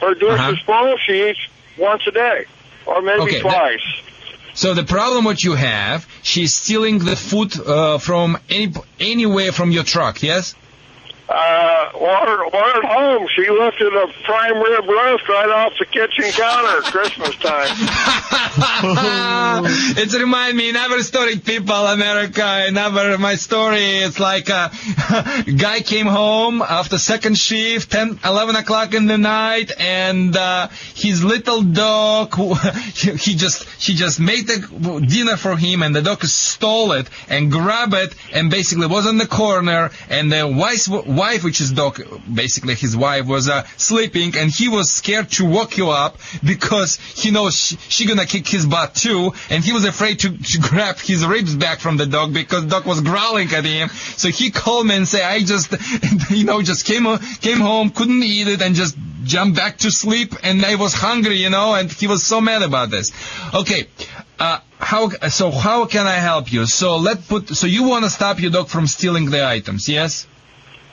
[0.00, 0.52] Her dish uh-huh.
[0.52, 0.96] is full.
[1.06, 1.40] She eats
[1.76, 2.46] once a day
[2.90, 3.80] or maybe okay, twice.
[3.80, 9.52] That, so the problem what you have, she's stealing the food uh, from any anywhere
[9.52, 10.54] from your truck, yes?
[11.32, 16.78] Uh, while at home, she lifted a prime rib roast right off the kitchen counter
[16.78, 17.68] at Christmas time.
[19.96, 23.98] it reminds me, never story people, America, never my story.
[23.98, 24.72] It's like a
[25.56, 30.66] guy came home after second shift, 10, 11 o'clock in the night, and uh,
[30.96, 32.34] his little dog,
[32.96, 37.52] he just, he just made the dinner for him, and the dog stole it and
[37.52, 40.88] grabbed it, and basically was in the corner, and the wife
[41.20, 41.94] wife, which is dog,
[42.42, 46.18] basically his wife, was uh, sleeping, and he was scared to wake you up
[46.52, 50.28] because he knows she, she gonna kick his butt too, and he was afraid to,
[50.52, 53.88] to grab his ribs back from the dog because dog was growling at him.
[54.22, 55.68] So he called me and said, I just,
[56.30, 57.06] you know, just came
[57.46, 61.36] came home, couldn't eat it, and just jumped back to sleep, and I was hungry,
[61.36, 63.12] you know, and he was so mad about this.
[63.54, 63.88] Okay.
[64.38, 65.50] Uh, how so?
[65.50, 66.64] How can I help you?
[66.64, 67.48] So let put.
[67.50, 69.86] So you want to stop your dog from stealing the items?
[69.86, 70.26] Yes.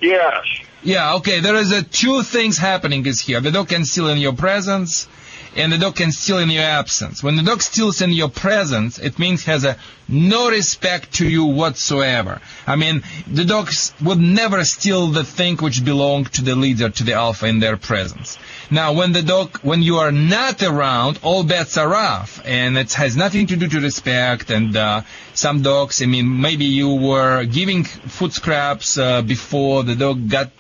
[0.02, 0.44] Yes.
[0.84, 1.40] Yeah, okay.
[1.40, 3.42] There is a two things happening is here.
[3.42, 5.08] The dog can steal in your presence,
[5.58, 7.24] and the dog can steal in your absence.
[7.24, 9.78] When the dog steals in your presence, it means has a
[10.08, 12.40] no respect to you whatsoever.
[12.66, 17.04] I mean, the dogs would never steal the thing which belonged to the leader, to
[17.04, 18.38] the alpha in their presence.
[18.70, 22.94] Now, when the dog, when you are not around, all bets are off, and it
[22.94, 24.52] has nothing to do to respect.
[24.52, 25.02] And uh,
[25.34, 30.52] some dogs, I mean, maybe you were giving food scraps uh, before the dog got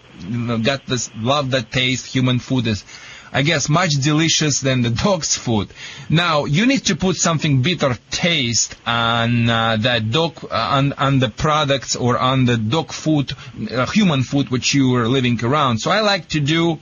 [0.63, 2.07] got this love that taste.
[2.07, 2.83] Human food is
[3.31, 5.69] I guess, much delicious than the dog's food.
[6.09, 11.19] Now, you need to put something bitter taste on uh, that dog, uh, on, on
[11.19, 13.33] the products or on the dog food,
[13.71, 15.79] uh, human food which you are living around.
[15.79, 16.79] So I like to do,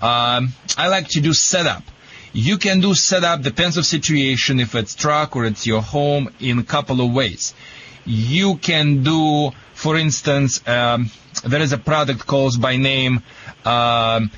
[0.00, 1.82] um, I like to do setup.
[2.32, 6.60] You can do setup, depends of situation, if it's truck or it's your home, in
[6.60, 7.54] a couple of ways.
[8.06, 11.10] You can do, for instance, um,
[11.44, 13.22] there is a product called by name
[13.64, 14.30] um,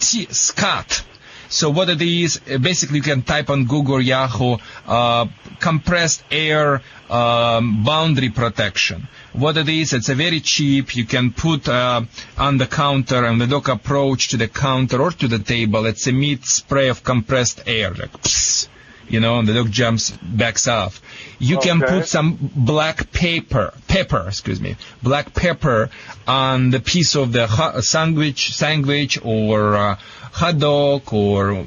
[0.00, 1.04] SSSCAT.
[1.48, 4.56] So what it is, uh, basically you can type on Google Yahoo,
[4.86, 5.26] uh,
[5.58, 9.08] compressed air um, boundary protection.
[9.32, 10.94] What it is, it's a very cheap.
[10.94, 12.02] You can put uh,
[12.38, 15.86] on the counter and the dog approach to the counter or to the table.
[15.86, 18.10] It's a meat spray of compressed air, like
[19.10, 21.02] you know, and the dog jumps, backs off.
[21.38, 25.90] You can put some black paper, pepper, excuse me, black pepper
[26.26, 29.98] on the piece of the sandwich, sandwich or uh,
[30.32, 31.64] hot dog or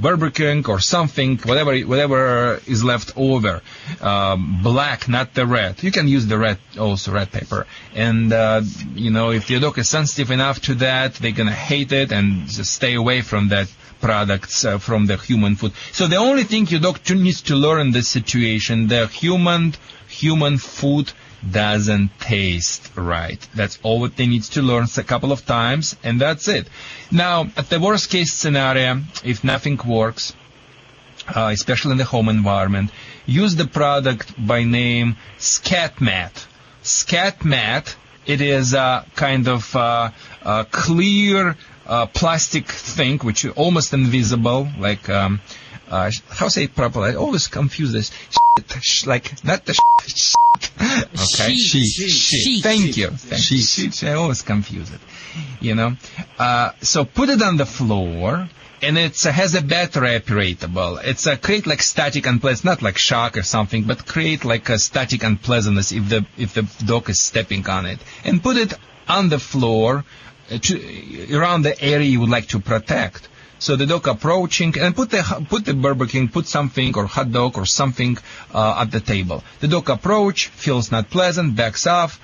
[0.00, 3.62] Burger or something, whatever whatever is left over.
[4.00, 5.82] Um, black, not the red.
[5.82, 7.66] You can use the red also, red pepper.
[7.94, 8.62] And uh,
[8.94, 12.46] you know, if your dog is sensitive enough to that, they're gonna hate it and
[12.46, 13.68] just stay away from that
[14.00, 15.72] products uh, from the human food.
[15.92, 19.74] So the only thing your dog needs to learn in this situation, the human
[20.06, 21.12] human food
[21.50, 23.40] doesn't taste right.
[23.54, 26.68] That's all what they need to learn a couple of times, and that's it.
[27.10, 30.34] Now, at the worst case scenario, if nothing works,
[31.28, 32.90] uh, especially in the home environment,
[33.26, 36.46] use the product by name ScatMat.
[36.82, 37.94] ScatMat,
[38.26, 40.10] it is a kind of uh,
[40.42, 41.56] a clear
[41.86, 45.40] uh, plastic thing which is almost invisible, like um,
[45.94, 47.12] uh, how say it properly?
[47.12, 48.10] I always confuse this.
[48.30, 50.34] Shit, sh- like not the sh-
[51.24, 52.10] okay, sheet, Sheet.
[52.10, 52.62] sheet.
[52.62, 53.10] Thank you.
[53.10, 53.36] You.
[53.36, 54.04] Sheet.
[54.04, 55.00] I always confuse it.
[55.60, 55.96] You know,
[56.38, 58.48] uh, so put it on the floor.
[58.82, 61.02] And it has a battery operatable.
[61.02, 64.78] It's a create like static unpleasant, not like shock or something, but create like a
[64.78, 67.98] static unpleasantness if the if the dog is stepping on it.
[68.24, 68.74] And put it
[69.08, 70.04] on the floor
[70.50, 70.74] uh, to,
[71.34, 73.28] around the area you would like to protect.
[73.64, 77.28] So the dog approaching and put the put the Burger King, put something or hot
[77.32, 78.12] dog or something
[78.52, 79.38] uh, at the table.
[79.60, 82.20] The dog approach feels not pleasant, backs off,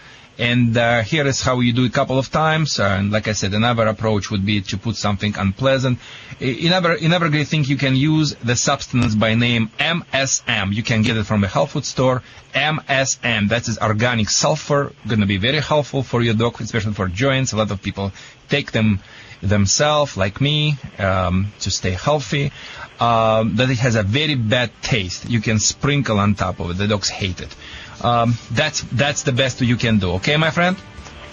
[0.50, 2.78] and uh, here is how you do it a couple of times.
[2.78, 5.98] Uh, and like I said, another approach would be to put something unpleasant.
[6.42, 10.66] I- Another another great thing you can use the substance by name MSM.
[10.78, 12.22] You can get it from a health food store.
[12.54, 13.48] MSM.
[13.48, 14.92] That is organic sulfur.
[15.08, 17.52] Going to be very helpful for your dog, especially for joints.
[17.52, 18.12] A lot of people
[18.48, 19.00] take them
[19.42, 22.52] themselves, like me, um, to stay healthy.
[22.98, 25.28] Um, that it has a very bad taste.
[25.28, 26.74] You can sprinkle on top of it.
[26.74, 27.56] The dogs hate it.
[28.04, 30.12] Um, that's that's the best you can do.
[30.12, 30.76] Okay, my friend.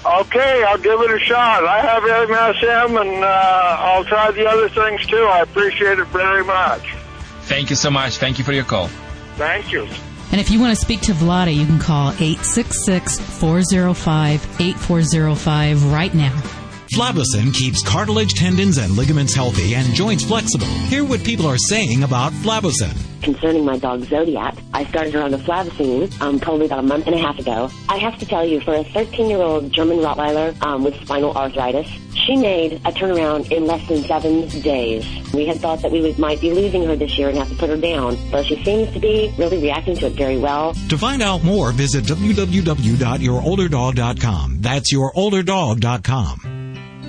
[0.05, 1.65] Okay, I'll give it a shot.
[1.65, 5.23] I have MSM, and uh, I'll try the other things too.
[5.25, 6.95] I appreciate it very much.
[7.41, 8.17] Thank you so much.
[8.17, 8.87] Thank you for your call.
[9.35, 9.87] Thank you.
[10.31, 16.13] And if you want to speak to Vladae, you can call 866 405 8405 right
[16.13, 16.66] now.
[16.93, 20.65] Flavusin keeps cartilage, tendons, and ligaments healthy and joints flexible.
[20.87, 22.95] Hear what people are saying about Flavusin.
[23.21, 27.07] Concerning my dog Zodiac, I started her on the Flavacine um, probably about a month
[27.07, 27.69] and a half ago.
[27.89, 32.37] I have to tell you, for a 13-year-old German Rottweiler um, with spinal arthritis, she
[32.37, 35.05] made a turnaround in less than seven days.
[35.33, 37.55] We had thought that we would, might be losing her this year and have to
[37.55, 40.73] put her down, but she seems to be really reacting to it very well.
[40.89, 44.57] To find out more, visit www.yourolderdog.com.
[44.61, 46.56] That's yourolderdog.com.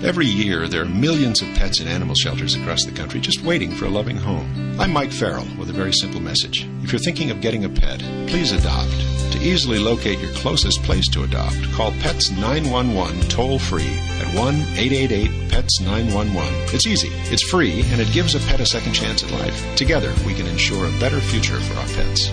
[0.03, 3.73] Every year, there are millions of pets in animal shelters across the country just waiting
[3.73, 4.79] for a loving home.
[4.79, 6.69] I'm Mike Farrell with a very simple message.
[6.85, 7.99] If you're thinking of getting a pet,
[8.29, 8.93] please adopt.
[9.33, 14.55] To easily locate your closest place to adopt, call Pets 911 toll free at 1
[14.55, 16.55] 888 PETS 911.
[16.73, 19.77] It's easy, it's free, and it gives a pet a second chance at life.
[19.77, 22.29] Together, we can ensure a better future for our pets.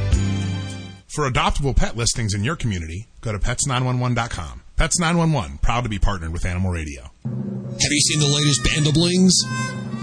[1.07, 4.64] For adoptable pet listings in your community, go to pets911.com.
[4.75, 7.03] Pets 911, proud to be partnered with Animal Radio.
[7.23, 9.31] Have you seen the latest Bandablings?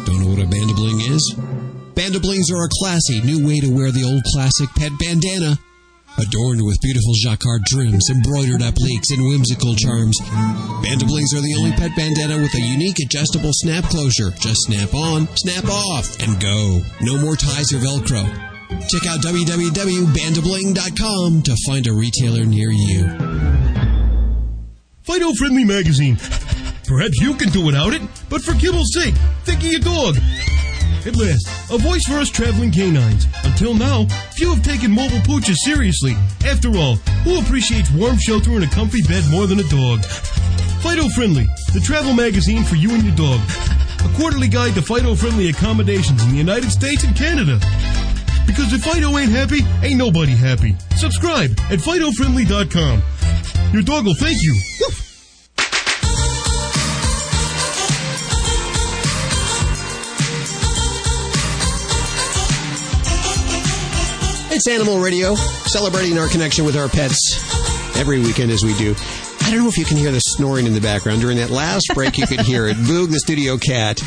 [0.07, 1.21] Don't know what a Bandabling is?
[1.93, 5.61] Bandablings are a classy new way to wear the old classic pet bandana.
[6.17, 10.17] Adorned with beautiful jacquard trims, embroidered appliques, and whimsical charms,
[10.81, 14.33] Bandablings are the only pet bandana with a unique adjustable snap closure.
[14.41, 16.81] Just snap on, snap off, and go.
[17.05, 18.25] No more ties or Velcro.
[18.89, 23.05] Check out www.bandabling.com to find a retailer near you.
[25.05, 26.17] Fido Friendly Magazine.
[26.87, 29.15] Perhaps you can do without it, but for kibble's sake,
[29.45, 30.17] think of your dog.
[31.05, 33.27] At last, a voice for us traveling canines.
[33.43, 36.15] Until now, few have taken mobile pooches seriously.
[36.47, 40.05] After all, who appreciates warm shelter and a comfy bed more than a dog?
[40.83, 43.41] Fido Friendly, the travel magazine for you and your dog.
[44.05, 47.59] a quarterly guide to Fido-friendly accommodations in the United States and Canada.
[48.47, 50.77] Because if Fido ain't happy, ain't nobody happy.
[50.97, 53.03] Subscribe at FidoFriendly.com.
[53.73, 54.53] Your dog will thank you.
[54.81, 55.09] Woof.
[64.55, 68.95] It's Animal Radio, celebrating our connection with our pets every weekend as we do.
[69.41, 71.23] I don't know if you can hear the snoring in the background.
[71.23, 72.77] During that last break, you could hear it.
[72.77, 74.03] Boog, the studio cat,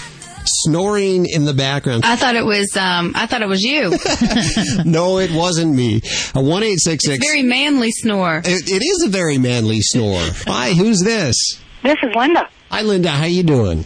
[0.47, 2.03] snoring in the background.
[2.05, 3.89] I thought it was um I thought it was you.
[4.85, 6.01] no, it wasn't me.
[6.33, 7.25] A one eight six six.
[7.25, 8.41] Very manly snore.
[8.45, 10.21] It, it is a very manly snore.
[10.47, 11.35] Hi, who's this?
[11.83, 12.49] This is Linda.
[12.71, 13.09] Hi, Linda.
[13.09, 13.85] How you doing?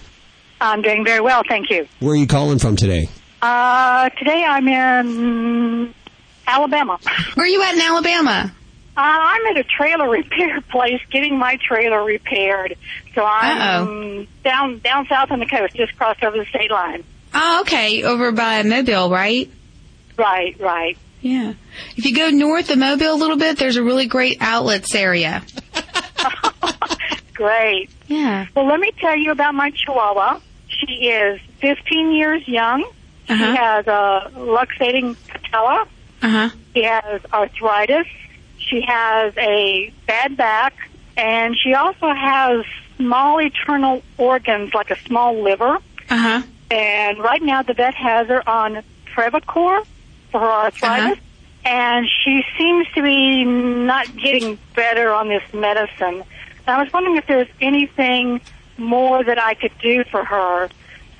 [0.61, 1.87] I'm doing very well, thank you.
[1.99, 3.07] Where are you calling from today?
[3.41, 5.93] Uh, today I'm in
[6.45, 6.99] Alabama.
[7.35, 8.53] Where are you at in Alabama?
[8.99, 12.75] Uh, I'm at a trailer repair place getting my trailer repaired.
[13.15, 17.05] So I'm down down south on the coast, just crossed over the state line.
[17.33, 19.49] Oh, okay, over by Mobile, right?
[20.17, 20.97] Right, right.
[21.21, 21.53] Yeah.
[21.95, 25.43] If you go north of Mobile a little bit, there's a really great outlets area.
[27.33, 27.89] Great.
[28.07, 28.47] Yeah.
[28.55, 30.39] Well, let me tell you about my Chihuahua.
[30.67, 32.83] She is 15 years young.
[33.27, 33.55] She Uh-huh.
[33.55, 35.87] has a luxating patella.
[36.21, 36.49] Uh huh.
[36.73, 38.07] She has arthritis.
[38.69, 40.73] She has a bad back,
[41.17, 42.65] and she also has
[42.97, 45.77] small internal organs like a small liver.
[46.09, 46.41] Uh huh.
[46.71, 48.83] And right now, the vet has her on
[49.15, 49.87] Previcox
[50.31, 51.19] for her arthritis,
[51.65, 56.23] and she seems to be not getting better on this medicine.
[56.67, 58.41] And I was wondering if there's anything
[58.77, 60.69] more that I could do for her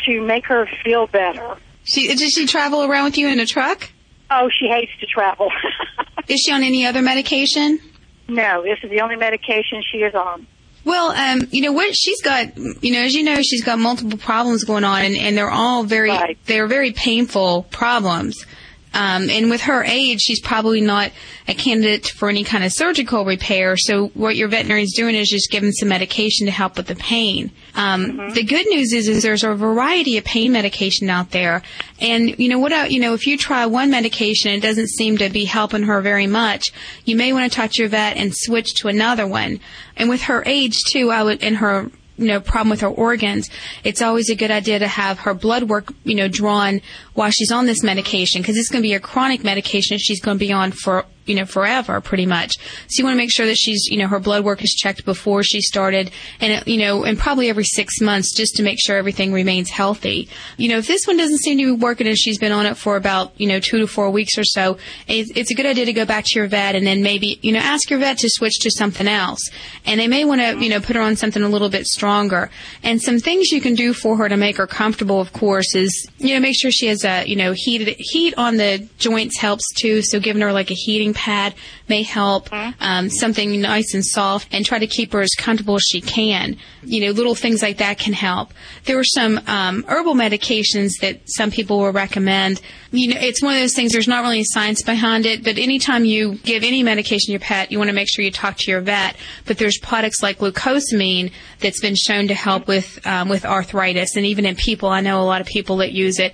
[0.06, 1.58] to make her feel better.
[1.84, 3.90] She does she travel around with you in a truck?
[4.32, 5.50] Oh, she hates to travel.
[6.28, 7.80] Is she on any other medication?
[8.28, 10.46] no, this is the only medication she is on.
[10.86, 12.56] Well, um, you know what she's got.
[12.58, 15.84] You know, as you know, she's got multiple problems going on, and, and they're all
[15.84, 16.12] very
[16.46, 18.46] they're very painful problems.
[18.94, 21.12] Um, and with her age, she's probably not
[21.48, 23.78] a candidate for any kind of surgical repair.
[23.78, 26.96] So what your veterinarian is doing is just giving some medication to help with the
[26.96, 27.52] pain.
[27.76, 31.62] Um, The good news is, is there's a variety of pain medication out there.
[32.00, 32.74] And you know what?
[32.74, 35.84] I- You know, if you try one medication and it doesn't seem to be helping
[35.84, 36.72] her very much,
[37.06, 39.60] you may want to talk to your vet and switch to another one.
[39.96, 43.50] And with her age too, I would and her you know problem with her organs,
[43.84, 46.82] it's always a good idea to have her blood work you know drawn
[47.14, 50.38] while she's on this medication because it's going to be a chronic medication she's going
[50.38, 52.54] to be on for you know forever pretty much.
[52.88, 55.06] So you want to make sure that she's you know her blood work is checked
[55.06, 56.12] before she started
[56.42, 60.28] and you know and probably every six months just to make sure everything remains healthy.
[60.58, 62.76] You know if this one doesn't seem to be working and she's been on it
[62.76, 64.78] for about you know two to four weeks or so,
[65.08, 67.52] it's, it's a good idea to go back to your vet and then maybe you
[67.52, 69.50] know ask your vet to switch to something else
[69.86, 72.50] and they may want to you know put her on something a little bit stronger
[72.84, 76.08] and some things you can do for her to make her comfortable of course is
[76.18, 79.64] you know make sure she has a you know heated heat on the joints helps
[79.76, 81.54] too so giving her like a heating pad
[81.90, 85.84] may help um, something nice and soft and try to keep her as comfortable as
[85.84, 86.56] she can.
[86.82, 88.54] You know little things like that can help.
[88.86, 92.62] There are some um, herbal medications that some people will recommend.
[92.92, 96.06] You know it's one of those things there's not really science behind it but anytime
[96.06, 98.72] you give any medication to your pet you want to make sure you talk to
[98.72, 99.18] your vet.
[99.46, 104.26] But there's products like glucosamine that's been shown to help with um, with arthritis and
[104.26, 106.34] even in people i know a lot of people that use it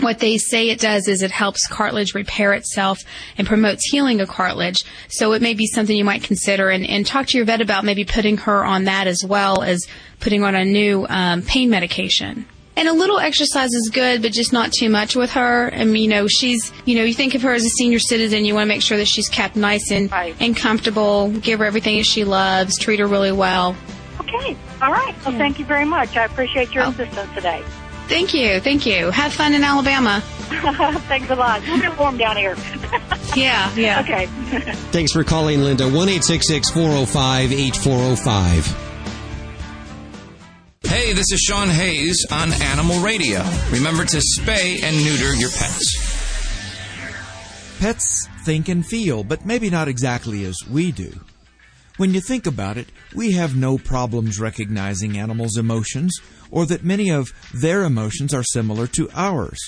[0.00, 3.00] what they say it does is it helps cartilage repair itself
[3.36, 4.84] and promotes healing of cartilage.
[5.08, 7.84] So it may be something you might consider and, and talk to your vet about
[7.84, 9.86] maybe putting her on that as well as
[10.20, 12.46] putting on a new um, pain medication.
[12.76, 15.72] And a little exercise is good, but just not too much with her.
[15.74, 18.44] I mean, you know, she's, you know, you think of her as a senior citizen,
[18.44, 21.96] you want to make sure that she's kept nice and, and comfortable, give her everything
[21.96, 23.74] that she loves, treat her really well.
[24.20, 25.12] Okay, all right.
[25.26, 26.16] Well, thank you very much.
[26.16, 27.64] I appreciate your assistance today.
[28.08, 29.10] Thank you, thank you.
[29.10, 30.22] Have fun in Alabama.
[31.08, 31.62] Thanks a lot.
[31.62, 32.56] It's a bit warm down here.
[33.36, 34.00] Yeah, yeah.
[34.00, 34.26] Okay.
[34.90, 35.84] Thanks for calling, Linda.
[35.84, 38.88] 1 405 8405.
[40.82, 43.44] Hey, this is Sean Hayes on Animal Radio.
[43.70, 46.08] Remember to spay and neuter your pets.
[47.78, 51.12] Pets think and feel, but maybe not exactly as we do.
[51.98, 56.18] When you think about it, we have no problems recognizing animals' emotions,
[56.50, 59.58] or that many of their emotions are similar to ours.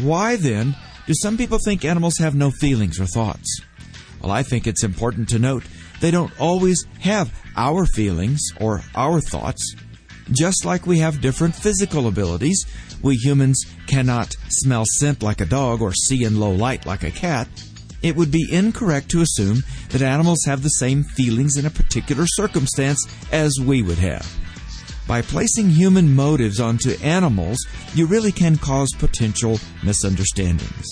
[0.00, 0.74] Why then
[1.06, 3.60] do some people think animals have no feelings or thoughts?
[4.20, 5.64] Well, I think it's important to note
[6.00, 9.74] they don't always have our feelings or our thoughts.
[10.30, 12.64] Just like we have different physical abilities,
[13.02, 17.10] we humans cannot smell scent like a dog or see in low light like a
[17.10, 17.46] cat.
[18.02, 22.24] It would be incorrect to assume that animals have the same feelings in a particular
[22.26, 24.43] circumstance as we would have.
[25.06, 27.58] By placing human motives onto animals,
[27.94, 30.86] you really can cause potential misunderstandings.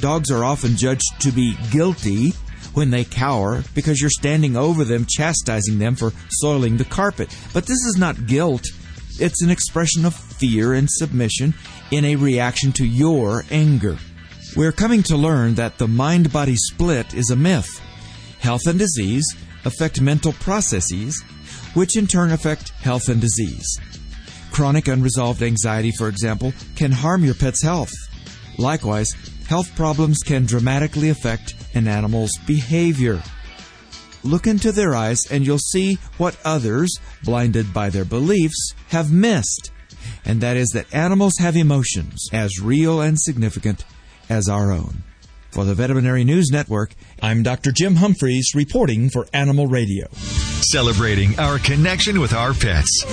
[0.00, 2.30] Dogs are often judged to be guilty
[2.72, 7.34] when they cower because you're standing over them chastising them for soiling the carpet.
[7.52, 8.64] But this is not guilt,
[9.20, 11.54] it's an expression of fear and submission
[11.90, 13.96] in a reaction to your anger.
[14.56, 17.80] We're coming to learn that the mind body split is a myth.
[18.40, 19.24] Health and disease
[19.64, 21.22] affect mental processes,
[21.74, 23.78] which in turn affect health and disease.
[24.50, 27.92] Chronic unresolved anxiety, for example, can harm your pet's health.
[28.58, 29.10] Likewise,
[29.48, 33.22] health problems can dramatically affect an animal's behavior.
[34.22, 39.70] Look into their eyes and you'll see what others, blinded by their beliefs, have missed.
[40.24, 43.84] And that is that animals have emotions as real and significant
[44.30, 45.02] as our own.
[45.54, 47.70] For the Veterinary News Network, I'm Dr.
[47.70, 50.08] Jim Humphries reporting for Animal Radio.
[50.10, 53.04] Celebrating our connection with our pets.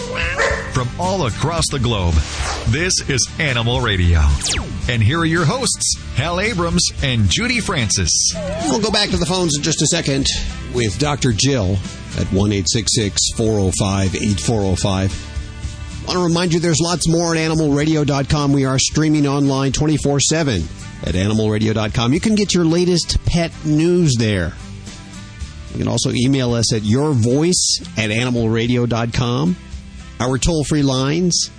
[0.74, 2.16] From all across the globe,
[2.70, 4.22] this is Animal Radio.
[4.90, 8.34] And here are your hosts, Hal Abrams and Judy Francis.
[8.66, 10.26] We'll go back to the phones in just a second
[10.74, 11.34] with Dr.
[11.34, 11.78] Jill
[12.18, 15.30] at 1 405 8405.
[16.02, 18.52] I want to remind you there's lots more at animalradio.com.
[18.52, 20.64] We are streaming online 24 7
[21.04, 22.14] at animalradio.com.
[22.14, 24.54] You can get your latest pet news there.
[25.72, 29.56] You can also email us at yourvoice at animalradio.com.
[30.20, 31.50] Our toll free lines,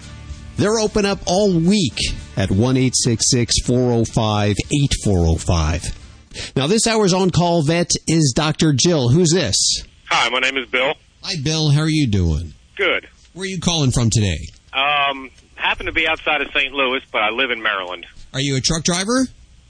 [0.56, 1.98] they're open up all week
[2.36, 5.98] at 1 405 8405.
[6.56, 8.72] Now, this hour's on call vet is Dr.
[8.72, 9.08] Jill.
[9.10, 9.56] Who's this?
[10.06, 10.94] Hi, my name is Bill.
[11.22, 11.70] Hi, Bill.
[11.70, 12.54] How are you doing?
[12.76, 13.08] Good.
[13.32, 14.38] Where are you calling from today?
[14.72, 16.72] Um, happen to be outside of St.
[16.72, 18.06] Louis, but I live in Maryland.
[18.32, 19.26] Are you a truck driver?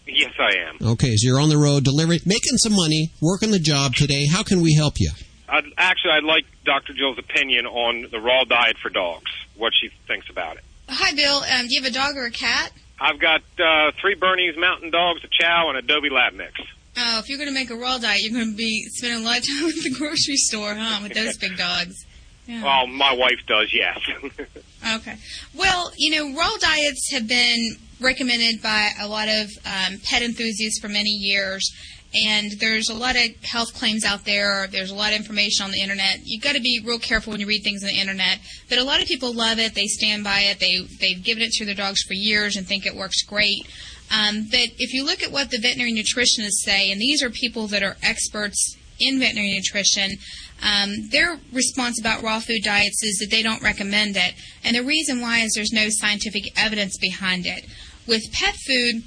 [0.06, 0.78] Yes, I am.
[0.92, 4.26] Okay, so you're on the road delivering, making some money, working the job today.
[4.26, 5.10] How can we help you?
[5.48, 6.92] I'd, actually, I'd like Dr.
[6.92, 10.64] Jill's opinion on the raw diet for dogs, what she thinks about it.
[10.88, 11.38] Hi, Bill.
[11.38, 12.72] Um, do you have a dog or a cat?
[13.00, 16.52] I've got uh, three Bernese Mountain Dogs, a Chow, and a Adobe Lab Mix.
[16.96, 19.26] Oh, if you're going to make a raw diet, you're going to be spending a
[19.26, 22.04] lot of time at the grocery store, huh, with those big dogs.
[22.46, 22.62] Yeah.
[22.62, 23.98] Well, my wife does, yes.
[24.96, 25.16] okay.
[25.54, 30.80] Well, you know, raw diets have been recommended by a lot of um, pet enthusiasts
[30.80, 31.70] for many years.
[32.14, 34.66] And there's a lot of health claims out there.
[34.66, 36.18] There's a lot of information on the internet.
[36.24, 38.38] You've got to be real careful when you read things on the internet.
[38.68, 39.74] But a lot of people love it.
[39.74, 40.60] They stand by it.
[40.60, 43.66] They they've given it to their dogs for years and think it works great.
[44.10, 47.66] Um, but if you look at what the veterinary nutritionists say, and these are people
[47.68, 50.18] that are experts in veterinary nutrition,
[50.62, 54.34] um, their response about raw food diets is that they don't recommend it.
[54.62, 57.64] And the reason why is there's no scientific evidence behind it.
[58.06, 59.02] With pet food,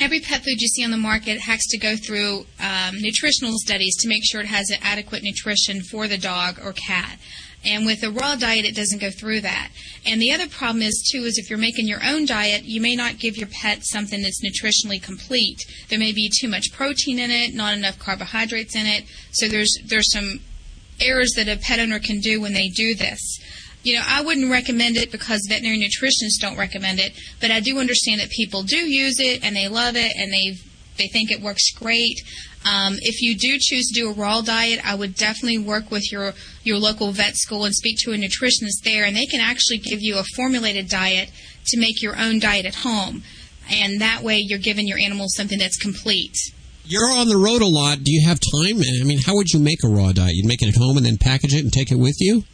[0.00, 3.96] every pet food you see on the market has to go through um, nutritional studies
[3.98, 7.18] to make sure it has adequate nutrition for the dog or cat.
[7.62, 9.70] And with a raw diet, it doesn't go through that.
[10.06, 12.96] And the other problem is too is if you're making your own diet, you may
[12.96, 15.58] not give your pet something that's nutritionally complete.
[15.90, 19.04] There may be too much protein in it, not enough carbohydrates in it.
[19.32, 20.40] So there's there's some
[21.02, 23.20] errors that a pet owner can do when they do this.
[23.82, 27.78] You know, I wouldn't recommend it because veterinary nutritionists don't recommend it, but I do
[27.78, 30.58] understand that people do use it and they love it and they
[30.98, 32.20] they think it works great.
[32.64, 36.12] Um, if you do choose to do a raw diet, I would definitely work with
[36.12, 39.78] your your local vet school and speak to a nutritionist there, and they can actually
[39.78, 41.30] give you a formulated diet
[41.68, 43.22] to make your own diet at home,
[43.70, 46.36] and that way you're giving your animals something that's complete.
[46.84, 48.02] You're on the road a lot.
[48.02, 48.82] Do you have time?
[48.82, 50.34] I mean, how would you make a raw diet?
[50.34, 52.44] You'd make it at home and then package it and take it with you?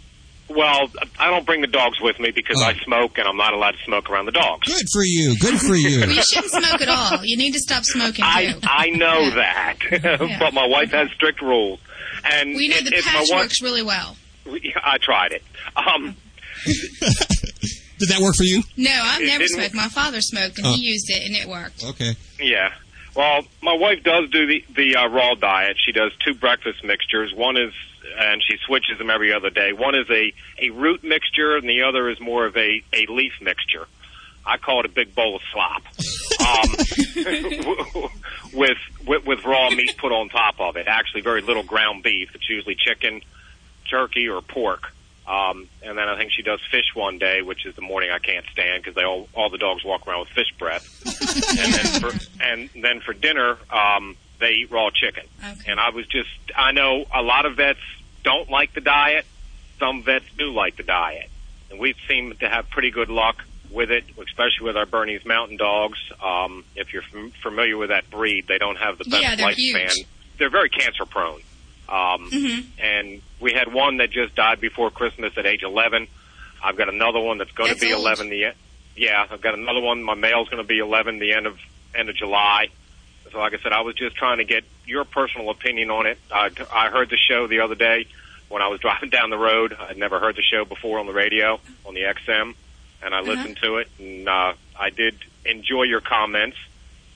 [0.48, 3.73] Well, I don't bring the dogs with me because I smoke and I'm not allowed
[3.73, 4.66] to smoke around the dogs.
[4.68, 5.36] Good for you.
[5.39, 6.01] Good for you.
[6.06, 7.24] Well, you shouldn't smoke at all.
[7.24, 8.59] You need to stop smoking I too.
[8.62, 9.77] I know that,
[10.39, 11.81] but my wife has strict rules,
[12.24, 13.44] and We know it- the patch my wife.
[13.47, 14.16] works really well.
[14.85, 15.43] I tried it.
[15.74, 16.14] Um,
[17.98, 18.62] Did that work for you?
[18.77, 19.74] No, I've never smoked.
[19.74, 20.73] My father smoked, and Oh.
[20.74, 21.82] he used it, and it worked.
[21.82, 22.14] Okay.
[22.40, 22.73] Yeah.
[23.16, 25.78] Well, my wife does do the the uh, raw diet.
[25.84, 27.32] She does two breakfast mixtures.
[27.32, 27.72] One is,
[28.18, 29.72] and she switches them every other day.
[29.72, 33.32] One is a a root mixture, and the other is more of a a leaf
[33.40, 33.86] mixture.
[34.44, 35.82] I call it a big bowl of slop,
[36.40, 38.10] um,
[38.52, 40.86] with, with with raw meat put on top of it.
[40.86, 42.34] Actually, very little ground beef.
[42.34, 43.22] It's usually chicken,
[43.90, 44.93] turkey, or pork.
[45.27, 48.19] Um, and then I think she does fish one day, which is the morning I
[48.20, 50.86] can't stand because they all all the dogs walk around with fish breath.
[51.59, 55.24] and then for and then for dinner, um, they eat raw chicken.
[55.66, 57.81] And I was just I know a lot of vets
[58.23, 59.27] don't like the diet.
[59.81, 61.28] Some vets do like the diet,
[61.70, 65.57] and we've seemed to have pretty good luck with it, especially with our Bernese Mountain
[65.57, 65.98] Dogs.
[66.23, 69.48] Um, if you're fam- familiar with that breed, they don't have the best Yeah, they're
[69.48, 69.90] lifespan.
[69.93, 70.07] huge.
[70.39, 71.40] They're very cancer prone.
[71.89, 72.65] Um, Mhm.
[72.78, 76.08] and we had one that just died before Christmas at age 11.
[76.62, 78.04] I've got another one that's going That's to be old.
[78.04, 78.30] 11.
[78.30, 78.52] The
[78.96, 80.02] yeah, I've got another one.
[80.02, 81.58] My male's going to be 11 the end of
[81.94, 82.68] end of July.
[83.30, 86.18] So, like I said, I was just trying to get your personal opinion on it.
[86.32, 88.06] I, I heard the show the other day
[88.48, 89.76] when I was driving down the road.
[89.78, 92.54] I'd never heard the show before on the radio on the XM,
[93.02, 96.56] and I listened to it, and uh, I did enjoy your comments.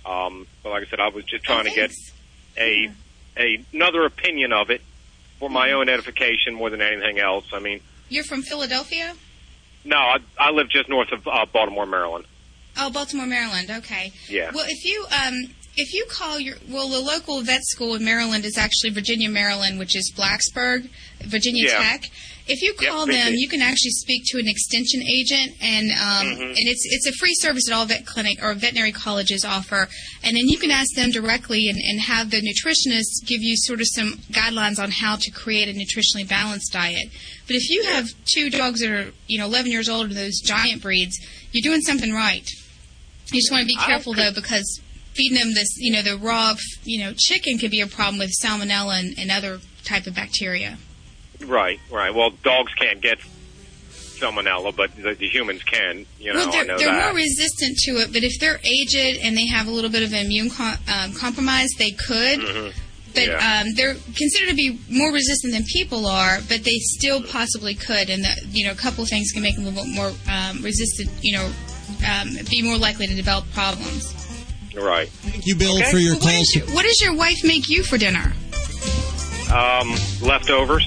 [0.04, 1.92] Um, but like I said, I was just trying to get
[2.58, 2.90] a,
[3.36, 4.82] a another opinion of it
[5.40, 7.46] for my own edification more than anything else.
[7.52, 9.14] I mean, You're from Philadelphia?
[9.84, 12.26] no, I, I live just north of uh, Baltimore, Maryland.
[12.78, 13.68] Oh, Baltimore, Maryland.
[13.70, 14.12] Okay.
[14.28, 14.52] Yeah.
[14.54, 15.34] Well, if you um,
[15.76, 19.78] if you call your well, the local vet school in Maryland is actually Virginia, Maryland,
[19.78, 20.88] which is Blacksburg,
[21.22, 21.78] Virginia Yeah.
[21.82, 22.10] Tech.
[22.46, 26.26] If you call they them, you can actually speak to an extension agent, and um,
[26.26, 26.48] Mhm.
[26.50, 29.88] and it's it's a free service that all vet clinic or veterinary colleges offer.
[30.22, 33.80] And then you can ask them directly, and, and have the nutritionist give you sort
[33.80, 37.08] of some guidelines on how to create a nutritionally balanced diet.
[37.46, 40.40] But if you have two dogs that are you know 11 years old, and those
[40.40, 41.18] giant breeds,
[41.52, 42.48] you're doing something right.
[43.32, 44.80] You just want to be careful though, because
[45.14, 46.54] feeding them this, you know, the raw,
[46.84, 50.78] you know, chicken could be a problem with salmonella and, and other type of bacteria.
[51.44, 52.14] Right, right.
[52.14, 53.18] Well, dogs can't get
[53.90, 56.04] salmonella, but the, the humans can.
[56.18, 57.06] You know, well, they're, know they're that.
[57.06, 60.12] more resistant to it, but if they're aged and they have a little bit of
[60.12, 62.40] immune com- um, compromise, they could.
[62.40, 62.72] Mhm.
[63.12, 63.60] But Yeah.
[63.64, 68.08] um, they're considered to be more resistant than people are, but they still possibly could.
[68.08, 70.62] And the, you know, a couple things can make them a little bit more um,
[70.62, 71.10] resistant.
[71.22, 71.50] You know,
[72.08, 74.14] um, be more likely to develop problems.
[74.76, 75.08] Right.
[75.08, 75.90] Thank you, Bill, Okay.
[75.90, 76.62] for your Well, what, call.
[76.62, 78.32] is what does your wife make you for dinner?
[79.52, 80.86] Um, leftovers.